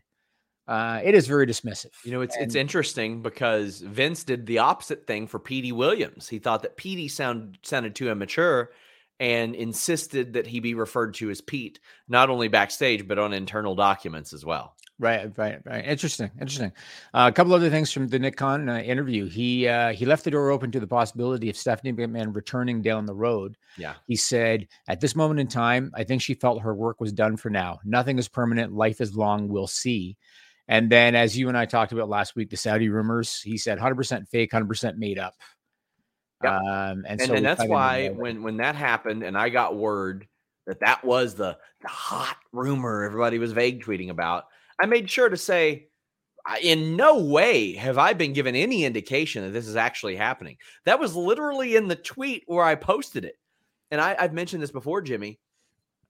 uh, 0.71 1.01
it 1.03 1.17
is 1.17 1.27
very 1.27 1.49
dismissive. 1.49 1.91
You 2.05 2.13
know, 2.13 2.21
it's 2.21 2.37
it's 2.37 2.55
interesting 2.55 3.23
because 3.23 3.81
Vince 3.81 4.23
did 4.23 4.47
the 4.47 4.59
opposite 4.59 5.05
thing 5.05 5.27
for 5.27 5.41
Petey 5.41 5.73
Williams. 5.73 6.29
He 6.29 6.39
thought 6.39 6.63
that 6.63 6.77
Petey 6.77 7.09
sound 7.09 7.59
sounded 7.63 7.97
too 7.97 8.09
immature 8.09 8.71
and 9.19 9.57
insisted 9.57 10.35
that 10.35 10.47
he 10.47 10.61
be 10.61 10.75
referred 10.75 11.15
to 11.15 11.29
as 11.29 11.41
Pete, 11.41 11.81
not 12.07 12.31
only 12.31 12.47
backstage 12.47 13.09
but 13.09 13.19
on 13.19 13.33
internal 13.33 13.75
documents 13.75 14.33
as 14.33 14.45
well. 14.45 14.77
Right, 15.01 15.37
right, 15.37 15.59
right. 15.65 15.85
Interesting, 15.85 16.31
interesting. 16.41 16.71
Uh, 17.13 17.27
a 17.29 17.33
couple 17.33 17.53
other 17.53 17.71
things 17.71 17.91
from 17.91 18.07
the 18.07 18.21
Nick 18.21 18.37
Khan 18.37 18.69
uh, 18.69 18.79
interview. 18.79 19.29
He 19.29 19.67
uh, 19.67 19.93
he 19.93 20.07
left 20.07 20.23
the 20.23 20.31
door 20.31 20.51
open 20.53 20.71
to 20.71 20.79
the 20.79 20.87
possibility 20.87 21.51
of 21.51 21.57
Stephanie 21.57 21.93
McMahon 21.93 22.33
returning 22.33 22.81
down 22.81 23.07
the 23.07 23.15
road. 23.15 23.57
Yeah. 23.77 23.95
He 24.07 24.15
said, 24.15 24.69
"At 24.87 25.01
this 25.01 25.17
moment 25.17 25.41
in 25.41 25.49
time, 25.49 25.91
I 25.97 26.05
think 26.05 26.23
she 26.23 26.35
felt 26.35 26.63
her 26.63 26.75
work 26.77 27.01
was 27.01 27.13
done 27.13 27.37
for 27.37 27.51
now. 27.51 27.81
Nothing 27.85 28.21
is 28.21 28.29
permanent. 28.29 28.73
Life 28.73 29.01
is 29.01 29.17
long. 29.17 29.49
We'll 29.49 29.67
see." 29.67 30.17
And 30.71 30.89
then, 30.89 31.17
as 31.17 31.37
you 31.37 31.49
and 31.49 31.59
I 31.59 31.67
talked 31.67 31.91
about 31.91 32.09
last 32.09 32.37
week, 32.37 32.49
the 32.49 32.57
Saudi 32.57 32.89
rumors. 32.89 33.43
He 33.43 33.59
said, 33.59 33.77
"100% 33.77 34.29
fake, 34.29 34.53
100% 34.53 34.97
made 34.99 35.19
up." 35.19 35.35
Yep. 36.45 36.53
Um, 36.53 37.05
and, 37.07 37.07
and, 37.09 37.23
so 37.23 37.35
and 37.35 37.45
that's 37.45 37.65
why 37.65 38.09
when 38.11 38.45
when 38.45 38.59
that 38.59 38.77
happened 38.77 39.25
and 39.25 39.37
I 39.37 39.51
got 39.51 39.77
word 39.77 40.27
that 40.67 40.81
that 40.81 41.05
was 41.05 41.35
the 41.35 41.59
the 41.83 41.89
hot 41.89 42.37
rumor 42.53 43.05
everybody 43.05 43.39
was 43.39 43.53
vague 43.53 43.85
tweeting 43.85 44.11
about, 44.11 44.45
I 44.81 44.87
made 44.87 45.11
sure 45.11 45.29
to 45.29 45.37
say, 45.37 45.89
in 46.63 46.95
no 46.95 47.19
way 47.19 47.75
have 47.75 47.99
I 47.99 48.13
been 48.13 48.33
given 48.33 48.55
any 48.55 48.85
indication 48.85 49.43
that 49.43 49.51
this 49.51 49.67
is 49.67 49.77
actually 49.77 50.15
happening. 50.15 50.57
That 50.85 51.01
was 51.01 51.17
literally 51.17 51.75
in 51.75 51.89
the 51.89 51.97
tweet 51.97 52.45
where 52.47 52.65
I 52.65 52.77
posted 52.77 53.25
it. 53.25 53.35
And 53.91 54.01
I, 54.01 54.15
I've 54.17 54.33
mentioned 54.33 54.63
this 54.63 54.71
before, 54.71 55.03
Jimmy. 55.03 55.41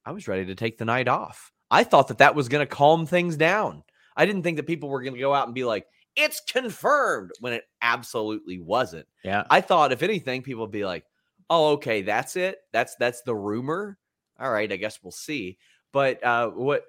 I 0.05 0.13
was 0.13 0.29
ready 0.29 0.45
to 0.47 0.55
take 0.55 0.77
the 0.77 0.85
night 0.85 1.09
off. 1.09 1.51
I 1.71 1.83
thought 1.83 2.09
that 2.09 2.19
that 2.19 2.35
was 2.35 2.51
going 2.51 2.67
to 2.67 2.73
calm 2.73 3.07
things 3.07 3.39
down. 3.39 3.85
I 4.21 4.27
didn't 4.27 4.43
think 4.43 4.59
that 4.59 4.67
people 4.67 4.91
were 4.91 5.01
going 5.01 5.15
to 5.15 5.19
go 5.19 5.33
out 5.33 5.49
and 5.49 5.55
be 5.55 5.65
like, 5.65 5.87
it's 6.15 6.43
confirmed 6.43 7.31
when 7.41 7.55
it 7.55 7.65
absolutely 7.81 8.59
wasn't. 8.59 9.07
yeah, 9.25 9.45
I 9.49 9.63
thought 9.63 9.93
if 9.93 10.03
anything, 10.03 10.43
people 10.43 10.61
would 10.61 10.71
be 10.71 10.85
like, 10.85 11.07
"Oh, 11.49 11.69
okay, 11.73 12.03
that's 12.03 12.37
it. 12.37 12.59
That's 12.71 12.97
that's 12.97 13.23
the 13.23 13.35
rumor. 13.35 13.97
All 14.39 14.53
right, 14.53 14.71
I 14.71 14.77
guess 14.77 14.99
we'll 15.03 15.11
see." 15.11 15.57
But 15.91 16.23
uh, 16.23 16.51
what, 16.51 16.85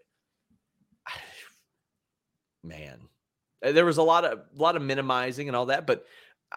man, 2.65 2.99
uh, 3.65 3.71
there 3.71 3.85
was 3.85 3.97
a 3.97 4.03
lot 4.03 4.25
of 4.25 4.39
a 4.39 4.61
lot 4.61 4.75
of 4.75 4.81
minimizing 4.81 5.47
and 5.47 5.55
all 5.55 5.67
that. 5.67 5.87
But 5.87 6.03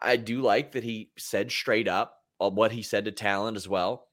I 0.02 0.16
do 0.16 0.40
like 0.40 0.72
that 0.72 0.82
he 0.82 1.10
said 1.16 1.52
straight 1.52 1.86
up 1.86 2.18
what 2.38 2.72
he 2.72 2.82
said 2.82 3.04
to 3.04 3.12
Talon 3.12 3.54
as 3.54 3.68
well. 3.68 4.08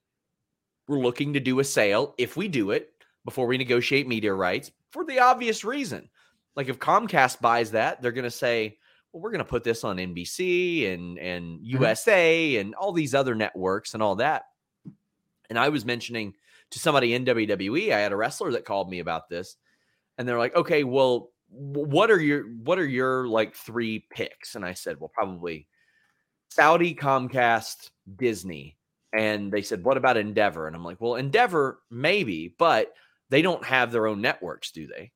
We're 0.88 1.00
looking 1.00 1.34
to 1.34 1.40
do 1.40 1.60
a 1.60 1.64
sale 1.64 2.14
if 2.20 2.38
we 2.38 2.48
do 2.48 2.70
it 2.70 2.92
before 3.26 3.48
we 3.48 3.58
negotiate 3.58 4.08
media 4.08 4.34
rights 4.34 4.72
for 4.92 5.04
the 5.04 5.20
obvious 5.20 5.64
reason. 5.64 6.08
Like 6.56 6.70
if 6.70 6.80
Comcast 6.80 7.42
buys 7.42 7.72
that, 7.72 8.02
they're 8.02 8.12
going 8.12 8.24
to 8.24 8.32
say, 8.32 8.78
well, 9.12 9.22
we're 9.22 9.32
going 9.32 9.40
to 9.40 9.46
put 9.46 9.64
this 9.64 9.84
on 9.84 9.98
NBC 9.98 10.94
and 10.94 11.18
and 11.18 11.60
mm-hmm. 11.60 11.66
USA 11.66 12.58
and 12.58 12.76
all 12.76 12.92
these 12.92 13.14
other 13.16 13.36
networks 13.36 13.94
and 13.94 14.02
all 14.02 14.16
that. 14.16 14.44
And 15.50 15.60
I 15.60 15.70
was 15.70 15.86
mentioning 15.86 16.34
to 16.72 16.80
somebody 16.80 17.14
in 17.14 17.26
WWE, 17.26 17.92
I 17.92 18.00
had 18.00 18.14
a 18.14 18.16
wrestler 18.16 18.52
that 18.54 18.66
called 18.66 18.90
me 18.90 19.00
about 19.00 19.30
this, 19.30 19.58
and 20.18 20.28
they're 20.28 20.40
like, 20.40 20.56
"Okay, 20.56 20.84
well, 20.84 21.32
what 21.50 22.10
are 22.10 22.20
your 22.20 22.44
what 22.64 22.80
are 22.80 22.88
your 22.88 23.28
like 23.28 23.56
three 23.56 24.06
picks?" 24.10 24.56
And 24.56 24.66
I 24.66 24.74
said, 24.74 25.00
"Well, 25.00 25.12
probably 25.14 25.68
Saudi, 26.50 26.96
Comcast, 26.96 27.90
Disney." 28.16 28.78
And 29.14 29.52
they 29.52 29.62
said, 29.62 29.84
"What 29.84 29.98
about 29.98 30.16
Endeavor?" 30.16 30.68
And 30.68 30.76
I'm 30.76 30.86
like, 30.86 31.02
"Well, 31.02 31.16
Endeavor 31.16 31.82
maybe, 31.90 32.56
but 32.58 32.94
they 33.30 33.42
don't 33.42 33.66
have 33.66 33.92
their 33.92 34.08
own 34.08 34.22
networks, 34.22 34.72
do 34.72 34.88
they?" 34.88 35.12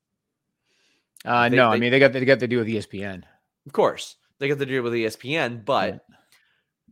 Uh, 1.26 1.48
they- 1.48 1.56
no, 1.56 1.68
I 1.68 1.78
mean 1.78 1.90
they 1.90 1.98
got 1.98 2.12
they 2.12 2.24
got 2.24 2.40
to 2.40 2.48
do 2.48 2.58
with 2.58 2.66
ESPN. 2.68 3.22
Of 3.66 3.72
course, 3.72 4.16
they 4.38 4.48
got 4.48 4.58
to 4.58 4.66
do 4.66 4.82
with 4.82 4.92
ESPN, 4.92 5.64
but 5.64 5.94
Yeah. 6.10 6.16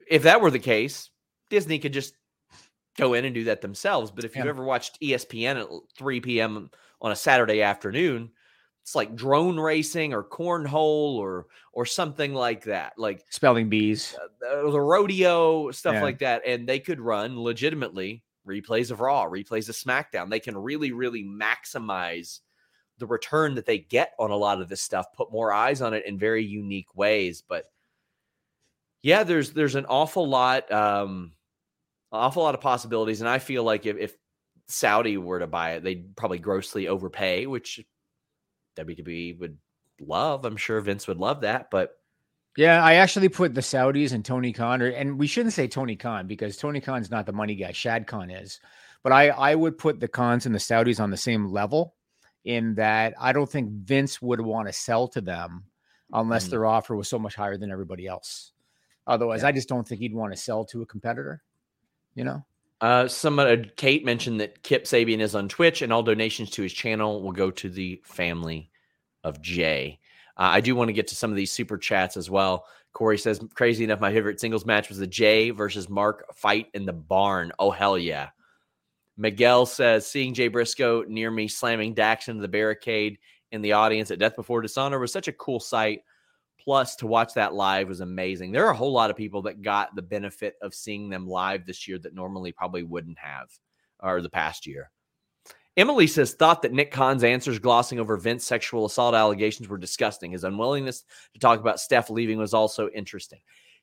if 0.09 0.22
that 0.24 0.41
were 0.41 0.51
the 0.51 0.59
case, 0.59 1.11
Disney 1.51 1.78
could 1.78 1.93
just 1.93 2.14
go 2.97 3.14
in 3.14 3.24
and 3.24 3.35
do 3.35 3.45
that 3.45 3.61
themselves. 3.61 4.11
But 4.11 4.24
if 4.24 4.37
you've 4.37 4.45
Yeah. 4.45 4.51
ever 4.51 4.64
watched 4.64 4.99
ESPN 5.01 5.57
at 5.61 5.68
3 5.97 6.20
p.m. 6.20 6.70
on 7.01 7.12
a 7.12 7.16
Saturday 7.16 7.62
afternoon, 7.62 8.30
it's 8.82 8.95
like 8.95 9.14
drone 9.16 9.59
racing 9.59 10.12
or 10.14 10.22
cornhole 10.22 11.16
or 11.16 11.47
or 11.72 11.87
something 11.87 12.35
like 12.35 12.64
that, 12.64 12.93
like 12.99 13.24
Spelling 13.30 13.68
bees. 13.68 14.14
the, 14.41 14.70
the 14.70 14.80
rodeo 14.80 15.70
stuff 15.72 15.95
Yeah. 15.95 16.03
like 16.03 16.18
that, 16.20 16.43
and 16.47 16.68
they 16.68 16.78
could 16.80 17.01
run 17.01 17.41
legitimately 17.41 18.22
replays 18.47 18.91
of 18.91 19.01
Raw, 19.01 19.24
replays 19.26 19.68
of 19.68 19.74
SmackDown. 19.74 20.28
They 20.30 20.39
can 20.41 20.57
really, 20.57 20.93
really 20.93 21.24
maximize 21.24 22.41
the 22.99 23.07
return 23.07 23.57
that 23.57 23.66
they 23.66 23.78
get 23.78 24.12
on 24.18 24.30
a 24.30 24.36
lot 24.36 24.61
of 24.61 24.68
this 24.68 24.80
stuff, 24.80 25.07
put 25.14 25.32
more 25.32 25.53
eyes 25.53 25.82
on 25.82 25.95
it 25.95 26.07
in 26.07 26.18
very 26.18 26.45
unique 26.45 26.95
ways. 26.95 27.42
But 27.47 27.64
yeah, 29.03 29.24
there's 29.24 29.53
there's 29.53 29.74
an 29.74 29.86
awful 29.86 30.28
lot, 30.28 30.70
um, 30.72 31.32
awful 32.12 32.42
lot 32.42 32.55
of 32.55 32.61
possibilities, 32.61 33.20
and 33.20 33.28
I 33.28 33.38
feel 33.38 33.64
like 33.64 33.86
if, 33.86 33.97
if 33.97 34.16
Saudi 34.68 35.16
were 35.18 35.40
to 35.40 35.47
buy 35.47 35.72
it, 35.72 35.84
they'd 35.84 36.16
probably 36.16 36.38
grossly 36.38 36.88
overpay, 36.88 37.47
which 37.47 37.84
WWE 38.76 39.38
would 39.40 39.59
love. 40.01 40.45
I'm 40.45 40.57
sure 40.57 40.80
Vince 40.80 41.07
would 41.07 41.18
love 41.18 41.42
that, 41.42 41.70
but 41.70 41.90
Yeah, 42.57 42.82
I 42.82 42.95
actually 42.95 43.28
put 43.28 43.55
the 43.55 43.61
Saudis 43.61 44.12
and 44.12 44.24
Tony 44.24 44.53
Khan, 44.53 44.80
or, 44.80 44.86
and 44.86 45.18
we 45.18 45.26
shouldn't 45.26 45.55
say 45.55 45.66
Tony 45.66 45.97
Khan 45.97 46.26
because 46.26 46.57
Tony 46.57 46.80
Khan's 46.80 47.11
not 47.11 47.26
the 47.26 47.32
money 47.32 47.57
guy. 47.57 47.72
Shad 47.72 48.07
Khan 48.07 48.30
is, 48.30 48.61
but 49.03 49.12
I 49.12 49.28
I 49.28 49.55
would 49.55 49.76
put 49.78 50.01
the 50.01 50.09
Khans 50.09 50.47
and 50.47 50.55
the 50.55 50.61
Saudis 50.61 51.01
on 51.01 51.11
the 51.11 51.16
same 51.16 51.47
level 51.47 51.95
in 52.45 52.74
that 52.74 53.14
I 53.20 53.32
don't 53.32 53.51
think 53.51 53.70
Vince 53.70 54.20
would 54.20 54.40
want 54.40 54.68
to 54.68 54.72
sell 54.72 55.09
to 55.09 55.20
them 55.20 55.64
unless 56.12 56.47
Mhm. 56.47 56.51
their 56.51 56.66
offer 56.66 56.95
was 56.95 57.09
so 57.09 57.18
much 57.18 57.34
higher 57.34 57.57
than 57.57 57.70
everybody 57.70 58.07
else. 58.07 58.53
Otherwise, 59.07 59.42
Yeah. 59.42 59.49
I 59.49 59.53
just 59.53 59.68
don't 59.68 59.86
think 59.86 60.01
he'd 60.01 60.14
want 60.14 60.32
to 60.32 60.38
sell 60.38 60.64
to 60.66 60.82
a 60.82 60.86
competitor. 60.86 61.42
You 62.14 62.24
know, 62.24 62.45
Uh, 62.80 63.09
somebody, 63.09 63.70
Kate 63.76 64.05
mentioned 64.05 64.40
that 64.40 64.62
Kip 64.62 64.84
Sabian 64.84 65.20
is 65.20 65.34
on 65.34 65.49
Twitch, 65.49 65.80
and 65.80 65.92
all 65.92 66.03
donations 66.03 66.51
to 66.51 66.62
his 66.62 66.72
channel 66.72 67.22
will 67.22 67.32
go 67.32 67.51
to 67.51 67.70
the 67.70 68.03
family 68.05 68.70
of 69.22 69.40
Jay. 69.40 69.99
Uh, 70.36 70.51
I 70.53 70.61
do 70.61 70.74
want 70.76 70.88
to 70.88 70.92
get 70.92 71.07
to 71.09 71.14
some 71.16 71.30
of 71.30 71.36
these 71.36 71.53
super 71.53 71.78
chats 71.78 72.16
as 72.16 72.28
well. 72.28 72.66
Corey 72.92 73.16
says, 73.16 73.40
"Crazy 73.55 73.84
enough, 73.84 74.01
my 74.01 74.12
favorite 74.12 74.38
singles 74.38 74.66
match 74.66 74.88
was 74.88 74.99
the 74.99 75.07
Jay 75.07 75.51
versus 75.51 75.88
Mark 75.88 76.26
fight 76.34 76.68
in 76.74 76.84
the 76.84 76.92
barn. 76.92 77.53
Oh 77.59 77.70
hell 77.70 77.97
yeah!" 77.97 78.30
Miguel 79.16 79.66
says, 79.66 80.06
"Seeing 80.06 80.34
Jay 80.34 80.48
Briscoe 80.48 81.04
near 81.04 81.30
me 81.30 81.48
slamming 81.48 81.94
Dax 81.94 82.28
into 82.28 82.42
the 82.42 82.48
barricade 82.48 83.18
in 83.52 83.62
the 83.62 83.72
audience 83.72 84.10
at 84.10 84.18
Death 84.18 84.34
Before 84.36 84.60
Dishonor 84.60 84.98
was 84.98 85.12
such 85.12 85.28
a 85.28 85.32
cool 85.32 85.60
sight. 85.60 86.02
Plus, 86.58 86.96
to 86.96 87.06
watch 87.06 87.34
that 87.34 87.54
live 87.54 87.88
was 87.88 88.00
amazing. 88.00 88.50
There 88.50 88.66
are 88.66 88.72
a 88.72 88.76
whole 88.76 88.92
lot 88.92 89.10
of 89.10 89.16
people 89.16 89.42
that 89.42 89.62
got 89.62 89.94
the 89.94 90.02
benefit 90.02 90.54
of 90.62 90.74
seeing 90.74 91.08
them 91.08 91.26
live 91.26 91.66
this 91.66 91.86
year 91.86 91.98
that 91.98 92.14
normally 92.14 92.52
probably 92.52 92.82
wouldn't 92.82 93.18
have, 93.18 93.48
or 94.00 94.22
the 94.22 94.30
past 94.30 94.66
year. 94.66 94.90
Emily 95.76 96.06
says, 96.06 96.32
thought 96.32 96.62
that 96.62 96.72
Nick 96.72 96.90
Khan's 96.90 97.24
answers 97.24 97.58
glossing 97.58 98.00
over 98.00 98.16
Vince's 98.16 98.48
sexual 98.48 98.86
assault 98.86 99.14
allegations 99.14 99.68
were 99.68 99.76
disgusting. 99.76 100.30
His 100.30 100.44
unwillingness 100.44 101.04
to 101.34 101.40
talk 101.40 101.60
about 101.60 101.80
Steph 101.80 102.10
leaving 102.10 102.38
was 102.38 102.54
also 102.54 102.88
interesting. 102.90 103.40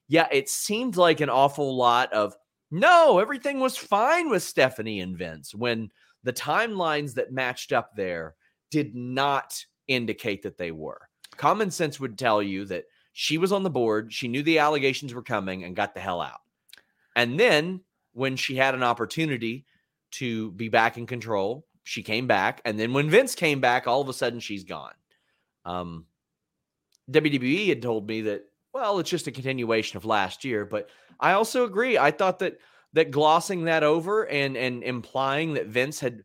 Yeah, 0.07 0.27
it 0.31 0.49
seemed 0.49 0.97
like 0.97 1.21
an 1.21 1.29
awful 1.29 1.75
lot 1.75 2.11
of 2.13 2.33
no, 2.71 3.19
everything 3.19 3.59
was 3.59 3.75
fine 3.77 4.29
with 4.29 4.43
Stephanie 4.43 5.01
and 5.01 5.17
Vince 5.17 5.53
when 5.53 5.91
the 6.23 6.33
timelines 6.33 7.13
that 7.15 7.33
matched 7.33 7.73
up 7.73 7.91
there 7.95 8.35
did 8.69 8.95
not 8.95 9.63
indicate 9.87 10.41
that 10.43 10.57
they 10.57 10.71
were. 10.71 11.01
Common 11.35 11.69
sense 11.69 11.99
would 11.99 12.17
tell 12.17 12.41
you 12.41 12.65
that 12.65 12.85
she 13.13 13.37
was 13.37 13.51
on 13.51 13.63
the 13.63 13.69
board, 13.69 14.13
she 14.13 14.27
knew 14.27 14.41
the 14.41 14.59
allegations 14.59 15.13
were 15.13 15.21
coming, 15.21 15.63
and 15.65 15.75
got 15.75 15.93
the 15.93 15.99
hell 15.99 16.21
out. 16.21 16.39
And 17.15 17.39
then 17.39 17.81
when 18.13 18.37
she 18.37 18.55
had 18.55 18.73
an 18.73 18.83
opportunity 18.83 19.65
to 20.11 20.51
be 20.51 20.69
back 20.69 20.97
in 20.97 21.05
control, 21.05 21.65
she 21.83 22.03
came 22.03 22.27
back. 22.27 22.61
And 22.63 22.79
then 22.79 22.93
when 22.93 23.09
Vince 23.09 23.35
came 23.35 23.59
back, 23.59 23.87
all 23.87 24.01
of 24.01 24.09
a 24.09 24.13
sudden 24.13 24.39
she's 24.39 24.63
gone. 24.63 24.93
Um, 25.65 26.05
WWE 27.09 27.67
had 27.67 27.81
told 27.81 28.07
me 28.07 28.21
that, 28.21 28.45
well, 28.73 28.99
it's 28.99 29.09
just 29.09 29.27
a 29.27 29.31
continuation 29.31 29.97
of 29.97 30.05
last 30.05 30.43
year. 30.45 30.65
But 30.65 30.89
I 31.19 31.33
also 31.33 31.65
agree. 31.65 31.97
I 31.97 32.11
thought 32.11 32.39
that 32.39 32.57
that 32.93 33.11
glossing 33.11 33.65
that 33.65 33.83
over 33.83 34.27
and 34.27 34.57
and 34.57 34.83
implying 34.83 35.53
that 35.53 35.67
Vince 35.67 35.99
had 35.99 36.23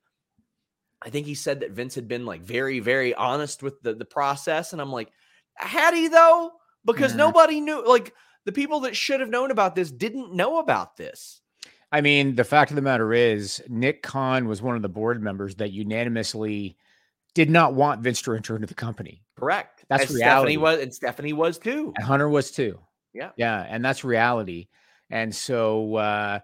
I 1.03 1.11
think 1.11 1.27
he 1.27 1.35
said 1.35 1.61
that 1.61 1.73
Vince 1.73 1.95
had 1.95 2.09
been 2.09 2.25
like 2.25 2.43
very, 2.43 2.81
very 2.81 3.15
honest 3.15 3.63
with 3.63 3.81
the, 3.83 3.95
the 3.95 4.05
process. 4.05 4.73
And 4.73 4.81
I'm 4.81 4.91
like, 4.93 5.11
had 5.55 5.95
he 5.95 6.09
though? 6.09 6.53
Because 6.85 7.15
nobody 7.15 7.61
knew 7.61 7.87
like 7.87 8.15
the 8.45 8.53
people 8.53 8.81
that 8.81 8.97
should 8.97 9.21
have 9.21 9.29
known 9.29 9.51
about 9.51 9.75
this 9.75 9.91
didn't 9.91 10.33
know 10.33 10.59
about 10.59 10.97
this. 10.97 11.41
I 11.93 12.01
mean, 12.01 12.35
the 12.35 12.45
fact 12.45 12.71
of 12.71 12.77
the 12.77 12.83
matter 12.83 13.13
is, 13.13 13.63
Nick 13.69 14.03
Khan 14.03 14.49
was 14.49 14.61
one 14.61 14.77
of 14.77 14.83
the 14.83 14.89
board 14.89 15.23
members 15.23 15.57
that 15.57 15.73
unanimously 15.73 16.77
did 17.35 17.51
not 17.51 17.75
want 17.75 18.03
Vince 18.03 18.23
to 18.23 18.33
return 18.33 18.61
to 18.63 18.67
the 18.67 18.75
company. 18.75 19.23
Correct. 19.39 19.76
That's 19.89 20.07
and 20.07 20.15
reality. 20.15 20.53
Stephanie 20.53 20.57
was 20.57 20.81
and 20.81 20.95
Stephanie 20.95 21.33
was 21.33 21.59
too. 21.59 21.93
And 21.97 22.05
Hunter 22.05 22.29
was 22.29 22.51
too. 22.51 22.79
Yeah. 23.13 23.31
Yeah. 23.37 23.67
And 23.69 23.85
that's 23.85 24.05
reality. 24.05 24.69
And 25.11 25.35
so 25.35 25.97
uh 25.97 26.41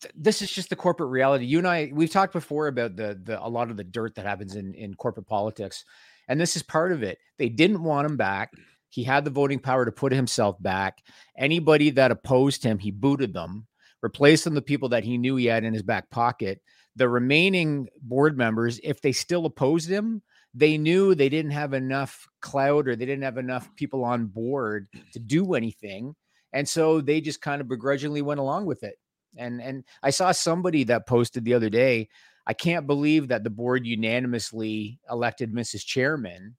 th- 0.00 0.14
this 0.16 0.42
is 0.42 0.50
just 0.50 0.70
the 0.70 0.76
corporate 0.76 1.10
reality. 1.10 1.46
You 1.46 1.58
and 1.58 1.68
I, 1.68 1.90
we've 1.92 2.10
talked 2.10 2.32
before 2.32 2.68
about 2.68 2.96
the 2.96 3.20
the 3.22 3.44
a 3.44 3.48
lot 3.48 3.70
of 3.70 3.76
the 3.76 3.84
dirt 3.84 4.14
that 4.14 4.26
happens 4.26 4.56
in 4.56 4.74
in 4.74 4.94
corporate 4.94 5.26
politics, 5.26 5.84
and 6.28 6.40
this 6.40 6.56
is 6.56 6.62
part 6.62 6.92
of 6.92 7.02
it. 7.02 7.18
They 7.38 7.48
didn't 7.48 7.82
want 7.82 8.06
him 8.06 8.16
back. 8.16 8.52
He 8.88 9.04
had 9.04 9.24
the 9.24 9.30
voting 9.30 9.58
power 9.58 9.84
to 9.84 9.92
put 9.92 10.12
himself 10.12 10.60
back. 10.62 11.02
Anybody 11.36 11.90
that 11.90 12.12
opposed 12.12 12.62
him, 12.62 12.78
he 12.78 12.90
booted 12.90 13.34
them, 13.34 13.66
replaced 14.02 14.44
them 14.44 14.54
with 14.54 14.66
people 14.66 14.90
that 14.90 15.04
he 15.04 15.18
knew 15.18 15.36
he 15.36 15.46
had 15.46 15.64
in 15.64 15.74
his 15.74 15.82
back 15.82 16.10
pocket. 16.10 16.60
The 16.96 17.08
remaining 17.08 17.88
board 18.00 18.38
members, 18.38 18.78
if 18.84 19.00
they 19.00 19.10
still 19.10 19.46
opposed 19.46 19.90
him, 19.90 20.22
they 20.54 20.78
knew 20.78 21.14
they 21.14 21.28
didn't 21.28 21.50
have 21.50 21.72
enough 21.72 22.28
cloud 22.40 22.88
or 22.88 22.94
they 22.94 23.06
didn't 23.06 23.24
have 23.24 23.38
enough 23.38 23.68
people 23.76 24.04
on 24.04 24.26
board 24.26 24.86
to 25.12 25.18
do 25.26 25.54
anything. 25.54 26.14
And 26.52 26.68
so 26.68 27.00
they 27.00 27.20
just 27.20 27.40
kind 27.40 27.60
of 27.60 27.68
begrudgingly 27.68 28.22
went 28.22 28.40
along 28.40 28.66
with 28.66 28.84
it. 28.84 28.96
And 29.36 29.60
and 29.60 29.84
I 30.02 30.10
saw 30.10 30.30
somebody 30.30 30.84
that 30.84 31.08
posted 31.08 31.44
the 31.44 31.54
other 31.54 31.68
day, 31.70 32.08
I 32.46 32.52
can't 32.52 32.86
believe 32.86 33.28
that 33.28 33.42
the 33.42 33.50
board 33.50 33.84
unanimously 33.84 35.00
elected 35.10 35.52
Mrs. 35.52 35.84
Chairman 35.84 36.56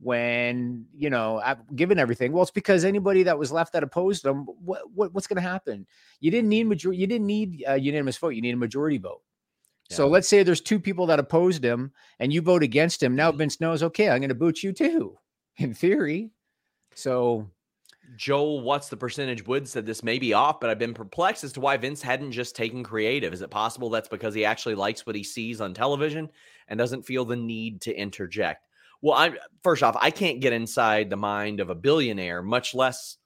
when 0.00 0.86
you 0.94 1.08
know 1.08 1.40
I've 1.42 1.74
given 1.74 1.98
everything 1.98 2.32
well 2.32 2.42
it's 2.42 2.50
because 2.50 2.84
anybody 2.84 3.22
that 3.22 3.38
was 3.38 3.52
left 3.52 3.72
that 3.72 3.84
opposed 3.84 4.24
them 4.24 4.44
what, 4.44 4.82
what 4.92 5.14
what's 5.14 5.26
going 5.28 5.42
to 5.42 5.48
happen 5.48 5.86
you 6.20 6.30
didn't 6.30 6.50
need 6.50 6.64
majority 6.64 7.00
you 7.00 7.06
didn't 7.06 7.28
need 7.28 7.62
a 7.66 7.78
unanimous 7.78 8.18
vote 8.18 8.30
you 8.30 8.42
need 8.42 8.54
a 8.54 8.58
majority 8.58 8.98
vote 8.98 9.22
yeah. 9.90 9.96
so 9.96 10.08
let's 10.08 10.28
say 10.28 10.42
there's 10.42 10.60
two 10.60 10.80
people 10.80 11.06
that 11.06 11.18
opposed 11.18 11.64
him 11.64 11.92
and 12.18 12.32
you 12.32 12.40
vote 12.40 12.62
against 12.62 13.02
him 13.02 13.14
now 13.14 13.30
mm-hmm. 13.30 13.38
vince 13.38 13.60
knows 13.60 13.82
okay 13.82 14.08
i'm 14.08 14.20
going 14.20 14.28
to 14.28 14.34
boot 14.34 14.62
you 14.62 14.72
too 14.72 15.16
in 15.58 15.74
theory 15.74 16.30
so 16.94 17.48
Joel, 18.16 18.60
what's 18.60 18.88
the 18.88 18.96
percentage? 18.96 19.46
Wood 19.46 19.68
said 19.68 19.86
this 19.86 20.02
may 20.02 20.18
be 20.18 20.34
off, 20.34 20.60
but 20.60 20.70
I've 20.70 20.78
been 20.78 20.94
perplexed 20.94 21.44
as 21.44 21.52
to 21.54 21.60
why 21.60 21.76
Vince 21.76 22.02
hadn't 22.02 22.32
just 22.32 22.54
taken 22.54 22.84
creative. 22.84 23.32
Is 23.32 23.42
it 23.42 23.50
possible 23.50 23.90
that's 23.90 24.08
because 24.08 24.34
he 24.34 24.44
actually 24.44 24.74
likes 24.74 25.06
what 25.06 25.16
he 25.16 25.24
sees 25.24 25.60
on 25.60 25.74
television 25.74 26.30
and 26.68 26.78
doesn't 26.78 27.06
feel 27.06 27.24
the 27.24 27.36
need 27.36 27.80
to 27.82 27.94
interject? 27.94 28.68
Well, 29.02 29.14
I 29.14 29.34
first 29.62 29.82
off, 29.82 29.96
I 30.00 30.10
can't 30.10 30.40
get 30.40 30.52
inside 30.52 31.10
the 31.10 31.16
mind 31.16 31.60
of 31.60 31.70
a 31.70 31.74
billionaire, 31.74 32.42
much 32.42 32.74
less 32.74 33.18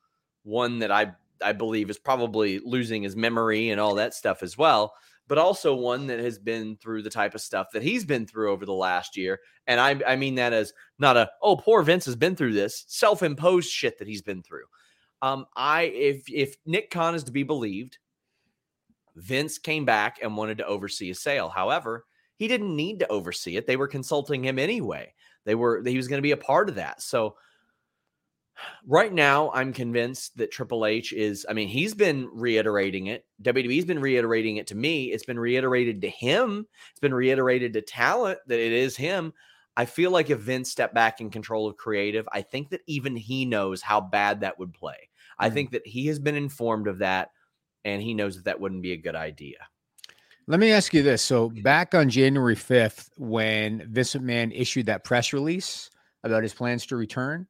one 0.42 0.78
that 0.80 0.90
I 0.90 1.12
I 1.42 1.52
believe 1.52 1.90
is 1.90 1.98
probably 1.98 2.58
losing 2.58 3.02
his 3.02 3.14
memory 3.14 3.70
and 3.70 3.80
all 3.80 3.94
that 3.96 4.14
stuff 4.14 4.42
as 4.42 4.58
well, 4.58 4.94
but 5.28 5.38
also 5.38 5.74
one 5.74 6.06
that 6.06 6.18
has 6.18 6.38
been 6.38 6.76
through 6.76 7.02
the 7.02 7.10
type 7.10 7.34
of 7.34 7.40
stuff 7.40 7.68
that 7.72 7.82
he's 7.82 8.04
been 8.04 8.26
through 8.26 8.50
over 8.50 8.66
the 8.66 8.72
last 8.72 9.16
year. 9.16 9.38
And 9.66 9.78
I 9.78 10.00
I 10.06 10.16
mean 10.16 10.34
that 10.36 10.52
as 10.52 10.72
not 10.98 11.16
a 11.16 11.30
oh 11.42 11.56
poor 11.56 11.82
Vince 11.82 12.06
has 12.06 12.16
been 12.16 12.34
through 12.34 12.54
this 12.54 12.84
self-imposed 12.88 13.70
shit 13.70 13.98
that 13.98 14.08
he's 14.08 14.22
been 14.22 14.42
through. 14.42 14.64
Um, 15.20 15.46
I 15.54 15.82
if 15.82 16.24
if 16.28 16.56
Nick 16.64 16.90
Khan 16.90 17.14
is 17.14 17.24
to 17.24 17.32
be 17.32 17.42
believed, 17.42 17.98
Vince 19.16 19.58
came 19.58 19.84
back 19.84 20.18
and 20.22 20.36
wanted 20.36 20.58
to 20.58 20.66
oversee 20.66 21.10
a 21.10 21.14
sale. 21.14 21.48
However, 21.48 22.06
he 22.36 22.48
didn't 22.48 22.74
need 22.74 23.00
to 23.00 23.08
oversee 23.08 23.56
it. 23.56 23.66
They 23.66 23.76
were 23.76 23.88
consulting 23.88 24.44
him 24.44 24.58
anyway. 24.58 25.12
They 25.44 25.54
were 25.54 25.82
he 25.84 25.96
was 25.96 26.08
going 26.08 26.18
to 26.18 26.22
be 26.22 26.32
a 26.32 26.36
part 26.36 26.68
of 26.68 26.76
that. 26.76 27.02
So 27.02 27.36
right 28.86 29.12
now, 29.12 29.50
I'm 29.52 29.72
convinced 29.72 30.36
that 30.36 30.50
Triple 30.50 30.86
H 30.86 31.12
is. 31.12 31.46
I 31.48 31.52
mean, 31.52 31.68
he's 31.68 31.94
been 31.94 32.28
reiterating 32.32 33.06
it. 33.06 33.24
WWE's 33.42 33.84
been 33.84 34.00
reiterating 34.00 34.56
it 34.56 34.66
to 34.68 34.74
me. 34.74 35.06
It's 35.06 35.24
been 35.24 35.38
reiterated 35.38 36.00
to 36.02 36.08
him. 36.08 36.66
It's 36.90 37.00
been 37.00 37.14
reiterated 37.14 37.72
to 37.74 37.82
talent 37.82 38.38
that 38.46 38.58
it 38.58 38.72
is 38.72 38.96
him. 38.96 39.32
I 39.76 39.84
feel 39.84 40.10
like 40.10 40.28
if 40.28 40.40
Vince 40.40 40.70
stepped 40.70 40.94
back 40.94 41.20
in 41.20 41.30
control 41.30 41.68
of 41.68 41.76
creative, 41.76 42.28
I 42.32 42.42
think 42.42 42.70
that 42.70 42.80
even 42.86 43.14
he 43.14 43.44
knows 43.44 43.80
how 43.80 44.00
bad 44.00 44.40
that 44.40 44.58
would 44.58 44.74
play. 44.74 44.96
Mm. 45.40 45.46
I 45.46 45.50
think 45.50 45.70
that 45.70 45.86
he 45.86 46.06
has 46.08 46.18
been 46.18 46.34
informed 46.34 46.88
of 46.88 46.98
that, 46.98 47.30
and 47.84 48.02
he 48.02 48.12
knows 48.12 48.36
that 48.36 48.46
that 48.46 48.60
wouldn't 48.60 48.82
be 48.82 48.92
a 48.92 48.96
good 48.96 49.14
idea. 49.14 49.58
Let 50.48 50.60
me 50.60 50.72
ask 50.72 50.94
you 50.94 51.02
this. 51.02 51.22
So 51.22 51.50
back 51.62 51.94
on 51.94 52.08
January 52.08 52.56
5th, 52.56 53.10
when 53.18 53.86
Vince 53.90 54.14
McMahon 54.14 54.50
issued 54.52 54.86
that 54.86 55.04
press 55.04 55.32
release 55.32 55.90
about 56.24 56.42
his 56.42 56.54
plans 56.54 56.86
to 56.86 56.96
return, 56.96 57.46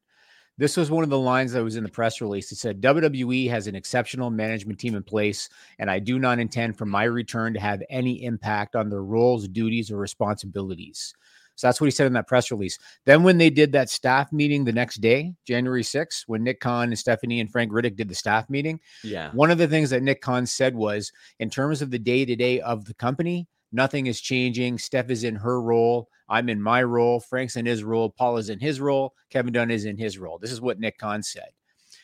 this 0.59 0.75
was 0.75 0.91
one 0.91 1.05
of 1.05 1.09
the 1.09 1.17
lines 1.17 1.53
that 1.53 1.63
was 1.63 1.77
in 1.77 1.83
the 1.83 1.89
press 1.89 2.19
release. 2.19 2.51
It 2.51 2.57
said, 2.57 2.81
WWE 2.81 3.49
has 3.49 3.67
an 3.67 3.75
exceptional 3.75 4.29
management 4.29 4.77
team 4.77 4.93
in 4.93 5.03
place, 5.03 5.47
and 5.79 5.89
I 5.89 5.99
do 5.99 6.19
not 6.19 6.37
intend 6.37 6.77
for 6.77 6.85
my 6.85 7.05
return 7.05 7.53
to 7.53 7.61
have 7.61 7.81
any 7.89 8.25
impact 8.25 8.75
on 8.75 8.89
their 8.89 9.01
roles, 9.01 9.47
duties, 9.47 9.89
or 9.89 9.95
responsibilities. 9.95 11.13
So 11.55 11.67
that's 11.67 11.79
what 11.79 11.87
he 11.87 11.91
said 11.91 12.07
in 12.07 12.13
that 12.13 12.27
press 12.27 12.51
release. 12.51 12.77
Then 13.05 13.23
when 13.23 13.37
they 13.37 13.49
did 13.49 13.71
that 13.71 13.89
staff 13.89 14.33
meeting 14.33 14.65
the 14.65 14.73
next 14.73 14.97
day, 14.97 15.33
January 15.45 15.83
6th, 15.83 16.23
when 16.27 16.43
Nick 16.43 16.59
Khan 16.59 16.89
and 16.89 16.99
Stephanie 16.99 17.39
and 17.39 17.49
Frank 17.49 17.71
Riddick 17.71 17.95
did 17.95 18.09
the 18.09 18.15
staff 18.15 18.49
meeting, 18.49 18.81
yeah, 19.01 19.31
one 19.31 19.51
of 19.51 19.57
the 19.57 19.67
things 19.67 19.89
that 19.91 20.03
Nick 20.03 20.19
Khan 20.19 20.45
said 20.45 20.75
was, 20.75 21.13
in 21.39 21.49
terms 21.49 21.81
of 21.81 21.89
the 21.89 21.99
day 21.99 22.25
to 22.25 22.35
day 22.35 22.59
of 22.59 22.83
the 22.83 22.93
company, 22.93 23.47
nothing 23.71 24.07
is 24.07 24.21
changing. 24.21 24.77
Steph 24.77 25.09
is 25.09 25.23
in 25.23 25.35
her 25.35 25.61
role. 25.61 26.09
I'm 26.27 26.49
in 26.49 26.61
my 26.61 26.83
role. 26.83 27.19
Frank's 27.19 27.55
in 27.55 27.65
his 27.65 27.83
role. 27.83 28.09
Paul 28.09 28.37
is 28.37 28.49
in 28.49 28.59
his 28.59 28.79
role. 28.79 29.13
Kevin 29.29 29.53
Dunn 29.53 29.71
is 29.71 29.85
in 29.85 29.97
his 29.97 30.17
role. 30.17 30.37
This 30.37 30.51
is 30.51 30.61
what 30.61 30.79
Nick 30.79 30.97
Khan 30.97 31.23
said. 31.23 31.49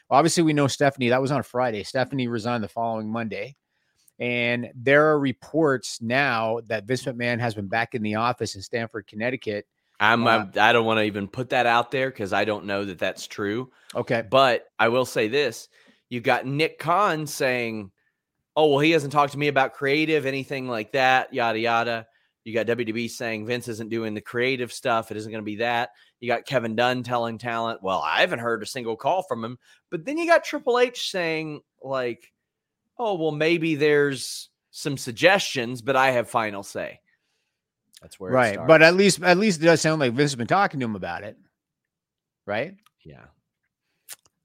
obviously, 0.10 0.44
we 0.44 0.54
know 0.54 0.68
Stephanie. 0.68 1.10
That 1.10 1.22
was 1.22 1.32
on 1.32 1.44
Friday. 1.44 1.84
Stephanie 1.84 2.28
resigned 2.28 2.64
the 2.64 2.68
following 2.68 3.12
Monday. 3.12 3.56
And 4.20 4.72
there 4.76 5.10
are 5.10 5.20
reports 5.20 6.02
now 6.02 6.62
that 6.68 6.86
Vince 6.86 7.04
McMahon 7.04 7.40
has 7.40 7.54
been 7.54 7.68
back 7.68 7.96
in 7.96 8.02
the 8.02 8.16
office 8.16 8.56
in 8.56 8.62
Stamford, 8.62 9.08
Connecticut. 9.08 9.68
I'm, 10.00 10.26
uh, 10.26 10.30
I'm 10.30 10.52
I 10.60 10.74
don't 10.74 10.86
want 10.86 11.00
to 11.00 11.04
even 11.04 11.28
put 11.28 11.50
that 11.50 11.66
out 11.66 11.92
there 11.92 12.10
because 12.10 12.34
I 12.34 12.46
don't 12.46 12.66
know 12.66 12.86
that 12.86 13.00
that's 13.00 13.28
true. 13.28 13.72
Okay, 13.94 14.24
but 14.30 14.66
I 14.80 14.90
will 14.90 15.06
say 15.06 15.28
this: 15.28 15.70
you 16.10 16.22
got 16.22 16.46
Nick 16.46 16.80
Khan 16.80 17.28
saying, 17.28 17.92
"Oh 18.56 18.68
well, 18.68 18.80
he 18.80 18.92
hasn't 18.92 19.14
talked 19.14 19.34
to 19.34 19.40
me 19.40 19.48
about 19.48 19.74
creative, 19.74 20.26
anything 20.26 20.68
like 20.68 20.92
that, 20.94 21.34
yada 21.34 21.60
yada." 21.60 22.08
You 22.44 22.54
got 22.54 22.68
WWE 22.68 23.10
saying 23.10 23.48
Vince 23.48 23.68
isn't 23.68 23.90
doing 23.90 24.14
the 24.14 24.22
creative 24.22 24.72
stuff; 24.72 25.12
it 25.12 25.18
isn't 25.18 25.32
going 25.32 25.44
to 25.44 25.46
be 25.46 25.58
that. 25.58 25.90
You 26.20 26.28
got 26.28 26.46
Kevin 26.46 26.76
Dunn 26.76 27.04
telling 27.04 27.38
talent, 27.38 27.82
"Well, 27.82 28.02
I 28.02 28.22
haven't 28.22 28.40
heard 28.40 28.62
a 28.62 28.68
single 28.68 28.96
call 28.96 29.24
from 29.24 29.44
him." 29.44 29.58
But 29.90 30.06
then 30.06 30.18
you 30.18 30.28
got 30.28 30.44
Triple 30.44 30.80
H 30.80 31.10
saying, 31.10 31.62
like 31.82 32.32
oh, 32.98 33.16
well, 33.16 33.32
maybe 33.32 33.76
there's 33.76 34.50
some 34.72 34.98
suggestions, 34.98 35.82
but 35.82 35.96
I 35.96 36.12
have 36.12 36.30
final 36.30 36.64
say. 36.64 37.00
That's 38.02 38.20
where 38.20 38.32
right. 38.32 38.60
But 38.68 38.82
at 38.82 38.96
least 38.96 39.24
at 39.24 39.38
least 39.38 39.62
it 39.62 39.66
does 39.66 39.82
sound 39.82 40.00
like 40.00 40.14
Vince 40.14 40.32
has 40.32 40.36
been 40.36 40.48
talking 40.48 40.80
to 40.80 40.86
him 40.86 40.96
about 40.96 41.24
it. 41.24 41.38
Right? 42.46 42.76
Yeah. 43.04 43.26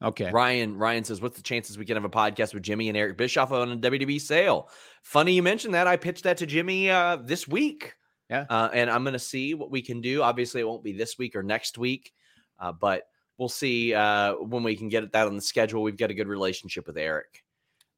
Okay. 0.03 0.31
Ryan 0.31 0.77
Ryan 0.77 1.05
says, 1.05 1.21
"What's 1.21 1.37
the 1.37 1.43
chances 1.43 1.77
we 1.77 1.85
can 1.85 1.97
have 1.97 2.05
a 2.05 2.11
podcast 2.11 2.55
with 2.55 2.63
Jimmy 2.63 2.89
and 2.89 2.97
Eric 2.97 3.17
Bischoff 3.19 3.53
on 3.53 3.73
a 3.73 3.77
WWE 3.77 4.21
sale?" 4.21 4.71
Funny 5.03 5.33
you 5.33 5.43
mentioned 5.43 5.75
that. 5.75 5.87
I 5.87 5.97
pitched 5.97 6.25
that 6.25 6.39
to 6.39 6.47
Jimmy 6.47 6.91
uh, 6.91 7.17
this 7.17 7.47
week. 7.47 7.95
Yeah. 8.29 8.47
Uh, 8.49 8.71
and 8.73 8.89
I'm 8.89 9.03
going 9.03 9.15
to 9.15 9.19
see 9.19 9.55
what 9.55 9.71
we 9.71 9.83
can 9.83 10.01
do. 10.01 10.23
Obviously, 10.23 10.61
it 10.61 10.69
won't 10.69 10.85
be 10.85 10.93
this 10.93 11.19
week 11.19 11.35
or 11.35 11.43
next 11.43 11.77
week, 11.79 12.13
uh, 12.61 12.73
but 12.73 13.03
we'll 13.39 13.49
see 13.49 13.93
uh, 13.93 14.35
when 14.35 14.63
we 14.63 14.77
can 14.77 14.89
get 14.89 15.11
that 15.13 15.27
on 15.27 15.35
the 15.35 15.43
schedule. 15.43 15.83
We've 15.83 15.97
got 15.97 16.11
a 16.11 16.15
good 16.15 16.29
relationship 16.29 16.87
with 16.87 16.97
Eric 16.97 17.43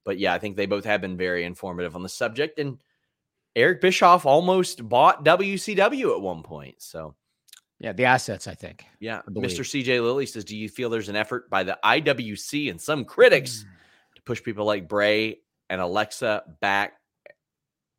but 0.05 0.18
yeah, 0.18 0.34
I 0.34 0.38
think 0.38 0.57
they 0.57 0.66
both 0.66 0.84
have 0.84 1.00
been 1.00 1.16
very 1.16 1.44
informative 1.44 1.94
on 1.94 2.03
the 2.03 2.09
subject. 2.09 2.59
And 2.59 2.78
Eric 3.55 3.80
Bischoff 3.80 4.26
almost 4.26 4.88
bought 4.88 5.24
WCW 5.24 6.14
at 6.14 6.20
one 6.20 6.42
point. 6.42 6.76
So, 6.78 7.14
yeah, 7.82 7.92
the 7.92 8.04
assets, 8.04 8.46
I 8.46 8.54
think. 8.54 8.86
Yeah. 9.00 9.20
I 9.26 9.30
Mr. 9.30 9.60
CJ 9.60 10.02
Lilly 10.02 10.26
says, 10.26 10.44
Do 10.44 10.56
you 10.56 10.68
feel 10.68 10.88
there's 10.88 11.08
an 11.08 11.16
effort 11.16 11.50
by 11.50 11.64
the 11.64 11.78
IWC 11.84 12.70
and 12.70 12.80
some 12.80 13.04
critics 13.04 13.64
mm. 13.64 14.16
to 14.16 14.22
push 14.22 14.42
people 14.42 14.64
like 14.64 14.88
Bray 14.88 15.40
and 15.68 15.80
Alexa 15.80 16.44
back 16.60 16.94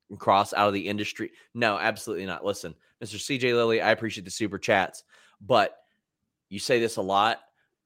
and 0.10 0.20
cross 0.20 0.54
out 0.54 0.68
of 0.68 0.74
the 0.74 0.88
industry? 0.88 1.32
No, 1.54 1.78
absolutely 1.78 2.26
not. 2.26 2.46
Listen, 2.46 2.74
Mr. 3.04 3.16
CJ 3.16 3.54
Lilly, 3.54 3.82
I 3.82 3.92
appreciate 3.92 4.26
the 4.26 4.32
super 4.32 4.58
chats, 4.58 5.04
but 5.40 5.76
you 6.50 6.60
say 6.60 6.80
this 6.80 6.98
a 6.98 7.02
lot. 7.02 7.40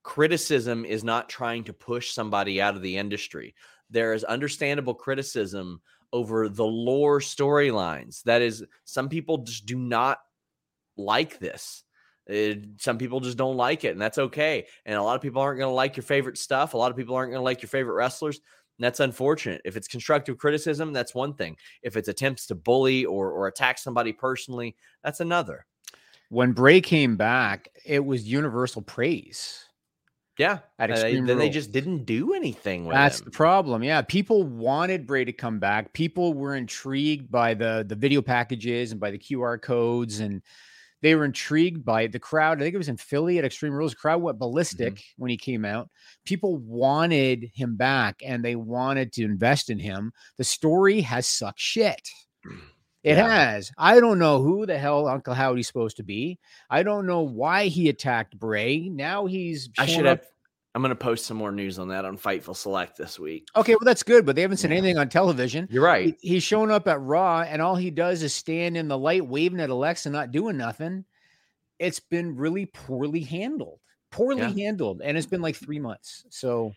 Criticism 0.04 0.86
is 0.86 1.04
not 1.04 1.28
trying 1.28 1.66
to 1.66 1.74
push 1.74 2.12
somebody 2.12 2.62
out 2.62 2.76
of 2.76 2.82
the 2.82 2.96
industry 2.96 3.56
there 3.90 4.14
is 4.14 4.24
understandable 4.24 4.94
criticism 4.94 5.82
over 6.14 6.50
the 6.50 6.66
lore 6.66 7.20
storylines. 7.20 8.24
That 8.24 8.42
is, 8.42 8.64
some 8.86 9.10
people 9.10 9.40
just 9.40 9.66
do 9.66 9.78
not 9.78 10.20
like 10.96 11.40
this. 11.40 11.84
It, 12.28 12.58
uh, 12.58 12.62
some 12.78 12.98
people 12.98 13.20
just 13.20 13.38
don't 13.38 13.58
like 13.58 13.84
it, 13.84 13.92
and 13.92 14.02
that's 14.02 14.18
okay. 14.18 14.66
And 14.86 14.98
a 14.98 15.04
lot 15.04 15.16
of 15.16 15.22
people 15.22 15.42
aren't 15.42 15.60
going 15.60 15.70
to 15.70 15.76
like 15.76 15.96
your 15.96 16.04
favorite 16.04 16.38
stuff. 16.38 16.74
A 16.74 16.78
lot 16.78 16.92
of 16.92 16.98
people 16.98 17.16
aren't 17.16 17.32
going 17.32 17.40
to 17.40 17.44
like 17.44 17.62
your 17.62 17.70
favorite 17.70 17.94
wrestlers. 17.94 18.40
And 18.78 18.86
that's 18.86 19.00
unfortunate. 19.00 19.62
If 19.66 19.76
it's 19.76 19.88
constructive 19.88 20.38
criticism, 20.38 20.94
that's 20.94 21.16
one 21.16 21.34
thing. 21.34 21.58
If 21.82 21.98
it's 21.98 22.10
attempts 22.10 22.46
to 22.48 22.56
bully 22.56 23.06
or 23.06 23.32
or 23.32 23.48
attack 23.48 23.80
somebody 23.80 24.14
personally, 24.14 24.76
that's 25.04 25.20
another. 25.20 25.66
When 26.30 26.52
Bray 26.52 26.82
came 26.82 27.16
back, 27.16 27.70
it 27.86 28.04
was 28.06 28.28
universal 28.28 28.82
praise. 28.82 29.64
Yeah, 30.38 30.60
at 30.78 30.92
Extreme 30.92 31.24
uh, 31.24 31.28
then 31.28 31.40
they 31.40 31.50
just 31.50 31.72
didn't 31.72 32.06
do 32.06 32.36
anything. 32.36 32.88
That's 32.88 33.20
him. 33.20 33.26
the 33.26 33.32
problem. 33.32 33.84
Yeah, 33.84 34.04
people 34.04 34.44
wanted 34.44 35.08
Bray 35.08 35.26
to 35.26 35.34
come 35.34 35.58
back. 35.58 35.94
People 35.94 36.36
were 36.36 36.56
intrigued 36.56 37.32
by 37.32 37.56
the 37.56 37.84
the 37.88 37.96
video 37.96 38.22
packages 38.22 38.92
and 38.92 39.02
by 39.02 39.10
the 39.10 39.18
QR 39.18 39.60
codes, 39.60 40.20
and 40.20 40.44
they 41.02 41.16
were 41.16 41.26
intrigued 41.26 41.86
by 41.86 42.08
the 42.08 42.20
crowd. 42.20 42.58
I 42.58 42.62
think 42.64 42.74
it 42.76 42.80
was 42.80 42.90
in 42.90 42.98
Philly 42.98 43.38
at 43.38 43.46
Extreme 43.46 43.74
Rules. 43.74 43.92
The 43.92 43.98
crowd 43.98 44.22
went 44.22 44.40
ballistic 44.40 44.96
mm-hmm. 44.96 45.22
when 45.22 45.30
he 45.30 45.38
came 45.38 45.66
out. 45.66 45.90
People 46.26 46.58
wanted 46.58 47.50
him 47.54 47.76
back, 47.76 48.22
and 48.26 48.44
they 48.44 48.56
wanted 48.56 49.14
to 49.14 49.24
invest 49.24 49.70
in 49.70 49.80
him. 49.80 50.12
The 50.38 50.44
story 50.44 51.02
has 51.02 51.28
sucked 51.28 51.60
shit. 51.60 52.10
It 53.04 53.16
yeah. 53.16 53.54
has. 53.54 53.72
I 53.78 54.00
don't 54.00 54.20
know 54.20 54.42
who 54.42 54.66
the 54.66 54.78
hell 54.78 55.08
Uncle 55.08 55.34
Howdy's 55.34 55.68
supposed 55.68 55.98
to 55.98 56.04
be. 56.04 56.40
I 56.70 56.84
don't 56.84 57.06
know 57.06 57.22
why 57.22 57.68
he 57.68 57.90
attacked 57.90 58.38
Bray. 58.38 58.90
Now 58.90 59.28
he's. 59.28 59.70
I 59.78 59.86
should 59.86 60.06
have. 60.06 60.22
I'm 60.78 60.84
going 60.84 60.90
to 60.90 60.96
post 60.96 61.26
some 61.26 61.38
more 61.38 61.52
news 61.52 61.80
on 61.80 61.88
that 61.88 62.06
on 62.06 62.20
Fightful 62.20 62.56
Select 62.56 63.00
this 63.00 63.18
week. 63.18 63.48
Okay, 63.56 63.72
well 63.72 63.84
that's 63.84 64.04
good, 64.04 64.28
but 64.28 64.36
they 64.36 64.44
haven't 64.44 64.58
said 64.58 64.70
yeah. 64.70 64.78
anything 64.78 65.00
on 65.00 65.10
television. 65.10 65.68
You're 65.72 65.84
right. 65.84 66.16
He, 66.22 66.34
he's 66.34 66.44
showing 66.44 66.70
up 66.70 66.88
at 66.88 67.02
Raw, 67.02 67.42
and 67.42 67.64
all 67.64 67.76
he 67.76 67.90
does 67.90 68.22
is 68.22 68.32
stand 68.32 68.78
in 68.78 68.88
the 68.88 68.96
light, 68.96 69.26
waving 69.26 69.60
at 69.60 69.72
Alexa, 69.72 70.08
not 70.12 70.32
doing 70.32 70.56
nothing. 70.56 71.04
it's 71.80 72.00
been 72.00 72.36
really 72.36 72.68
poorly 72.68 73.22
handled, 73.22 73.80
poorly 74.12 74.42
Yeah. 74.42 74.66
handled, 74.66 75.02
and 75.04 75.18
it's 75.18 75.26
been 75.26 75.42
like 75.42 75.56
three 75.56 75.80
months. 75.80 76.26
So, 76.30 76.74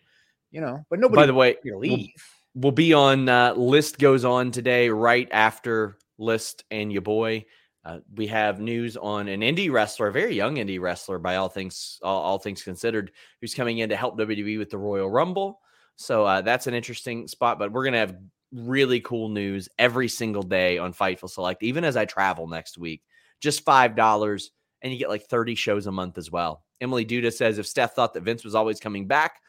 you 0.49 0.61
know, 0.61 0.83
but 0.89 0.97
nobody. 0.99 1.21
By 1.21 1.27
the 1.27 1.35
way, 1.35 1.53
to 1.53 1.59
we'll, 1.65 1.79
leave. 1.81 2.09
we'll 2.55 2.71
be 2.71 2.93
on 2.93 3.29
uh, 3.29 3.53
list 3.53 3.99
goes 3.99 4.25
on 4.25 4.49
today, 4.49 4.89
right 4.89 5.27
after 5.31 5.99
list 6.17 6.63
and 6.71 6.91
your 6.91 7.03
boy. 7.03 7.45
Uh, 7.83 7.99
we 8.15 8.27
have 8.27 8.59
news 8.59 8.95
on 8.95 9.27
an 9.27 9.41
indie 9.41 9.71
wrestler, 9.71 10.07
a 10.07 10.11
very 10.11 10.35
young 10.35 10.55
indie 10.55 10.79
wrestler, 10.79 11.17
by 11.17 11.37
all 11.37 11.49
things 11.49 11.99
all, 12.03 12.21
all 12.21 12.37
things 12.37 12.61
considered, 12.61 13.11
who's 13.39 13.55
coming 13.55 13.79
in 13.79 13.89
to 13.89 13.95
help 13.95 14.17
WWE 14.17 14.59
with 14.59 14.69
the 14.69 14.77
Royal 14.77 15.09
Rumble. 15.09 15.59
So 15.95 16.25
uh, 16.25 16.41
that's 16.41 16.67
an 16.67 16.73
interesting 16.73 17.27
spot. 17.27 17.57
But 17.57 17.71
we're 17.71 17.85
gonna 17.85 17.97
have 17.97 18.15
really 18.53 18.99
cool 18.99 19.29
news 19.29 19.67
every 19.79 20.07
single 20.07 20.43
day 20.43 20.77
on 20.77 20.93
Fightful 20.93 21.29
Select, 21.29 21.63
even 21.63 21.83
as 21.83 21.97
I 21.97 22.05
travel 22.05 22.47
next 22.47 22.77
week. 22.77 23.01
Just 23.39 23.63
five 23.65 23.95
dollars, 23.95 24.51
and 24.81 24.93
you 24.93 24.99
get 24.99 25.09
like 25.09 25.23
thirty 25.23 25.55
shows 25.55 25.87
a 25.87 25.91
month 25.91 26.19
as 26.19 26.29
well. 26.29 26.63
Emily 26.81 27.05
Duda 27.05 27.33
says 27.33 27.57
if 27.57 27.67
Steph 27.67 27.95
thought 27.95 28.13
that 28.13 28.23
Vince 28.23 28.43
was 28.43 28.55
always 28.55 28.79
coming 28.79 29.07
back, 29.07 29.39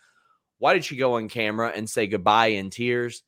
why 0.59 0.72
did 0.72 0.85
she 0.85 0.97
go 0.97 1.16
on 1.16 1.28
camera 1.28 1.72
and 1.74 1.89
say 1.89 2.07
goodbye 2.07 2.49
in 2.49 2.70
tears? 2.70 3.22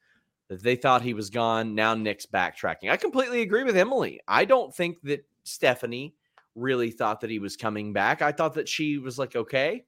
That 0.49 0.62
they 0.62 0.76
thought 0.76 1.03
he 1.03 1.14
was 1.14 1.30
gone. 1.30 1.74
Now 1.74 1.95
Nick's 1.95 2.26
backtracking. 2.26 2.90
I 2.90 2.97
completely 2.97 3.42
agree 3.42 3.64
with 3.64 3.76
Emily. 3.76 4.20
I 4.28 4.45
don't 4.45 4.74
think 4.74 5.01
that 5.03 5.24
Stephanie 5.45 6.14
really 6.55 6.90
thought 6.90 7.22
that 7.22 7.30
he 7.30 7.38
was 7.38 7.57
coming 7.57 7.92
back. 7.92 8.22
I 8.22 8.32
thought 8.32 8.55
that 8.55 8.68
she 8.68 8.99
was 8.99 9.18
like, 9.18 9.34
okay, 9.34 9.84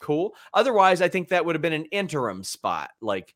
cool. 0.00 0.34
Otherwise, 0.52 1.00
I 1.00 1.08
think 1.08 1.28
that 1.28 1.44
would 1.44 1.54
have 1.54 1.62
been 1.62 1.72
an 1.72 1.86
interim 1.86 2.44
spot. 2.44 2.90
Like, 3.00 3.34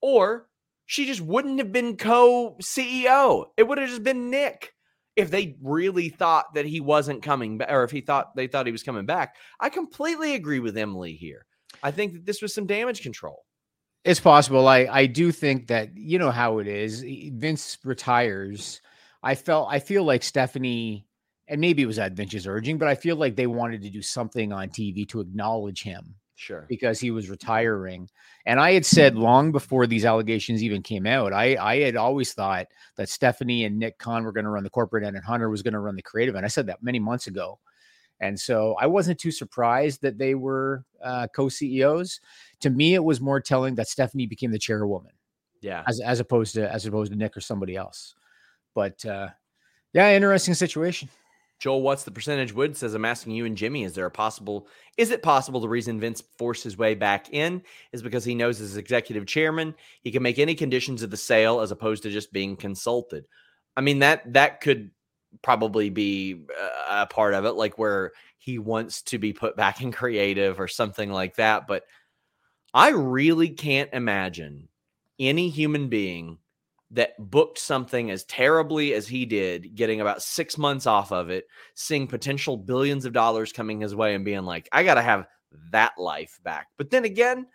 or 0.00 0.48
she 0.86 1.06
just 1.06 1.20
wouldn't 1.20 1.58
have 1.58 1.72
been 1.72 1.96
co 1.96 2.56
CEO. 2.60 3.46
It 3.56 3.68
would 3.68 3.78
have 3.78 3.88
just 3.88 4.02
been 4.02 4.30
Nick 4.30 4.74
if 5.16 5.30
they 5.30 5.56
really 5.62 6.08
thought 6.08 6.54
that 6.54 6.66
he 6.66 6.80
wasn't 6.80 7.22
coming 7.22 7.58
back, 7.58 7.70
or 7.70 7.84
if 7.84 7.90
he 7.90 8.00
thought 8.00 8.36
they 8.36 8.46
thought 8.46 8.66
he 8.66 8.72
was 8.72 8.82
coming 8.82 9.06
back. 9.06 9.36
I 9.60 9.68
completely 9.68 10.34
agree 10.34 10.60
with 10.60 10.76
Emily 10.76 11.14
here. 11.14 11.46
I 11.82 11.90
think 11.90 12.12
that 12.12 12.26
this 12.26 12.40
was 12.42 12.54
some 12.54 12.66
damage 12.66 13.02
control. 13.02 13.44
It's 14.08 14.20
possible. 14.20 14.66
I 14.66 14.88
I 14.90 15.04
do 15.04 15.30
think 15.32 15.66
that 15.66 15.94
you 15.94 16.18
know 16.18 16.30
how 16.30 16.60
it 16.60 16.66
is. 16.66 17.04
Vince 17.34 17.76
retires. 17.84 18.80
I 19.22 19.34
felt 19.34 19.68
I 19.70 19.80
feel 19.80 20.02
like 20.02 20.22
Stephanie, 20.22 21.06
and 21.46 21.60
maybe 21.60 21.82
it 21.82 21.86
was 21.86 21.98
at 21.98 22.12
Vince's 22.14 22.46
urging, 22.46 22.78
but 22.78 22.88
I 22.88 22.94
feel 22.94 23.16
like 23.16 23.36
they 23.36 23.46
wanted 23.46 23.82
to 23.82 23.90
do 23.90 24.00
something 24.00 24.50
on 24.50 24.70
TV 24.70 25.06
to 25.10 25.20
acknowledge 25.20 25.82
him 25.82 26.14
Sure. 26.36 26.64
because 26.70 27.00
he 27.00 27.10
was 27.10 27.28
retiring. 27.28 28.08
And 28.46 28.58
I 28.58 28.72
had 28.72 28.86
said 28.86 29.14
long 29.14 29.52
before 29.52 29.86
these 29.86 30.06
allegations 30.06 30.62
even 30.62 30.82
came 30.82 31.06
out, 31.06 31.34
I 31.34 31.56
I 31.60 31.80
had 31.80 31.96
always 31.96 32.32
thought 32.32 32.68
that 32.96 33.10
Stephanie 33.10 33.66
and 33.66 33.78
Nick 33.78 33.98
Khan 33.98 34.24
were 34.24 34.32
going 34.32 34.44
to 34.44 34.50
run 34.50 34.64
the 34.64 34.70
corporate 34.70 35.04
end 35.04 35.16
and 35.16 35.24
Hunter 35.24 35.50
was 35.50 35.62
going 35.62 35.74
to 35.74 35.80
run 35.80 35.96
the 35.96 36.02
creative 36.02 36.34
end. 36.34 36.46
I 36.46 36.48
said 36.48 36.68
that 36.68 36.82
many 36.82 36.98
months 36.98 37.26
ago. 37.26 37.58
And 38.20 38.38
so 38.38 38.74
I 38.80 38.86
wasn't 38.86 39.20
too 39.20 39.30
surprised 39.30 40.02
that 40.02 40.18
they 40.18 40.34
were 40.34 40.84
uh, 41.02 41.28
co-CEOs. 41.34 42.20
To 42.60 42.70
me, 42.70 42.94
it 42.94 43.04
was 43.04 43.20
more 43.20 43.40
telling 43.40 43.76
that 43.76 43.88
Stephanie 43.88 44.26
became 44.26 44.50
the 44.50 44.58
chairwoman 44.58 45.12
Yeah. 45.60 45.84
as 45.86 46.00
as 46.00 46.20
opposed 46.20 46.54
to 46.54 46.72
as 46.72 46.86
opposed 46.86 47.12
to 47.12 47.18
Nick 47.18 47.36
or 47.36 47.40
somebody 47.40 47.76
else. 47.76 48.14
But 48.74 49.04
uh, 49.04 49.28
yeah, 49.92 50.12
interesting 50.14 50.54
situation. 50.54 51.08
Joel, 51.58 51.82
what's 51.82 52.04
the 52.04 52.12
percentage? 52.12 52.52
Wood 52.52 52.76
says, 52.76 52.94
I'm 52.94 53.04
asking 53.04 53.32
you 53.32 53.44
and 53.44 53.56
Jimmy, 53.56 53.82
is 53.82 53.92
there 53.92 54.06
a 54.06 54.10
possible, 54.10 54.68
is 54.96 55.10
it 55.10 55.24
possible 55.24 55.58
the 55.58 55.68
reason 55.68 55.98
Vince 55.98 56.22
forced 56.38 56.62
his 56.62 56.78
way 56.78 56.94
back 56.94 57.32
in 57.32 57.62
is 57.92 58.00
because 58.00 58.24
he 58.24 58.36
knows 58.36 58.60
as 58.60 58.76
executive 58.76 59.26
chairman, 59.26 59.74
he 60.02 60.12
can 60.12 60.22
make 60.22 60.38
any 60.38 60.54
conditions 60.54 61.02
of 61.02 61.10
the 61.10 61.16
sale 61.16 61.60
as 61.60 61.72
opposed 61.72 62.04
to 62.04 62.10
just 62.10 62.32
being 62.32 62.54
consulted? 62.56 63.26
I 63.76 63.80
mean, 63.80 63.98
that, 64.00 64.32
that 64.34 64.60
could 64.60 64.92
probably 65.42 65.90
be 65.90 66.44
a 66.88 67.06
part 67.06 67.34
of 67.34 67.44
it, 67.44 67.52
like 67.52 67.78
where 67.78 68.12
he 68.38 68.58
wants 68.58 69.02
to 69.02 69.18
be 69.18 69.32
put 69.32 69.56
back 69.56 69.82
in 69.82 69.92
creative 69.92 70.60
or 70.60 70.68
something 70.68 71.10
like 71.10 71.36
that. 71.36 71.66
But 71.66 71.84
I 72.74 72.90
really 72.90 73.50
can't 73.50 73.90
imagine 73.92 74.68
any 75.18 75.48
human 75.48 75.88
being 75.88 76.38
that 76.90 77.12
booked 77.18 77.58
something 77.58 78.10
as 78.10 78.24
terribly 78.24 78.94
as 78.94 79.06
he 79.06 79.26
did, 79.26 79.74
getting 79.74 80.00
about 80.00 80.22
six 80.22 80.56
months 80.56 80.86
off 80.86 81.12
of 81.12 81.28
it, 81.28 81.46
seeing 81.74 82.06
potential 82.06 82.56
billions 82.56 83.04
of 83.04 83.12
dollars 83.12 83.52
coming 83.52 83.80
his 83.80 83.94
way, 83.94 84.14
and 84.14 84.24
being 84.24 84.44
like, 84.44 84.68
I 84.72 84.84
got 84.84 84.94
to 84.94 85.02
have 85.02 85.26
that 85.70 85.92
life 85.98 86.38
back. 86.42 86.68
But 86.78 86.90
then 86.90 87.04
again, 87.04 87.46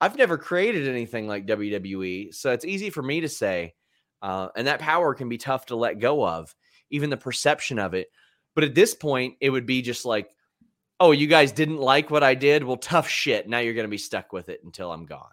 I've 0.00 0.16
never 0.16 0.36
created 0.36 0.88
anything 0.88 1.28
like 1.28 1.46
WWE. 1.46 2.34
So 2.34 2.50
it's 2.50 2.64
easy 2.64 2.90
for 2.90 3.02
me 3.02 3.20
to 3.20 3.28
say, 3.28 3.74
uh, 4.20 4.48
and 4.56 4.66
that 4.66 4.80
power 4.80 5.14
can 5.14 5.28
be 5.28 5.38
tough 5.38 5.66
to 5.66 5.76
let 5.76 6.00
go 6.00 6.26
of, 6.26 6.52
even 6.92 7.10
the 7.10 7.16
perception 7.16 7.78
of 7.78 7.94
it. 7.94 8.08
But 8.54 8.64
at 8.64 8.74
this 8.74 8.94
point, 8.94 9.36
it 9.40 9.50
would 9.50 9.66
be 9.66 9.82
just 9.82 10.04
like, 10.04 10.30
oh, 11.00 11.10
you 11.10 11.26
guys 11.26 11.50
didn't 11.50 11.78
like 11.78 12.10
what 12.10 12.22
I 12.22 12.34
did? 12.34 12.62
Well, 12.62 12.76
tough 12.76 13.08
shit. 13.08 13.48
Now 13.48 13.58
you're 13.58 13.74
going 13.74 13.86
to 13.86 13.90
be 13.90 13.98
stuck 13.98 14.32
with 14.32 14.48
it 14.48 14.60
until 14.62 14.92
I'm 14.92 15.06
gone. 15.06 15.32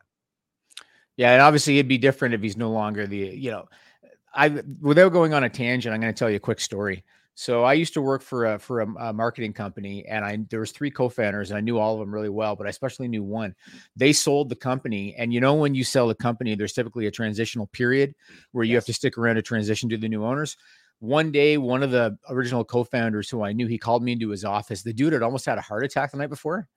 Yeah, 1.16 1.34
and 1.34 1.42
obviously 1.42 1.78
it'd 1.78 1.88
be 1.88 1.98
different 1.98 2.34
if 2.34 2.42
he's 2.42 2.58
no 2.58 2.72
longer 2.72 3.06
the, 3.06 3.18
you 3.18 3.52
know, 3.52 3.66
I 4.34 4.62
without 4.82 5.12
going 5.12 5.34
on 5.34 5.44
a 5.44 5.50
tangent, 5.50 5.94
I'm 5.94 6.02
going 6.02 6.14
to 6.14 6.18
tell 6.18 6.30
you 6.30 6.38
a 6.38 6.40
quick 6.40 6.60
story. 6.60 7.04
So 7.36 7.64
I 7.64 7.74
used 7.74 7.94
to 7.94 8.02
work 8.02 8.22
for 8.22 8.54
a 8.54 8.60
for 8.60 8.82
a, 8.82 8.88
a 9.00 9.14
marketing 9.14 9.54
company, 9.54 10.06
and 10.06 10.26
I 10.26 10.40
there 10.50 10.60
was 10.60 10.72
three 10.72 10.92
co-founders, 10.92 11.52
and 11.52 11.58
I 11.58 11.62
knew 11.62 11.78
all 11.78 11.94
of 11.94 12.00
them 12.02 12.14
really 12.14 12.30
well, 12.30 12.56
but 12.56 12.68
I 12.68 12.70
especially 12.70 13.08
knew 13.08 13.24
one. 13.24 13.56
They 13.96 14.12
sold 14.12 14.50
the 14.50 14.58
company, 14.58 15.16
and 15.18 15.34
you 15.34 15.40
know 15.40 15.56
when 15.56 15.74
you 15.74 15.86
sell 15.86 16.10
a 16.10 16.16
company, 16.16 16.56
there's 16.56 16.74
typically 16.74 17.06
a 17.08 17.12
transitional 17.12 17.68
period 17.68 18.14
where 18.52 18.66
you 18.66 18.76
have 18.76 18.86
to 18.86 18.94
stick 18.94 19.18
around 19.18 19.36
to 19.36 19.42
transition 19.42 19.88
to 19.90 19.98
the 19.98 20.10
new 20.10 20.26
owners. 20.26 20.58
One 21.00 21.32
day, 21.32 21.58
one 21.58 21.82
of 21.82 21.92
the 21.92 22.18
original 22.30 22.66
co-founders 22.66 23.30
who 23.30 23.44
I 23.44 23.54
knew, 23.54 23.68
he 23.68 23.78
called 23.78 24.04
me 24.04 24.12
into 24.12 24.30
his 24.30 24.44
office. 24.44 24.84
The 24.84 24.94
dude 24.94 25.14
had 25.14 25.24
almost 25.24 25.46
had 25.46 25.58
a 25.58 25.62
heart 25.62 25.86
attack 25.86 26.12
the 26.12 26.18
night 26.18 26.30
before. 26.30 26.68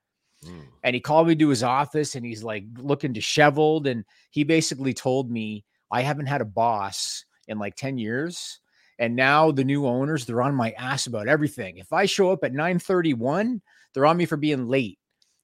Mm. 0.46 0.66
And 0.82 0.94
he 0.94 1.00
called 1.00 1.28
me 1.28 1.34
to 1.36 1.48
his 1.48 1.62
office 1.62 2.14
and 2.14 2.24
he's 2.24 2.42
like 2.42 2.64
looking 2.76 3.12
disheveled. 3.12 3.86
And 3.86 4.04
he 4.30 4.44
basically 4.44 4.94
told 4.94 5.30
me 5.30 5.64
i 5.90 6.00
haven't 6.00 6.26
had 6.26 6.40
a 6.40 6.46
boss 6.46 7.24
in 7.48 7.58
like 7.58 7.76
10 7.76 7.98
years. 7.98 8.60
And 8.98 9.16
now 9.16 9.50
the 9.50 9.64
new 9.64 9.86
owners 9.86 10.24
they're 10.24 10.42
on 10.42 10.54
my 10.54 10.70
ass 10.72 11.06
about 11.06 11.28
everything. 11.28 11.78
If 11.78 11.92
i 11.92 12.06
show 12.06 12.30
up 12.30 12.44
at 12.44 12.52
931 12.52 13.60
they're 13.92 14.06
on 14.06 14.16
me 14.16 14.26
for 14.26 14.36
being 14.36 14.68
late 14.68 14.98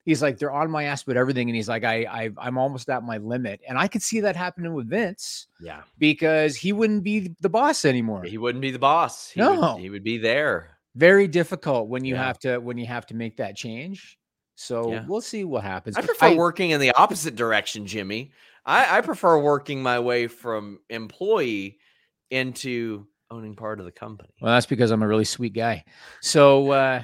he's 0.09 0.21
like 0.21 0.37
they're 0.39 0.51
on 0.51 0.69
my 0.71 0.83
ass 0.85 1.03
about 1.03 1.17
everything 1.17 1.47
and 1.49 1.55
he's 1.55 1.69
like 1.69 1.83
i, 1.83 1.97
I 2.03 2.29
i'm 2.37 2.57
almost 2.57 2.89
at 2.89 3.03
my 3.03 3.17
limit 3.17 3.61
and 3.67 3.77
i 3.77 3.87
could 3.87 4.01
see 4.01 4.19
that 4.21 4.35
happening 4.35 4.73
with 4.73 4.87
vince 4.89 5.47
Yeah. 5.61 5.81
because 5.97 6.55
he 6.55 6.73
wouldn't 6.73 7.03
be 7.03 7.35
the 7.41 7.49
boss 7.49 7.85
anymore 7.85 8.23
He 8.23 8.37
wouldn't 8.37 8.61
be 8.61 8.71
the 8.71 8.79
boss. 8.79 9.29
He 9.29 9.39
No. 9.39 9.73
Would, 9.73 9.81
he 9.81 9.89
would 9.89 10.03
be 10.03 10.17
there. 10.17 10.77
very 10.95 11.27
difficult 11.27 11.87
when 11.89 12.03
you 12.05 12.15
Yeah. 12.15 12.23
have 12.25 12.39
to 12.39 12.57
when 12.57 12.77
you 12.77 12.87
have 12.87 13.05
to 13.07 13.15
make 13.15 13.37
that 13.37 13.55
change 13.55 14.17
so 14.55 14.91
Yeah. 14.91 15.05
we'll 15.07 15.21
see 15.21 15.43
what 15.43 15.63
happens 15.63 15.95
I 15.95 16.01
prefer 16.01 16.35
working 16.35 16.71
in 16.71 16.79
the 16.81 16.91
opposite 16.91 17.35
direction, 17.37 17.85
Jimmy. 17.85 18.31
I, 18.65 18.97
I 18.97 19.01
prefer 19.01 19.39
working 19.39 19.81
my 19.81 19.99
way 19.99 20.27
from 20.27 20.79
employee 20.89 21.77
into 22.29 23.07
owning 23.31 23.55
part 23.55 23.79
of 23.79 23.85
the 23.85 23.91
company. 23.91 24.29
Well, 24.41 24.53
that's 24.53 24.65
because 24.65 24.91
I'm 24.91 25.03
a 25.03 25.07
really 25.07 25.23
sweet 25.25 25.53
guy. 25.53 25.85
So, 26.21 26.71
uh, 26.81 27.03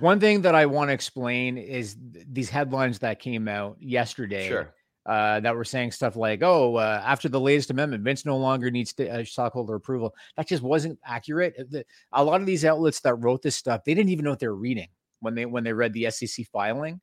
one 0.00 0.20
thing 0.20 0.42
that 0.42 0.54
I 0.54 0.66
want 0.66 0.88
to 0.88 0.92
explain 0.94 1.58
is 1.58 1.96
th- 2.12 2.26
these 2.32 2.50
headlines 2.50 2.98
that 3.00 3.20
came 3.20 3.48
out 3.48 3.76
yesterday 3.80 4.48
Sure. 4.48 4.74
uh, 5.06 5.40
that 5.40 5.54
were 5.54 5.64
saying 5.64 5.92
stuff 5.92 6.16
like, 6.16 6.42
"Oh, 6.42 6.76
uh, 6.76 7.02
after 7.04 7.28
the 7.28 7.40
latest 7.40 7.70
amendment, 7.70 8.04
Vince 8.04 8.24
no 8.26 8.36
longer 8.36 8.70
needs 8.70 8.92
to, 8.94 9.08
uh, 9.08 9.24
stockholder 9.24 9.74
approval." 9.74 10.14
That 10.36 10.46
just 10.48 10.62
wasn't 10.62 10.98
accurate. 11.04 11.54
Uh, 11.58 11.64
the- 11.70 11.84
A 12.12 12.22
lot 12.24 12.40
of 12.40 12.46
these 12.46 12.64
outlets 12.64 13.00
that 13.00 13.14
wrote 13.14 13.42
this 13.42 13.56
stuff, 13.56 13.82
they 13.84 13.94
didn't 13.94 14.10
even 14.10 14.24
know 14.24 14.30
what 14.30 14.38
they 14.40 14.48
were 14.48 14.54
reading 14.54 14.88
when 15.20 15.34
they 15.34 15.46
when 15.46 15.64
they 15.64 15.72
read 15.72 15.92
the 15.92 16.06
SEC 16.06 16.44
filing. 16.44 17.00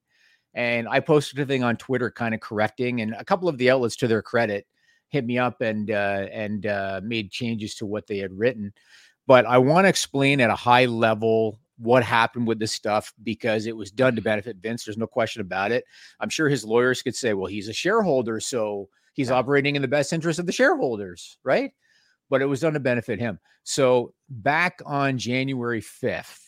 And 0.53 0.87
I 0.87 0.99
posted 1.01 1.39
a 1.39 1.45
thing 1.45 1.63
on 1.63 1.75
Twitter, 1.77 2.09
kind 2.09 2.33
of 2.33 2.39
correcting, 2.39 3.01
and 3.01 3.13
a 3.15 3.25
couple 3.25 3.49
of 3.49 3.57
the 3.57 3.69
outlets, 3.71 3.95
to 3.97 4.07
their 4.07 4.21
credit, 4.21 4.65
hit 5.09 5.25
me 5.25 5.37
up 5.37 5.59
and 5.61 5.91
uh, 5.91 6.27
and 6.31 6.65
uh, 6.65 7.01
made 7.03 7.31
changes 7.31 7.75
to 7.75 7.85
what 7.85 8.07
they 8.07 8.19
had 8.19 8.37
written. 8.37 8.73
But 9.27 9.45
I 9.45 9.57
want 9.57 9.85
to 9.85 9.89
explain 9.89 10.39
at 10.39 10.49
a 10.51 10.55
high 10.55 10.85
level 10.85 11.59
what 11.77 12.03
happened 12.03 12.47
with 12.47 12.59
this 12.59 12.71
stuff 12.71 13.13
because 13.23 13.65
it 13.65 13.75
was 13.75 13.91
done 13.91 14.15
to 14.15 14.21
mm-hmm. 14.21 14.29
benefit 14.29 14.57
Vince. 14.57 14.85
There's 14.85 14.97
no 14.97 15.07
question 15.07 15.41
about 15.41 15.71
it. 15.71 15.85
I'm 16.19 16.29
sure 16.29 16.49
his 16.49 16.65
lawyers 16.65 17.01
could 17.01 17.15
say, 17.15 17.33
well, 17.33 17.47
he's 17.47 17.67
a 17.67 17.73
shareholder, 17.73 18.39
so 18.39 18.89
he's 19.13 19.31
operating 19.31 19.75
in 19.75 19.81
the 19.81 19.87
best 19.87 20.13
interest 20.13 20.39
of 20.39 20.45
the 20.45 20.51
shareholders, 20.51 21.37
right? 21.43 21.71
But 22.29 22.41
it 22.41 22.45
was 22.45 22.61
done 22.61 22.73
to 22.73 22.79
benefit 22.79 23.19
him. 23.19 23.39
So 23.63 24.13
back 24.29 24.81
on 24.85 25.17
January 25.17 25.81
5th, 25.81 26.41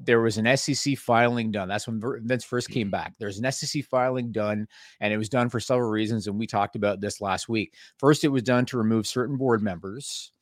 there 0.00 0.20
was 0.20 0.38
an 0.38 0.56
SEC 0.56 0.98
filing 0.98 1.50
done. 1.50 1.68
That's 1.68 1.86
when 1.86 2.00
Vince 2.24 2.44
first 2.44 2.68
came 2.68 2.86
mm-hmm. 2.86 2.92
back. 2.92 3.14
There's 3.18 3.38
an 3.38 3.50
SEC 3.50 3.84
filing 3.84 4.32
done, 4.32 4.66
and 5.00 5.12
it 5.12 5.18
was 5.18 5.28
done 5.28 5.48
for 5.48 5.60
several 5.60 5.90
reasons. 5.90 6.26
And 6.26 6.38
we 6.38 6.46
talked 6.46 6.76
about 6.76 7.00
this 7.00 7.20
last 7.20 7.48
week. 7.48 7.74
First, 7.98 8.24
it 8.24 8.28
was 8.28 8.42
done 8.42 8.66
to 8.66 8.78
remove 8.78 9.06
certain 9.06 9.36
board 9.36 9.62
members. 9.62 10.32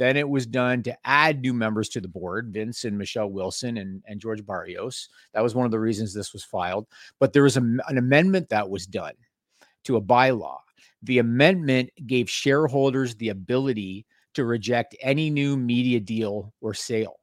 Then 0.00 0.16
it 0.16 0.26
was 0.26 0.46
done 0.46 0.82
to 0.84 0.96
add 1.04 1.42
new 1.42 1.52
members 1.52 1.90
to 1.90 2.00
the 2.00 2.08
board, 2.08 2.54
Vince 2.54 2.86
and 2.86 2.96
Michelle 2.96 3.28
Wilson 3.28 3.76
and, 3.76 4.02
and 4.06 4.18
George 4.18 4.46
Barrios. 4.46 5.10
That 5.34 5.42
was 5.42 5.54
one 5.54 5.66
of 5.66 5.72
the 5.72 5.78
reasons 5.78 6.14
this 6.14 6.32
was 6.32 6.42
filed. 6.42 6.86
But 7.18 7.34
there 7.34 7.42
was 7.42 7.58
a, 7.58 7.60
an 7.60 7.98
amendment 7.98 8.48
that 8.48 8.70
was 8.70 8.86
done 8.86 9.12
to 9.84 9.96
a 9.96 10.00
bylaw. 10.00 10.56
The 11.02 11.18
amendment 11.18 11.90
gave 12.06 12.30
shareholders 12.30 13.14
the 13.14 13.28
ability 13.28 14.06
to 14.32 14.46
reject 14.46 14.96
any 15.02 15.28
new 15.28 15.54
media 15.58 16.00
deal 16.00 16.54
or 16.62 16.72
sale. 16.72 17.20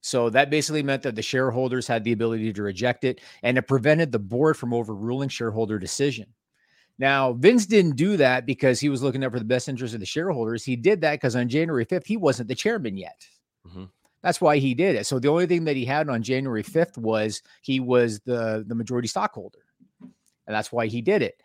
So 0.00 0.30
that 0.30 0.50
basically 0.50 0.82
meant 0.82 1.04
that 1.04 1.14
the 1.14 1.22
shareholders 1.22 1.86
had 1.86 2.02
the 2.02 2.10
ability 2.10 2.52
to 2.54 2.62
reject 2.64 3.04
it 3.04 3.20
and 3.44 3.56
it 3.56 3.68
prevented 3.68 4.10
the 4.10 4.18
board 4.18 4.56
from 4.56 4.74
overruling 4.74 5.28
shareholder 5.28 5.78
decision. 5.78 6.26
Now, 6.98 7.32
Vince 7.32 7.66
didn't 7.66 7.96
do 7.96 8.16
that 8.18 8.46
because 8.46 8.78
he 8.78 8.88
was 8.88 9.02
looking 9.02 9.24
out 9.24 9.32
for 9.32 9.38
the 9.38 9.44
best 9.44 9.68
interest 9.68 9.94
of 9.94 10.00
the 10.00 10.06
shareholders. 10.06 10.64
He 10.64 10.76
did 10.76 11.00
that 11.00 11.14
because 11.14 11.34
on 11.34 11.48
January 11.48 11.84
5th, 11.84 12.06
he 12.06 12.16
wasn't 12.16 12.48
the 12.48 12.54
chairman 12.54 12.96
yet. 12.96 13.26
Mm-hmm. 13.66 13.84
That's 14.22 14.40
why 14.40 14.58
he 14.58 14.74
did 14.74 14.96
it. 14.96 15.06
So 15.06 15.18
the 15.18 15.28
only 15.28 15.46
thing 15.46 15.64
that 15.64 15.76
he 15.76 15.84
had 15.84 16.08
on 16.08 16.22
January 16.22 16.62
5th 16.62 16.96
was 16.96 17.42
he 17.62 17.80
was 17.80 18.20
the, 18.20 18.64
the 18.66 18.74
majority 18.74 19.08
stockholder. 19.08 19.58
And 20.00 20.54
that's 20.54 20.72
why 20.72 20.86
he 20.86 21.02
did 21.02 21.20
it. 21.22 21.42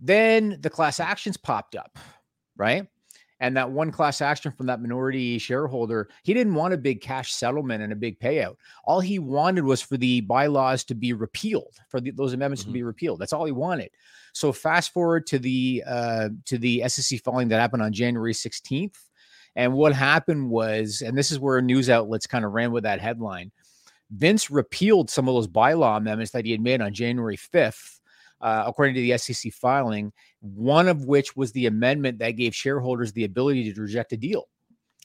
Then 0.00 0.58
the 0.60 0.70
class 0.70 1.00
actions 1.00 1.36
popped 1.36 1.74
up, 1.74 1.98
right? 2.56 2.86
And 3.40 3.56
that 3.56 3.70
one 3.70 3.92
class 3.92 4.20
action 4.20 4.52
from 4.52 4.66
that 4.66 4.80
minority 4.80 5.38
shareholder, 5.38 6.08
he 6.24 6.34
didn't 6.34 6.54
want 6.54 6.74
a 6.74 6.78
big 6.78 7.00
cash 7.00 7.32
settlement 7.32 7.82
and 7.82 7.92
a 7.92 7.96
big 7.96 8.18
payout. 8.18 8.56
All 8.84 9.00
he 9.00 9.18
wanted 9.18 9.64
was 9.64 9.80
for 9.80 9.96
the 9.96 10.22
bylaws 10.22 10.84
to 10.84 10.94
be 10.94 11.12
repealed, 11.12 11.76
for 11.88 12.00
the, 12.00 12.10
those 12.10 12.32
amendments 12.32 12.62
mm-hmm. 12.62 12.72
to 12.72 12.78
be 12.78 12.82
repealed. 12.82 13.20
That's 13.20 13.32
all 13.32 13.44
he 13.44 13.52
wanted. 13.52 13.90
So 14.32 14.52
fast 14.52 14.92
forward 14.92 15.26
to 15.28 15.38
the 15.38 15.82
uh, 15.86 16.28
to 16.46 16.58
the 16.58 16.84
SEC 16.88 17.20
filing 17.20 17.48
that 17.48 17.60
happened 17.60 17.82
on 17.82 17.92
January 17.92 18.34
16th. 18.34 18.96
And 19.56 19.72
what 19.72 19.92
happened 19.92 20.50
was, 20.50 21.02
and 21.02 21.16
this 21.16 21.32
is 21.32 21.40
where 21.40 21.60
news 21.60 21.90
outlets 21.90 22.26
kind 22.26 22.44
of 22.44 22.52
ran 22.52 22.70
with 22.70 22.84
that 22.84 23.00
headline. 23.00 23.50
Vince 24.10 24.50
repealed 24.50 25.10
some 25.10 25.28
of 25.28 25.34
those 25.34 25.48
bylaw 25.48 25.96
amendments 25.96 26.32
that 26.32 26.44
he 26.44 26.52
had 26.52 26.60
made 26.60 26.80
on 26.80 26.94
January 26.94 27.36
5th 27.36 27.97
uh, 28.40 28.64
according 28.66 28.94
to 28.94 29.00
the 29.00 29.16
SEC 29.18 29.52
filing, 29.52 30.12
one 30.40 30.88
of 30.88 31.04
which 31.04 31.36
was 31.36 31.52
the 31.52 31.66
amendment 31.66 32.18
that 32.18 32.32
gave 32.32 32.54
shareholders 32.54 33.12
the 33.12 33.24
ability 33.24 33.72
to 33.72 33.80
reject 33.80 34.12
a 34.12 34.16
deal. 34.16 34.48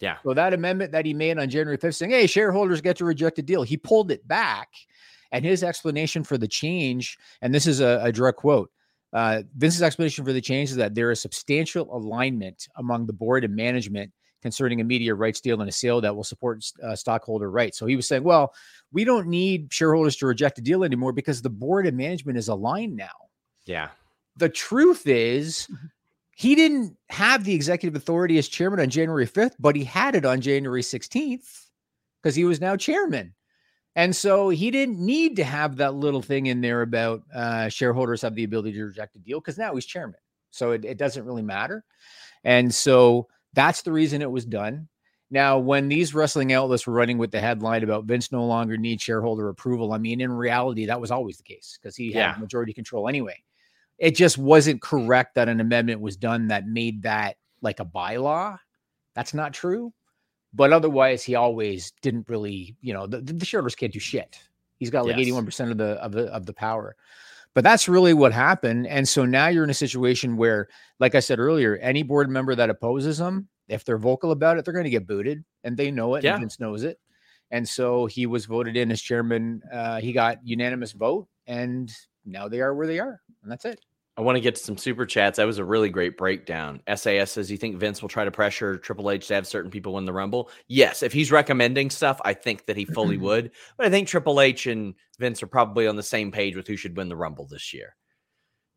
Yeah. 0.02 0.18
So 0.24 0.34
that 0.34 0.54
amendment 0.54 0.92
that 0.92 1.06
he 1.06 1.14
made 1.14 1.38
on 1.38 1.50
January 1.50 1.78
5th 1.78 1.96
saying, 1.96 2.12
hey, 2.12 2.28
shareholders 2.28 2.82
get 2.82 2.98
to 2.98 3.06
reject 3.06 3.40
a 3.40 3.42
deal, 3.42 3.64
he 3.64 3.78
pulled 3.78 4.12
it 4.12 4.28
back. 4.28 4.70
And 5.32 5.44
his 5.44 5.64
explanation 5.64 6.24
for 6.24 6.38
the 6.38 6.48
change, 6.48 7.18
and 7.42 7.56
this 7.56 7.66
is 7.66 7.80
a, 7.80 8.00
a 8.04 8.12
direct 8.12 8.38
quote 8.38 8.70
uh, 9.14 9.44
Vince's 9.56 9.84
explanation 9.84 10.26
for 10.26 10.34
the 10.34 10.42
change 10.42 10.72
is 10.72 10.76
that 10.76 10.96
there 10.96 11.12
is 11.12 11.22
substantial 11.22 11.96
alignment 11.96 12.68
among 12.78 13.06
the 13.06 13.14
board 13.14 13.44
and 13.44 13.56
management 13.56 14.12
concerning 14.44 14.80
a 14.82 14.84
media 14.84 15.16
rights 15.16 15.42
deal 15.42 15.60
and 15.60 15.68
a 15.68 15.74
sale 15.74 16.00
that 16.02 16.16
will 16.16 16.24
support 16.24 16.64
uh, 16.84 16.96
stockholder 16.96 17.50
rights. 17.50 17.80
So 17.80 17.88
he 17.88 17.96
was 17.96 18.08
saying, 18.08 18.24
well, 18.24 18.54
we 18.92 19.04
don't 19.04 19.28
need 19.28 19.74
shareholders 19.74 20.16
to 20.18 20.28
reject 20.28 20.60
a 20.60 20.62
deal 20.62 20.84
anymore 20.84 21.14
because 21.14 21.42
the 21.42 21.50
board 21.50 21.88
and 21.88 21.98
management 21.98 22.38
is 22.38 22.50
aligned 22.50 22.96
now. 22.96 23.08
Yeah. 23.66 23.90
The 24.38 24.50
truth 24.50 25.08
is, 25.08 25.68
mm-hmm. 25.72 25.86
he 26.36 26.54
didn't 26.54 26.96
have 27.10 27.44
the 27.44 27.56
executive 27.56 27.96
authority 27.96 28.38
as 28.38 28.48
chairman 28.48 28.80
on 28.80 28.90
January 28.90 29.26
5th, 29.26 29.56
but 29.60 29.76
he 29.76 29.84
had 29.84 30.14
it 30.14 30.26
on 30.26 30.42
January 30.42 30.84
16th 30.84 31.70
because 32.22 32.36
he 32.36 32.44
was 32.44 32.62
now 32.62 32.76
chairman. 32.76 33.34
And 33.96 34.16
so 34.16 34.50
he 34.50 34.72
didn't 34.72 35.00
need 35.00 35.36
to 35.36 35.44
have 35.44 35.78
that 35.78 35.94
little 35.94 36.22
thing 36.22 36.48
in 36.48 36.62
there 36.62 36.82
about 36.82 37.22
uh, 37.34 37.70
shareholders 37.70 38.24
have 38.24 38.36
the 38.36 38.44
ability 38.44 38.74
to 38.74 38.86
reject 38.86 39.16
a 39.16 39.20
deal 39.20 39.40
because 39.40 39.58
now 39.58 39.74
he's 39.76 39.86
chairman. 39.86 40.20
So 40.50 40.72
it, 40.72 40.84
it 40.86 40.98
doesn't 40.98 41.26
really 41.26 41.42
matter. 41.42 41.84
And 42.44 42.74
so 42.74 43.28
that's 43.54 43.82
the 43.82 43.92
reason 43.92 44.22
it 44.22 44.32
was 44.32 44.46
done. 44.46 44.88
Now, 45.32 45.58
when 45.58 45.88
these 45.88 46.14
wrestling 46.14 46.54
outlets 46.54 46.86
were 46.86 46.94
running 46.94 47.18
with 47.18 47.32
the 47.32 47.40
headline 47.40 47.84
about 47.84 48.06
Vince 48.06 48.32
no 48.32 48.46
longer 48.46 48.78
needs 48.78 49.02
shareholder 49.02 49.50
approval, 49.50 49.94
I 49.94 49.98
mean, 49.98 50.22
in 50.22 50.32
reality, 50.32 50.86
that 50.86 51.02
was 51.02 51.10
always 51.10 51.38
the 51.38 51.44
case 51.44 51.78
because 51.82 51.96
he 51.96 52.14
yeah. 52.14 52.34
had 52.34 52.42
majority 52.42 52.74
control 52.74 53.08
anyway 53.08 53.44
it 53.98 54.16
just 54.16 54.38
wasn't 54.38 54.82
correct 54.82 55.36
that 55.36 55.50
an 55.50 55.60
amendment 55.60 56.02
was 56.02 56.18
done 56.18 56.48
that 56.48 56.68
made 56.68 57.04
that 57.04 57.38
like 57.62 57.80
a 57.80 57.86
bylaw. 57.86 58.58
That's 59.16 59.34
not 59.34 59.54
true. 59.54 59.94
But 60.54 60.74
otherwise, 60.74 61.24
he 61.24 61.36
always 61.36 61.94
didn't 62.02 62.28
really, 62.30 62.76
you 62.82 62.94
know, 62.94 63.08
the, 63.08 63.22
the 63.22 63.46
shareholders 63.46 63.76
can't 63.76 63.94
do 63.94 64.00
shit. 64.00 64.38
He's 64.78 64.90
got 64.90 65.06
like 65.06 65.18
eighty-one 65.18 65.46
percent 65.46 65.72
of 65.72 65.78
the 65.78 65.94
of 66.04 66.12
the 66.12 66.26
of 66.26 66.46
the 66.46 66.54
power. 66.54 66.96
But 67.56 67.64
that's 67.64 67.88
really 67.88 68.14
what 68.14 68.34
happened. 68.34 68.88
And 68.88 69.08
so 69.08 69.26
now 69.26 69.48
you're 69.48 69.64
in 69.64 69.70
a 69.70 69.76
situation 69.76 70.38
where, 70.38 70.68
like 71.00 71.14
I 71.14 71.20
said 71.20 71.40
earlier, 71.40 71.78
any 71.78 72.02
board 72.02 72.30
member 72.30 72.56
that 72.56 72.70
opposes 72.70 73.20
them, 73.20 73.48
if 73.68 73.86
they're 73.86 73.98
vocal 73.98 74.32
about 74.32 74.58
it, 74.58 74.66
they're 74.66 74.74
going 74.74 74.86
to 74.86 74.90
get 74.90 75.08
booted, 75.08 75.44
and 75.64 75.78
they 75.78 75.92
know 75.92 76.16
it. 76.16 76.24
Yeah. 76.24 76.34
And 76.34 76.42
Vince 76.42 76.60
knows 76.60 76.84
it. 76.84 77.00
And 77.52 77.68
so 77.68 78.08
he 78.08 78.26
was 78.26 78.46
voted 78.46 78.76
in 78.76 78.92
as 78.92 79.02
chairman. 79.02 79.62
Uh, 79.72 80.02
he 80.02 80.12
got 80.12 80.40
unanimous 80.44 80.92
vote, 80.92 81.28
and 81.46 81.92
now 82.26 82.48
they 82.48 82.62
are 82.62 82.74
where 82.74 82.88
they 82.88 83.00
are, 83.00 83.22
and 83.44 83.52
that's 83.52 83.66
it. 83.66 83.80
I 84.16 84.22
want 84.22 84.36
to 84.36 84.42
get 84.42 84.56
to 84.56 84.62
some 84.62 84.78
super 84.78 85.08
chats. 85.08 85.38
That 85.38 85.48
was 85.48 85.58
a 85.58 85.66
really 85.66 85.90
great 85.90 86.18
breakdown. 86.18 86.82
SAS 86.96 87.32
says, 87.32 87.50
"You 87.50 87.58
think 87.58 87.78
Vince 87.78 88.02
will 88.02 88.10
try 88.10 88.24
to 88.26 88.32
pressure 88.32 88.78
Triple 88.78 89.10
H 89.10 89.28
to 89.28 89.34
have 89.34 89.48
certain 89.48 89.72
people 89.72 89.94
win 89.94 90.06
the 90.06 90.14
Rumble?" 90.14 90.52
Yes, 90.68 91.02
if 91.02 91.12
he's 91.12 91.32
recommending 91.32 91.90
stuff, 91.90 92.22
I 92.24 92.34
think 92.34 92.68
that 92.68 92.78
he 92.78 92.86
fully 92.86 93.16
mm-hmm. 93.16 93.26
would. 93.26 93.52
But 93.76 93.88
I 93.88 93.90
think 93.90 94.08
Triple 94.08 94.40
H 94.40 94.68
and 94.68 94.94
Vince 95.18 95.42
are 95.42 95.48
probably 95.48 95.88
on 95.88 95.96
the 95.96 96.04
same 96.04 96.32
page 96.32 96.56
with 96.56 96.68
who 96.68 96.78
should 96.78 96.96
win 96.96 97.10
the 97.10 97.16
Rumble 97.16 97.48
this 97.48 97.74
year. 97.74 97.96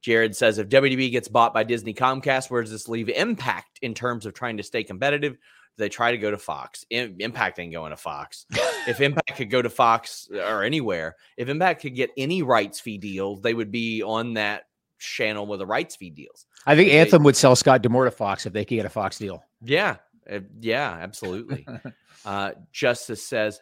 Jared 0.00 0.34
says, 0.34 0.56
"If 0.56 0.70
WWE 0.70 1.10
gets 1.10 1.28
bought 1.28 1.52
by 1.52 1.64
Disney 1.64 1.92
Comcast, 1.92 2.50
where 2.50 2.62
does 2.62 2.70
this 2.70 2.88
leave 2.88 3.10
Impact 3.10 3.78
in 3.82 3.92
terms 3.92 4.24
of 4.24 4.32
trying 4.32 4.56
to 4.56 4.62
stay 4.62 4.84
competitive?" 4.84 5.32
Do 5.34 5.84
they 5.84 5.90
try 5.90 6.12
to 6.12 6.18
go 6.18 6.30
to 6.30 6.38
Fox? 6.38 6.86
Impact 6.88 7.58
ain't 7.58 7.74
going 7.74 7.90
to 7.90 7.98
Fox. 7.98 8.46
if 8.88 9.00
Impact 9.02 9.36
could 9.36 9.50
go 9.50 9.60
to 9.60 9.68
Fox 9.68 10.26
uh, 10.32 10.38
or 10.38 10.62
anywhere, 10.62 11.16
if 11.36 11.50
Impact 11.50 11.82
could 11.82 11.94
get 11.94 12.12
any 12.16 12.42
rights 12.42 12.80
fee 12.80 12.96
deals, 12.96 13.42
they 13.42 13.52
would 13.52 13.70
be 13.70 14.02
on 14.02 14.34
that 14.34 14.62
channel 14.98 15.46
with 15.46 15.60
the 15.60 15.66
rights 15.66 15.96
fee 15.96 16.10
deals. 16.10 16.46
I 16.66 16.74
think 16.76 16.92
Anthem 16.92 17.22
would 17.24 17.36
sell 17.36 17.56
Scott 17.56 17.82
D'Amore 17.82 18.04
to 18.06 18.10
Fox 18.10 18.46
if 18.46 18.52
they 18.52 18.64
could 18.64 18.76
get 18.76 18.86
a 18.86 18.90
Fox 18.90 19.18
deal. 19.18 19.42
Yeah, 19.62 19.96
uh, 20.30 20.40
yeah, 20.60 20.98
absolutely. 21.00 21.66
uh, 22.24 22.52
Justice 22.72 23.22
says, 23.22 23.60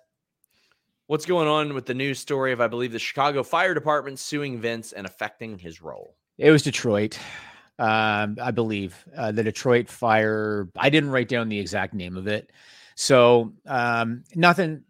"What's 1.06 1.26
going 1.26 1.48
on 1.48 1.74
with 1.74 1.86
the 1.86 1.94
news 1.94 2.18
story 2.18 2.52
of 2.52 2.60
I 2.60 2.68
believe 2.68 2.92
the 2.92 2.98
Chicago 2.98 3.42
Fire 3.42 3.74
Department 3.74 4.18
suing 4.18 4.58
Vince 4.58 4.92
and 4.92 5.06
affecting 5.06 5.58
his 5.58 5.82
role?" 5.82 6.16
It 6.38 6.50
was 6.50 6.62
Detroit, 6.62 7.18
um, 7.78 8.38
I 8.40 8.50
believe. 8.50 8.96
Uh, 9.16 9.32
the 9.32 9.44
Detroit 9.44 9.88
Fire. 9.88 10.68
I 10.76 10.90
didn't 10.90 11.10
write 11.10 11.28
down 11.28 11.48
the 11.48 11.58
exact 11.58 11.94
name 11.94 12.16
of 12.16 12.26
it, 12.26 12.50
so 12.94 13.52
um, 13.66 14.24
nothing. 14.34 14.82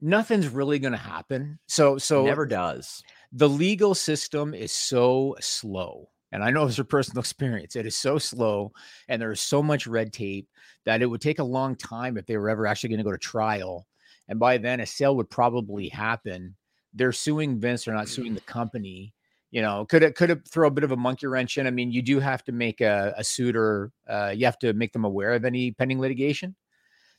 Nothing's 0.00 0.46
really 0.46 0.78
going 0.78 0.92
to 0.92 0.96
happen. 0.96 1.58
So, 1.66 1.98
so 1.98 2.24
never 2.24 2.46
does 2.46 3.02
the 3.32 3.48
legal 3.48 3.94
system 3.94 4.54
is 4.54 4.72
so 4.72 5.36
slow. 5.40 6.08
And 6.32 6.42
I 6.42 6.50
know 6.50 6.64
it's 6.66 6.78
a 6.78 6.84
personal 6.84 7.20
experience. 7.20 7.76
It 7.76 7.86
is 7.86 7.96
so 7.96 8.18
slow 8.18 8.72
and 9.08 9.20
there's 9.20 9.40
so 9.40 9.62
much 9.62 9.86
red 9.86 10.12
tape 10.12 10.48
that 10.84 11.02
it 11.02 11.06
would 11.06 11.20
take 11.20 11.38
a 11.38 11.44
long 11.44 11.76
time 11.76 12.16
if 12.16 12.26
they 12.26 12.36
were 12.36 12.50
ever 12.50 12.66
actually 12.66 12.90
going 12.90 12.98
to 12.98 13.04
go 13.04 13.12
to 13.12 13.18
trial. 13.18 13.86
And 14.28 14.38
by 14.38 14.58
then, 14.58 14.80
a 14.80 14.86
sale 14.86 15.16
would 15.16 15.30
probably 15.30 15.88
happen. 15.88 16.54
They're 16.94 17.12
suing 17.12 17.60
Vince, 17.60 17.84
they're 17.84 17.94
not 17.94 18.08
suing 18.08 18.34
the 18.34 18.40
company. 18.42 19.14
You 19.50 19.62
know, 19.62 19.86
could 19.86 20.02
it 20.02 20.14
could 20.14 20.28
it 20.28 20.46
throw 20.46 20.68
a 20.68 20.70
bit 20.70 20.84
of 20.84 20.92
a 20.92 20.96
monkey 20.96 21.26
wrench 21.26 21.56
in? 21.56 21.66
I 21.66 21.70
mean, 21.70 21.90
you 21.90 22.02
do 22.02 22.20
have 22.20 22.44
to 22.44 22.52
make 22.52 22.82
a, 22.82 23.14
a 23.16 23.24
suitor, 23.24 23.90
uh, 24.06 24.34
you 24.36 24.44
have 24.44 24.58
to 24.58 24.74
make 24.74 24.92
them 24.92 25.06
aware 25.06 25.32
of 25.32 25.46
any 25.46 25.72
pending 25.72 25.98
litigation. 25.98 26.54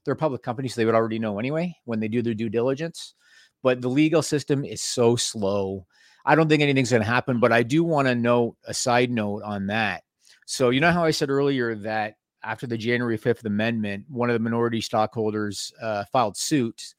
They're 0.05 0.13
a 0.13 0.17
public 0.17 0.43
company, 0.43 0.67
so 0.67 0.79
they 0.79 0.85
would 0.85 0.93
already 0.93 1.17
know 1.17 1.39
anyway 1.39 1.75
when 1.85 1.99
they 1.99 2.07
do 2.07 2.21
their 2.21 2.35
due 2.35 2.49
diligence. 2.49 3.15
But 3.63 3.81
the 3.81 3.89
legal 3.89 4.21
system 4.21 4.63
is 4.63 4.83
so 4.83 5.15
slow 5.15 5.87
I 6.25 6.35
don't 6.35 6.49
think 6.49 6.61
anything's 6.61 6.91
going 6.91 7.01
to 7.01 7.07
happen, 7.07 7.39
but 7.39 7.51
I 7.51 7.63
do 7.63 7.83
want 7.83 8.07
to 8.07 8.15
note 8.15 8.55
a 8.65 8.73
side 8.73 9.09
note 9.09 9.43
on 9.43 9.67
that. 9.67 10.03
So, 10.45 10.69
you 10.69 10.79
know 10.79 10.91
how 10.91 11.03
I 11.03 11.11
said 11.11 11.29
earlier 11.29 11.75
that 11.75 12.15
after 12.43 12.67
the 12.67 12.77
January 12.77 13.17
5th 13.17 13.45
amendment, 13.45 14.05
one 14.09 14.29
of 14.29 14.33
the 14.33 14.39
minority 14.39 14.81
stockholders 14.81 15.73
uh, 15.81 16.05
filed 16.11 16.37
suit 16.37 16.95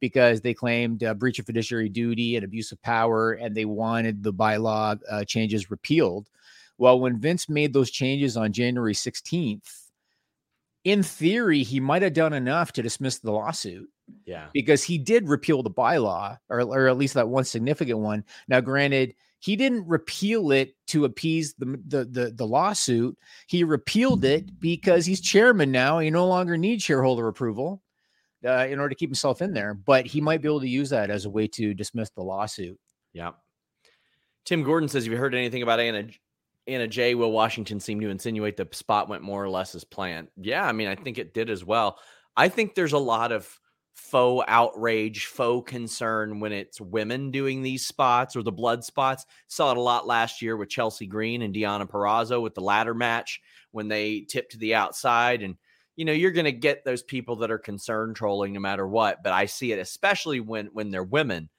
because 0.00 0.40
they 0.40 0.54
claimed 0.54 1.04
uh, 1.04 1.14
breach 1.14 1.38
of 1.38 1.46
fiduciary 1.46 1.88
duty 1.88 2.36
and 2.36 2.44
abuse 2.44 2.72
of 2.72 2.82
power, 2.82 3.32
and 3.32 3.54
they 3.54 3.66
wanted 3.66 4.22
the 4.22 4.32
bylaw 4.32 4.98
uh, 5.10 5.24
changes 5.24 5.70
repealed. 5.70 6.28
Well, 6.78 6.98
when 6.98 7.20
Vince 7.20 7.48
made 7.48 7.72
those 7.72 7.90
changes 7.90 8.36
on 8.36 8.52
January 8.52 8.94
16th, 8.94 9.90
in 10.84 11.02
theory, 11.02 11.62
he 11.62 11.78
might 11.78 12.00
have 12.00 12.14
done 12.14 12.32
enough 12.32 12.72
to 12.72 12.82
dismiss 12.82 13.18
the 13.18 13.32
lawsuit. 13.32 13.90
Yeah. 14.24 14.48
Because 14.52 14.82
he 14.82 14.98
did 14.98 15.28
repeal 15.28 15.62
the 15.62 15.70
bylaw, 15.70 16.38
or, 16.48 16.60
or 16.60 16.88
at 16.88 16.98
least 16.98 17.14
that 17.14 17.28
one 17.28 17.44
significant 17.44 17.98
one. 17.98 18.24
Now, 18.48 18.60
granted, 18.60 19.14
he 19.40 19.56
didn't 19.56 19.88
repeal 19.88 20.52
it 20.52 20.74
to 20.88 21.06
appease 21.06 21.54
the, 21.54 21.80
the 21.86 22.04
the 22.04 22.30
the, 22.30 22.46
lawsuit. 22.46 23.16
He 23.46 23.64
repealed 23.64 24.24
it 24.24 24.60
because 24.60 25.06
he's 25.06 25.20
chairman 25.20 25.72
now. 25.72 25.98
He 25.98 26.10
no 26.10 26.26
longer 26.26 26.58
needs 26.58 26.82
shareholder 26.82 27.26
approval 27.26 27.82
uh, 28.44 28.66
in 28.68 28.78
order 28.78 28.90
to 28.90 28.94
keep 28.94 29.08
himself 29.08 29.40
in 29.40 29.54
there. 29.54 29.72
But 29.72 30.06
he 30.06 30.20
might 30.20 30.42
be 30.42 30.48
able 30.48 30.60
to 30.60 30.68
use 30.68 30.90
that 30.90 31.10
as 31.10 31.24
a 31.24 31.30
way 31.30 31.46
to 31.48 31.72
dismiss 31.72 32.10
the 32.10 32.22
lawsuit. 32.22 32.78
Yeah. 33.14 33.30
Tim 34.44 34.62
Gordon 34.62 34.90
says, 34.90 35.04
"Have 35.04 35.12
you 35.12 35.18
heard 35.18 35.34
anything 35.34 35.62
about 35.62 35.80
Anna 35.80 36.08
Anna 36.66 36.86
Jay? 36.86 37.14
Will 37.14 37.32
Washington 37.32 37.80
seem 37.80 38.00
to 38.00 38.10
insinuate 38.10 38.56
the 38.56 38.68
spot 38.72 39.08
went 39.08 39.22
more 39.22 39.42
or 39.42 39.48
less 39.48 39.74
as 39.74 39.84
planned. 39.84 40.28
Yeah, 40.36 40.66
I 40.66 40.72
mean, 40.72 40.88
I 40.88 40.94
think 40.94 41.18
it 41.18 41.34
did 41.34 41.48
as 41.48 41.64
well. 41.64 41.98
I 42.36 42.48
think 42.48 42.74
there's 42.74 42.92
a 42.92 42.98
lot 42.98 43.32
of 43.32 43.58
faux 43.92 44.44
outrage, 44.48 45.26
faux 45.26 45.70
concern 45.70 46.40
when 46.40 46.52
it's 46.52 46.80
women 46.80 47.30
doing 47.30 47.62
these 47.62 47.86
spots 47.86 48.36
or 48.36 48.42
the 48.42 48.52
blood 48.52 48.84
spots. 48.84 49.26
Saw 49.46 49.72
it 49.72 49.76
a 49.76 49.80
lot 49.80 50.06
last 50.06 50.42
year 50.42 50.56
with 50.56 50.68
Chelsea 50.68 51.06
Green 51.06 51.42
and 51.42 51.54
Deonna 51.54 51.88
Purrazzo 51.88 52.42
with 52.42 52.54
the 52.54 52.60
ladder 52.60 52.94
match 52.94 53.40
when 53.72 53.88
they 53.88 54.20
tipped 54.20 54.52
to 54.52 54.58
the 54.58 54.74
outside 54.74 55.42
and 55.42 55.56
you 55.96 56.06
know, 56.06 56.12
you're 56.12 56.30
going 56.30 56.46
to 56.46 56.52
get 56.52 56.82
those 56.82 57.02
people 57.02 57.36
that 57.36 57.50
are 57.50 57.58
concerned 57.58 58.16
trolling 58.16 58.54
no 58.54 58.60
matter 58.60 58.88
what. 58.88 59.22
But 59.22 59.34
I 59.34 59.44
see 59.44 59.70
it, 59.70 59.78
especially 59.78 60.40
when 60.40 60.70
when 60.72 60.90
they're 60.90 61.04
women. 61.04 61.50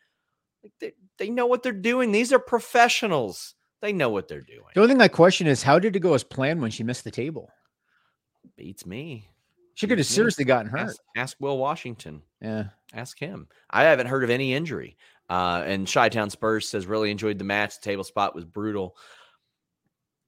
Like 0.63 0.73
they, 0.79 0.93
they 1.19 1.29
know 1.29 1.45
what 1.45 1.61
they're 1.61 1.71
doing. 1.73 2.11
These 2.11 2.33
are 2.33 2.39
professionals. 2.39 3.53
They 3.81 3.93
know 3.93 4.09
what 4.09 4.27
they're 4.27 4.41
doing. 4.41 4.65
The 4.73 4.81
only 4.81 4.93
thing 4.93 5.01
I 5.01 5.09
question 5.09 5.45
is 5.45 5.61
how 5.61 5.77
did 5.77 5.95
it 5.95 5.99
go 5.99 6.15
as 6.15 6.23
planned 6.23 6.59
when 6.59 6.71
she 6.71 6.83
missed 6.83 7.03
the 7.03 7.11
table? 7.11 7.51
Beats 8.57 8.83
me. 8.83 9.27
She 9.75 9.87
could 9.87 9.97
have 9.97 10.07
seriously 10.07 10.45
gotten 10.45 10.69
hurt. 10.69 10.81
Ask, 10.81 11.01
ask 11.15 11.37
Will 11.39 11.57
Washington. 11.57 12.21
Yeah. 12.41 12.65
Ask 12.93 13.17
him. 13.19 13.47
I 13.69 13.83
haven't 13.83 14.07
heard 14.07 14.23
of 14.23 14.29
any 14.29 14.53
injury. 14.53 14.97
Uh, 15.29 15.63
and 15.65 15.91
Chi 15.91 16.09
Town 16.09 16.29
Spurs 16.29 16.67
says 16.67 16.85
really 16.85 17.09
enjoyed 17.09 17.37
the 17.37 17.45
match. 17.45 17.75
The 17.75 17.85
table 17.85 18.03
spot 18.03 18.35
was 18.35 18.43
brutal. 18.43 18.97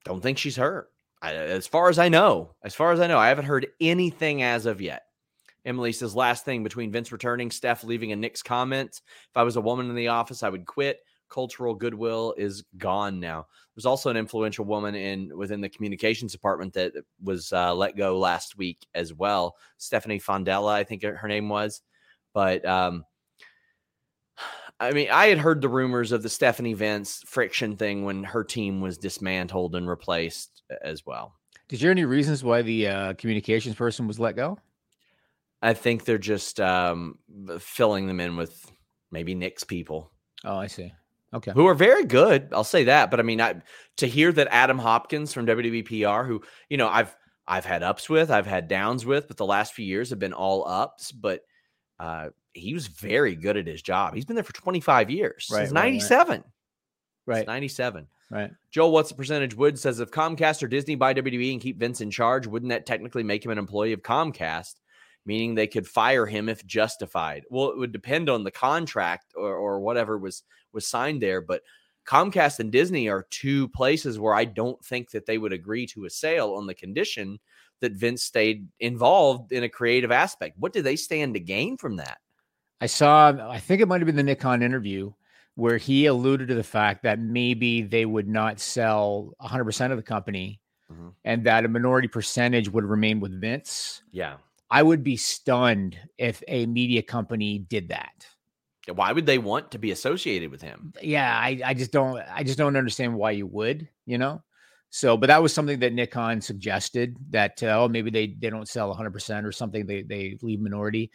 Don't 0.06 0.22
think 0.22 0.38
she's 0.38 0.56
hurt. 0.56 0.89
I, 1.22 1.34
as 1.34 1.68
far 1.68 1.89
as 1.89 2.00
I 2.00 2.10
know, 2.10 2.56
as 2.64 2.76
far 2.76 2.91
as 2.91 3.00
I 3.00 3.08
know, 3.08 3.18
I 3.20 3.28
haven't 3.28 3.46
heard 3.46 3.68
anything 3.80 4.44
as 4.44 4.66
of 4.66 4.82
yet. 4.82 5.04
Emily 5.66 5.94
says 5.94 6.16
last 6.16 6.46
thing 6.46 6.64
between 6.64 6.91
Vince 6.91 7.12
returning, 7.12 7.50
Steph 7.50 7.84
leaving, 7.84 8.12
and 8.12 8.20
Nick's 8.20 8.44
comments. 8.44 9.02
If 9.30 9.38
I 9.38 9.44
was 9.44 9.56
a 9.56 9.62
woman 9.62 9.89
in 9.89 9.96
the 9.96 10.10
office, 10.10 10.44
I 10.44 10.50
would 10.50 10.66
quit. 10.66 11.00
Cultural 11.34 11.73
goodwill 11.73 12.36
is 12.38 12.63
gone 12.77 13.19
now. 13.19 13.47
There's 13.75 13.88
also 13.88 14.11
an 14.11 14.17
influential 14.17 14.65
woman 14.65 14.93
in 14.93 15.36
within 15.36 15.61
the 15.61 15.69
communications 15.69 16.31
department 16.31 16.73
that 16.73 16.93
was 17.23 17.51
uh, 17.51 17.73
let 17.73 17.97
go 17.97 18.19
last 18.19 18.55
week 18.55 18.86
as 18.93 19.15
well. 19.15 19.55
Stephanie 19.77 20.19
Fondella, 20.19 20.73
I 20.73 20.84
think 20.84 21.01
her 21.01 21.27
name 21.27 21.49
was. 21.49 21.81
But 22.34 22.63
um, 22.65 23.05
I 24.79 24.91
mean, 24.91 25.09
I 25.11 25.27
had 25.27 25.39
heard 25.39 25.61
the 25.61 25.69
rumors 25.69 26.11
of 26.11 26.21
the 26.21 26.29
Stephanie 26.29 26.73
Vince 26.73 27.23
friction 27.25 27.77
thing 27.77 28.05
when 28.05 28.23
her 28.23 28.43
team 28.43 28.81
was 28.81 28.97
dismantled 28.97 29.75
and 29.75 29.89
replaced 29.89 30.61
as 30.84 31.05
well. 31.05 31.34
Did 31.67 31.81
you 31.81 31.86
hear 31.86 31.91
any 31.91 32.05
reasons 32.05 32.43
why 32.43 32.61
the 32.61 32.88
uh, 32.88 33.13
communications 33.13 33.75
person 33.75 34.07
was 34.07 34.19
let 34.19 34.36
go? 34.36 34.59
I 35.63 35.73
think 35.73 36.03
they're 36.03 36.17
just 36.17 36.59
um, 36.59 37.17
filling 37.59 38.05
them 38.05 38.19
in 38.19 38.36
with 38.36 38.69
maybe 39.11 39.34
Nick's 39.34 39.63
people. 39.63 40.11
Oh, 40.43 40.57
I 40.57 40.67
see. 40.67 40.91
Okay. 41.34 41.51
Who 41.51 41.67
are 41.67 41.73
very 41.73 42.05
good. 42.05 42.49
I'll 42.51 42.63
say 42.63 42.86
that. 42.86 43.09
But 43.09 43.19
I 43.19 43.23
mean, 43.23 43.41
I, 43.41 43.55
to 43.97 44.07
hear 44.07 44.31
that 44.31 44.47
Adam 44.51 44.77
Hopkins 44.77 45.34
from 45.34 45.47
WWPR, 45.47 46.27
who, 46.27 46.43
you 46.69 46.77
know, 46.77 46.88
I've, 46.88 47.15
I've 47.47 47.65
had 47.65 47.84
ups 47.84 48.09
with, 48.09 48.31
I've 48.31 48.45
had 48.45 48.67
downs 48.67 49.05
with, 49.05 49.27
but 49.27 49.38
the 49.38 49.45
last 49.45 49.73
few 49.73 49.86
years 49.86 50.11
have 50.11 50.19
been 50.19 50.34
all 50.34 50.67
ups. 50.67 51.11
But 51.11 51.41
uh, 51.99 52.29
he 52.53 52.73
was 52.73 52.88
very 52.88 53.36
good 53.36 53.57
at 53.57 53.67
his 53.67 53.81
job. 53.81 54.13
He's 54.13 54.25
been 54.25 54.36
there 54.36 54.43
for 54.43 54.53
25 54.53 55.09
years. 55.09 55.47
Right, 55.51 55.59
Since 55.59 55.71
right, 55.71 55.81
right. 55.81 55.93
97. 55.93 56.43
Right. 57.25 57.38
Since 57.38 57.47
97. 57.47 58.07
Right. 58.29 58.51
Joel, 58.71 58.91
what's 58.91 59.09
the 59.09 59.15
percentage? 59.15 59.55
Wood 59.55 59.77
says 59.77 59.99
if 59.99 60.11
Comcast 60.11 60.63
or 60.63 60.67
Disney 60.67 60.95
buy 60.95 61.13
WWE 61.13 61.51
and 61.51 61.61
keep 61.61 61.77
Vince 61.77 62.01
in 62.01 62.09
charge, 62.09 62.47
wouldn't 62.47 62.71
that 62.71 62.86
technically 62.86 63.23
make 63.23 63.45
him 63.45 63.51
an 63.51 63.57
employee 63.57 63.93
of 63.93 64.01
Comcast? 64.01 64.75
Meaning 65.26 65.55
they 65.55 65.67
could 65.67 65.88
fire 65.88 66.26
him 66.26 66.49
if 66.49 66.65
justified. 66.65 67.45
Well, 67.49 67.69
it 67.69 67.78
would 67.78 67.93
depend 67.93 68.30
on 68.30 68.43
the 68.43 68.51
contract 68.51 69.34
or, 69.36 69.55
or 69.55 69.80
whatever 69.80 70.17
was 70.17 70.43
was 70.74 70.86
signed 70.88 71.21
there. 71.21 71.39
But 71.39 71.61
Comcast 72.05 72.59
and 72.59 72.71
Disney 72.71 73.07
are 73.07 73.28
two 73.30 73.69
places 73.69 74.19
where 74.19 74.34
I 74.34 74.43
don't 74.43 74.84
think 74.84 75.11
that 75.11 75.26
they 75.26 75.38
would 75.38 75.53
agree 75.53 75.86
to 75.88 76.05
a 76.05 76.09
sale 76.09 76.55
on 76.55 76.67
the 76.67 76.74
condition 76.74 77.39
that 77.80 77.93
Vince 77.93 78.24
stayed 78.24 78.67
involved 78.80 79.51
in 79.53 79.63
a 79.63 79.69
creative 79.69 80.11
aspect. 80.11 80.57
What 80.57 80.74
do 80.74 80.82
they 80.82 80.95
stand 80.97 81.34
to 81.36 81.39
gain 81.39 81.78
from 81.78 81.95
that? 81.97 82.17
I 82.82 82.88
saw, 82.88 83.30
I 83.49 83.59
think 83.59 83.82
it 83.82 83.88
might 83.88 84.01
have 84.01 84.07
been 84.07 84.15
the 84.17 84.24
Nick 84.24 84.41
Khan 84.41 84.61
interview 84.61 85.13
where 85.55 85.78
he 85.78 86.07
alluded 86.07 86.47
to 86.49 86.55
the 86.55 86.63
fact 86.63 87.03
that 87.03 87.19
maybe 87.19 87.82
they 87.82 88.05
would 88.05 88.28
not 88.28 88.59
sell 88.59 89.34
100% 89.41 89.91
of 89.91 89.97
the 89.97 90.03
company 90.03 90.59
Mhm. 90.91 91.13
and 91.24 91.45
that 91.45 91.63
a 91.63 91.67
minority 91.67 92.07
percentage 92.07 92.67
would 92.69 92.84
remain 92.84 93.19
with 93.19 93.39
Vince. 93.39 94.01
Yeah. 94.11 94.38
I 94.74 94.82
would 94.82 95.03
be 95.03 95.17
stunned 95.17 95.99
if 96.17 96.41
a 96.47 96.65
media 96.65 97.03
company 97.03 97.59
did 97.59 97.89
that. 97.89 98.26
Why 98.91 99.11
would 99.11 99.28
they 99.28 99.38
want 99.38 99.69
to 99.71 99.78
be 99.78 99.91
associated 99.91 100.49
with 100.49 100.63
him? 100.63 100.93
Yeah, 100.99 101.32
I, 101.32 101.61
I 101.63 101.74
just 101.76 101.91
don't 101.91 102.17
I 102.17 102.41
just 102.41 102.57
don't 102.57 102.76
understand 102.76 103.13
why 103.13 103.32
you 103.32 103.45
would, 103.45 103.88
you 104.07 104.17
know. 104.17 104.41
So, 104.89 105.15
but 105.15 105.28
that 105.28 105.43
was 105.43 105.53
something 105.53 105.78
that 105.80 105.93
Nick 105.93 106.09
Khan 106.09 106.41
suggested 106.41 107.15
that 107.30 107.61
uh, 107.61 107.84
oh 107.84 107.88
maybe 107.88 108.09
they 108.09 108.36
they 108.39 108.49
don't 108.49 108.67
sell 108.67 108.93
100% 108.93 109.45
or 109.45 109.51
something 109.51 109.86
they 109.86 110.01
they 110.01 110.39
leave 110.41 110.59
minority. 110.59 111.11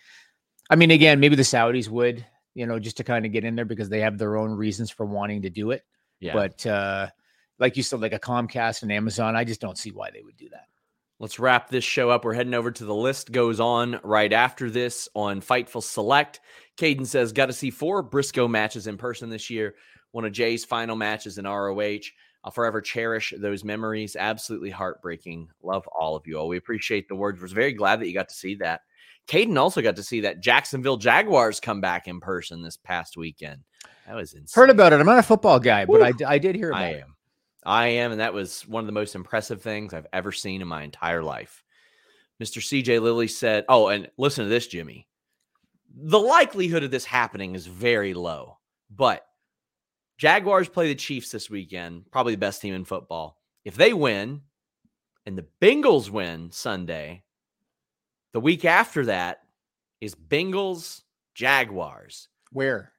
I 0.70 0.76
mean 0.76 0.92
again, 0.92 1.18
maybe 1.18 1.34
the 1.34 1.42
Saudis 1.42 1.88
would, 1.88 2.24
you 2.54 2.64
know, 2.64 2.78
just 2.78 2.98
to 2.98 3.04
kind 3.04 3.26
of 3.26 3.32
get 3.32 3.42
in 3.42 3.56
there 3.56 3.64
because 3.64 3.88
they 3.88 4.00
have 4.00 4.18
their 4.18 4.36
own 4.36 4.52
reasons 4.52 4.88
for 4.88 5.04
wanting 5.04 5.42
to 5.42 5.50
do 5.50 5.72
it. 5.72 5.84
Yeah. 6.20 6.34
But 6.34 6.64
uh 6.64 7.08
like 7.58 7.76
you 7.76 7.82
said 7.82 7.98
like 7.98 8.14
a 8.14 8.20
Comcast 8.20 8.82
and 8.82 8.92
Amazon, 8.92 9.34
I 9.34 9.42
just 9.42 9.60
don't 9.60 9.76
see 9.76 9.90
why 9.90 10.12
they 10.12 10.22
would 10.22 10.36
do 10.36 10.48
that. 10.50 10.68
Let's 11.20 11.40
wrap 11.40 11.68
this 11.68 11.82
show 11.82 12.10
up. 12.10 12.24
We're 12.24 12.34
heading 12.34 12.54
over 12.54 12.70
to 12.70 12.84
the 12.84 12.94
list 12.94 13.32
goes 13.32 13.58
on 13.58 13.98
right 14.04 14.32
after 14.32 14.70
this 14.70 15.08
on 15.14 15.40
Fightful 15.40 15.82
Select. 15.82 16.38
Caden 16.76 17.06
says, 17.06 17.32
got 17.32 17.46
to 17.46 17.52
see 17.52 17.70
four 17.70 18.02
Briscoe 18.02 18.46
matches 18.46 18.86
in 18.86 18.96
person 18.96 19.28
this 19.28 19.50
year. 19.50 19.74
One 20.12 20.24
of 20.24 20.30
Jay's 20.30 20.64
final 20.64 20.94
matches 20.94 21.36
in 21.36 21.44
ROH. 21.44 21.98
I'll 22.44 22.52
forever 22.52 22.80
cherish 22.80 23.34
those 23.36 23.64
memories. 23.64 24.14
Absolutely 24.14 24.70
heartbreaking. 24.70 25.48
Love 25.60 25.88
all 25.88 26.14
of 26.14 26.24
you 26.24 26.38
all. 26.38 26.46
We 26.46 26.56
appreciate 26.56 27.08
the 27.08 27.16
words. 27.16 27.42
Was 27.42 27.52
very 27.52 27.72
glad 27.72 28.00
that 28.00 28.06
you 28.06 28.14
got 28.14 28.28
to 28.28 28.34
see 28.34 28.54
that. 28.56 28.82
Caden 29.26 29.58
also 29.58 29.82
got 29.82 29.96
to 29.96 30.04
see 30.04 30.20
that 30.20 30.40
Jacksonville 30.40 30.96
Jaguars 30.96 31.58
come 31.58 31.80
back 31.80 32.06
in 32.06 32.20
person 32.20 32.62
this 32.62 32.76
past 32.76 33.16
weekend. 33.16 33.64
That 34.06 34.14
was 34.14 34.34
insane. 34.34 34.62
Heard 34.62 34.70
about 34.70 34.92
it. 34.92 35.00
I'm 35.00 35.06
not 35.06 35.18
a 35.18 35.22
football 35.24 35.58
guy, 35.58 35.84
but 35.84 36.00
I, 36.00 36.12
I 36.26 36.38
did 36.38 36.54
hear 36.54 36.70
about 36.70 36.82
I 36.82 36.88
it. 36.90 37.02
am. 37.02 37.16
I 37.68 37.88
am, 37.88 38.12
and 38.12 38.20
that 38.22 38.32
was 38.32 38.62
one 38.66 38.80
of 38.80 38.86
the 38.86 38.92
most 38.92 39.14
impressive 39.14 39.60
things 39.60 39.92
I've 39.92 40.06
ever 40.14 40.32
seen 40.32 40.62
in 40.62 40.68
my 40.68 40.82
entire 40.82 41.22
life. 41.22 41.62
Mr. 42.42 42.62
CJ 42.62 43.02
Lilly 43.02 43.28
said, 43.28 43.66
Oh, 43.68 43.88
and 43.88 44.10
listen 44.16 44.44
to 44.44 44.48
this, 44.48 44.66
Jimmy. 44.66 45.06
The 45.94 46.18
likelihood 46.18 46.82
of 46.82 46.90
this 46.90 47.04
happening 47.04 47.54
is 47.54 47.66
very 47.66 48.14
low, 48.14 48.56
but 48.88 49.26
Jaguars 50.16 50.70
play 50.70 50.88
the 50.88 50.94
Chiefs 50.94 51.30
this 51.30 51.50
weekend, 51.50 52.10
probably 52.10 52.34
the 52.34 52.38
best 52.38 52.62
team 52.62 52.72
in 52.72 52.86
football. 52.86 53.36
If 53.66 53.74
they 53.74 53.92
win 53.92 54.40
and 55.26 55.36
the 55.36 55.46
Bengals 55.60 56.08
win 56.08 56.50
Sunday, 56.50 57.22
the 58.32 58.40
week 58.40 58.64
after 58.64 59.04
that 59.06 59.42
is 60.00 60.14
Bengals 60.14 61.02
Jaguars, 61.34 62.28
Where? 62.50 62.92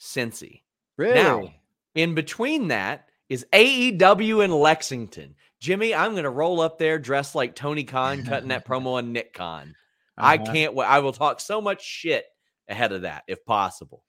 Cincy. 0.00 0.62
Really? 0.96 1.14
Now, 1.14 1.54
in 1.94 2.16
between 2.16 2.68
that 2.68 3.09
is 3.30 3.46
AEW 3.54 4.44
in 4.44 4.50
Lexington. 4.50 5.34
Jimmy, 5.60 5.94
I'm 5.94 6.12
going 6.12 6.24
to 6.24 6.30
roll 6.30 6.60
up 6.60 6.78
there 6.78 6.98
dressed 6.98 7.34
like 7.34 7.54
Tony 7.54 7.84
Khan 7.84 8.24
cutting 8.24 8.48
that 8.48 8.66
promo 8.68 8.94
on 8.94 9.12
Nick 9.12 9.32
Khan. 9.32 9.74
I 10.18 10.36
Uh-huh. 10.36 10.52
can't 10.52 10.74
wait. 10.74 10.84
I 10.86 10.98
will 10.98 11.12
talk 11.12 11.40
so 11.40 11.60
much 11.62 11.82
shit 11.82 12.24
ahead 12.68 12.92
of 12.92 13.02
that 13.02 13.22
if 13.28 13.44
possible. 13.46 14.04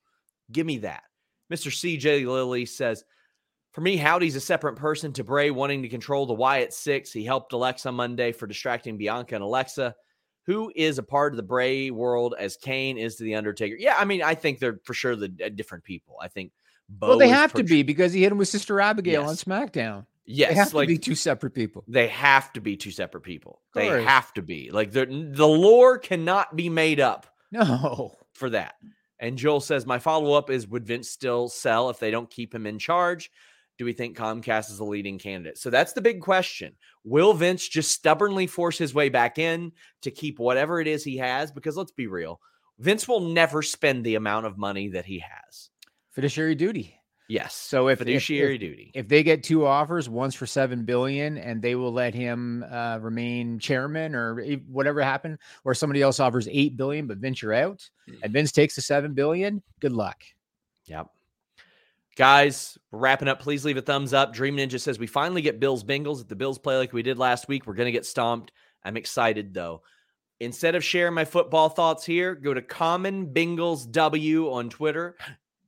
Give 0.52 0.66
me 0.66 0.80
that. 0.80 1.04
Mr. 1.52 1.70
CJ 1.72 2.26
Lilly 2.26 2.66
says, 2.66 3.04
for 3.72 3.82
me, 3.82 3.96
Howdy's 3.96 4.36
a 4.36 4.42
separate 4.42 4.76
person 4.76 5.14
to 5.14 5.24
Bray 5.24 5.50
wanting 5.52 5.84
to 5.84 5.90
control 5.90 6.26
the 6.26 6.34
Wyatt 6.34 6.74
Six. 6.74 7.12
He 7.14 7.24
helped 7.24 7.54
Alexa 7.54 7.90
Monday 7.92 8.32
for 8.34 8.46
distracting 8.48 8.98
Bianca 8.98 9.36
and 9.36 9.44
Alexa, 9.44 9.96
who 10.46 10.72
is 10.76 10.98
a 10.98 11.04
part 11.04 11.32
of 11.32 11.38
the 11.38 11.44
Bray 11.44 11.90
world 11.90 12.36
as 12.38 12.58
Kane 12.58 12.98
is 12.98 13.16
to 13.18 13.24
the 13.24 13.36
Undertaker. 13.36 13.76
Yeah, 13.80 13.96
I 13.98 14.04
mean, 14.04 14.24
I 14.24 14.36
think 14.36 14.60
they're 14.60 14.80
for 14.84 14.94
sure 14.94 15.16
the 15.16 15.32
uh, 15.46 15.50
different 15.50 15.84
people. 15.86 16.18
I 16.22 16.28
think. 16.28 16.52
Bo 17.00 17.10
Well, 17.10 17.18
they 17.18 17.30
have 17.30 17.54
to 17.54 17.64
be 17.64 17.84
because 17.84 18.14
he 18.14 18.22
hit 18.22 18.32
him 18.32 18.38
with 18.38 18.48
Sister 18.48 18.80
Abigail 18.82 19.24
on 19.24 19.36
SmackDown. 19.36 20.06
Yes, 20.26 20.50
they 20.50 20.56
have 20.56 20.74
like 20.74 20.88
to 20.88 20.94
be 20.94 20.98
two 21.00 21.16
separate 21.16 21.54
people. 21.54 21.84
they 21.88 22.08
have 22.08 22.54
to 22.54 22.62
be 22.62 22.78
two 22.78 22.92
separate 22.92 23.22
people. 23.22 23.62
They 23.74 24.04
have 24.04 24.34
to 24.34 24.42
be 24.42 24.70
like 24.72 24.92
the 24.92 25.06
the 25.06 25.48
lore 25.48 25.98
cannot 25.98 26.56
be 26.56 26.70
made 26.70 27.00
up 27.00 27.26
No. 27.52 28.16
for 28.34 28.50
that. 28.52 28.76
And 29.20 29.38
Joel 29.38 29.60
says, 29.62 29.86
My 29.86 30.00
follow 30.00 30.34
up 30.34 30.50
is 30.50 30.68
Would 30.68 30.86
Vince 30.86 31.10
still 31.10 31.48
sell 31.50 31.90
if 31.90 32.00
they 32.00 32.12
don't 32.12 32.30
keep 32.30 32.54
him 32.54 32.66
in 32.66 32.80
charge? 32.80 33.30
Do 33.78 33.86
we 33.86 33.94
think 33.94 34.16
Comcast 34.18 34.70
is 34.70 34.78
the 34.78 34.84
leading 34.84 35.18
candidate? 35.18 35.58
So 35.58 35.70
that's 35.70 35.94
the 35.94 36.02
big 36.02 36.22
question. 36.22 36.76
Will 37.04 37.34
Vince 37.34 37.68
just 37.68 37.92
stubbornly 37.92 38.46
force 38.48 38.78
his 38.78 38.94
way 38.94 39.10
back 39.10 39.40
in 39.40 39.72
to 40.04 40.12
keep 40.12 40.40
whatever 40.40 40.80
it 40.80 40.88
is 40.88 41.04
he 41.04 41.18
has? 41.18 41.52
Because 41.52 41.76
let's 41.78 41.92
be 41.92 42.06
real, 42.08 42.40
Vince 42.80 43.08
will 43.08 43.22
never 43.22 43.62
spend 43.64 44.04
the 44.04 44.16
amount 44.16 44.46
of 44.46 44.58
money 44.58 44.90
that 44.90 45.06
he 45.06 45.20
has. 45.20 45.70
Fiduciary 46.12 46.56
duty. 46.56 46.96
Yes. 47.30 47.54
So 47.56 47.88
if 47.88 47.94
if- 48.02 48.08
fiduciary 48.08 48.56
if- 48.56 48.60
duty. 48.60 48.92
If 48.94 49.08
they 49.08 49.24
get 49.24 49.44
two 49.44 49.66
offers, 49.66 50.10
one's 50.10 50.36
for 50.36 50.46
seven 50.46 50.84
billion, 50.84 51.38
and 51.38 51.62
they 51.62 51.76
will 51.76 51.94
let 51.94 52.14
him 52.14 52.66
uh, 52.70 53.00
remain 53.02 53.58
chairman 53.60 54.16
or 54.16 54.44
whatever 54.68 55.02
happened, 55.02 55.38
or 55.64 55.74
somebody 55.74 56.02
else 56.02 56.20
offers 56.20 56.48
eight 56.52 56.76
billion, 56.76 57.08
but 57.08 57.18
venture 57.20 57.54
out, 57.54 57.90
Mm. 58.10 58.20
and 58.24 58.34
Vince 58.34 58.52
takes 58.52 58.76
the 58.76 58.82
seven 58.82 59.14
billion. 59.14 59.64
Good 59.80 59.94
luck. 59.94 60.24
Yep. 60.88 61.08
Guys, 62.18 62.78
wrapping 62.92 63.30
up. 63.30 63.40
Please 63.40 63.64
leave 63.64 63.78
a 63.78 63.82
thumbs 63.82 64.14
up. 64.14 64.34
Dream 64.34 64.58
Ninja 64.58 64.80
says 64.80 65.00
we 65.00 65.08
finally 65.08 65.42
get 65.42 65.62
Bills 65.62 65.84
Bengals. 65.86 66.22
If 66.22 66.28
the 66.28 66.36
Bills 66.36 66.60
play 66.60 66.76
like 66.78 66.92
we 66.92 67.04
did 67.04 67.18
last 67.18 67.48
week, 67.48 67.66
we're 67.66 67.74
going 67.74 67.86
to 67.86 67.92
get 67.94 68.06
stomped. 68.06 68.52
I'm 68.84 68.98
excited 68.98 69.54
though. 69.54 69.84
Instead 70.42 70.76
of 70.76 70.84
sharing 70.84 71.14
my 71.14 71.24
football 71.24 71.70
thoughts 71.70 72.04
here, 72.06 72.36
go 72.36 72.54
to 72.54 72.62
Common 72.62 73.28
Bengals 73.28 73.90
W 73.90 74.52
on 74.52 74.70
Twitter 74.70 75.16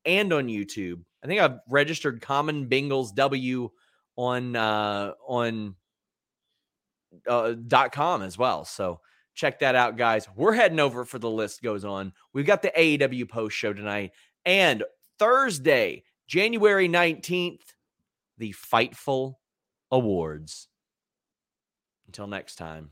and 0.06 0.32
on 0.34 0.47
YouTube. 0.47 1.01
I 1.24 1.28
think 1.28 1.41
I've 1.41 1.60
registered 1.70 2.22
Common 2.22 2.68
Bengals 2.68 3.14
W 3.16 3.70
on 4.16 4.56
uh 4.56 5.14
on 5.28 5.76
uh, 7.28 7.54
com 7.91 8.22
as 8.22 8.38
well. 8.38 8.66
So 8.66 8.99
Check 9.36 9.60
that 9.60 9.76
out, 9.76 9.97
guys. 9.97 10.28
We're 10.36 10.54
heading 10.54 10.80
over 10.80 11.06
for 11.06 11.18
the 11.18 11.30
list 11.30 11.64
goes 11.64 11.84
on. 11.84 12.14
We've 12.34 12.45
got 12.45 12.62
the 12.62 12.72
AEW 12.78 13.28
post 13.30 13.56
show 13.56 13.74
tonight 13.74 14.12
and 14.45 14.84
Thursday, 15.18 16.04
January 16.28 16.88
19th, 16.88 17.62
the 18.38 18.54
Fightful 18.54 19.36
Awards. 19.91 20.68
Until 22.06 22.28
next 22.28 22.56
time, 22.56 22.91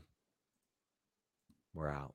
we're 1.74 1.90
out. 1.90 2.14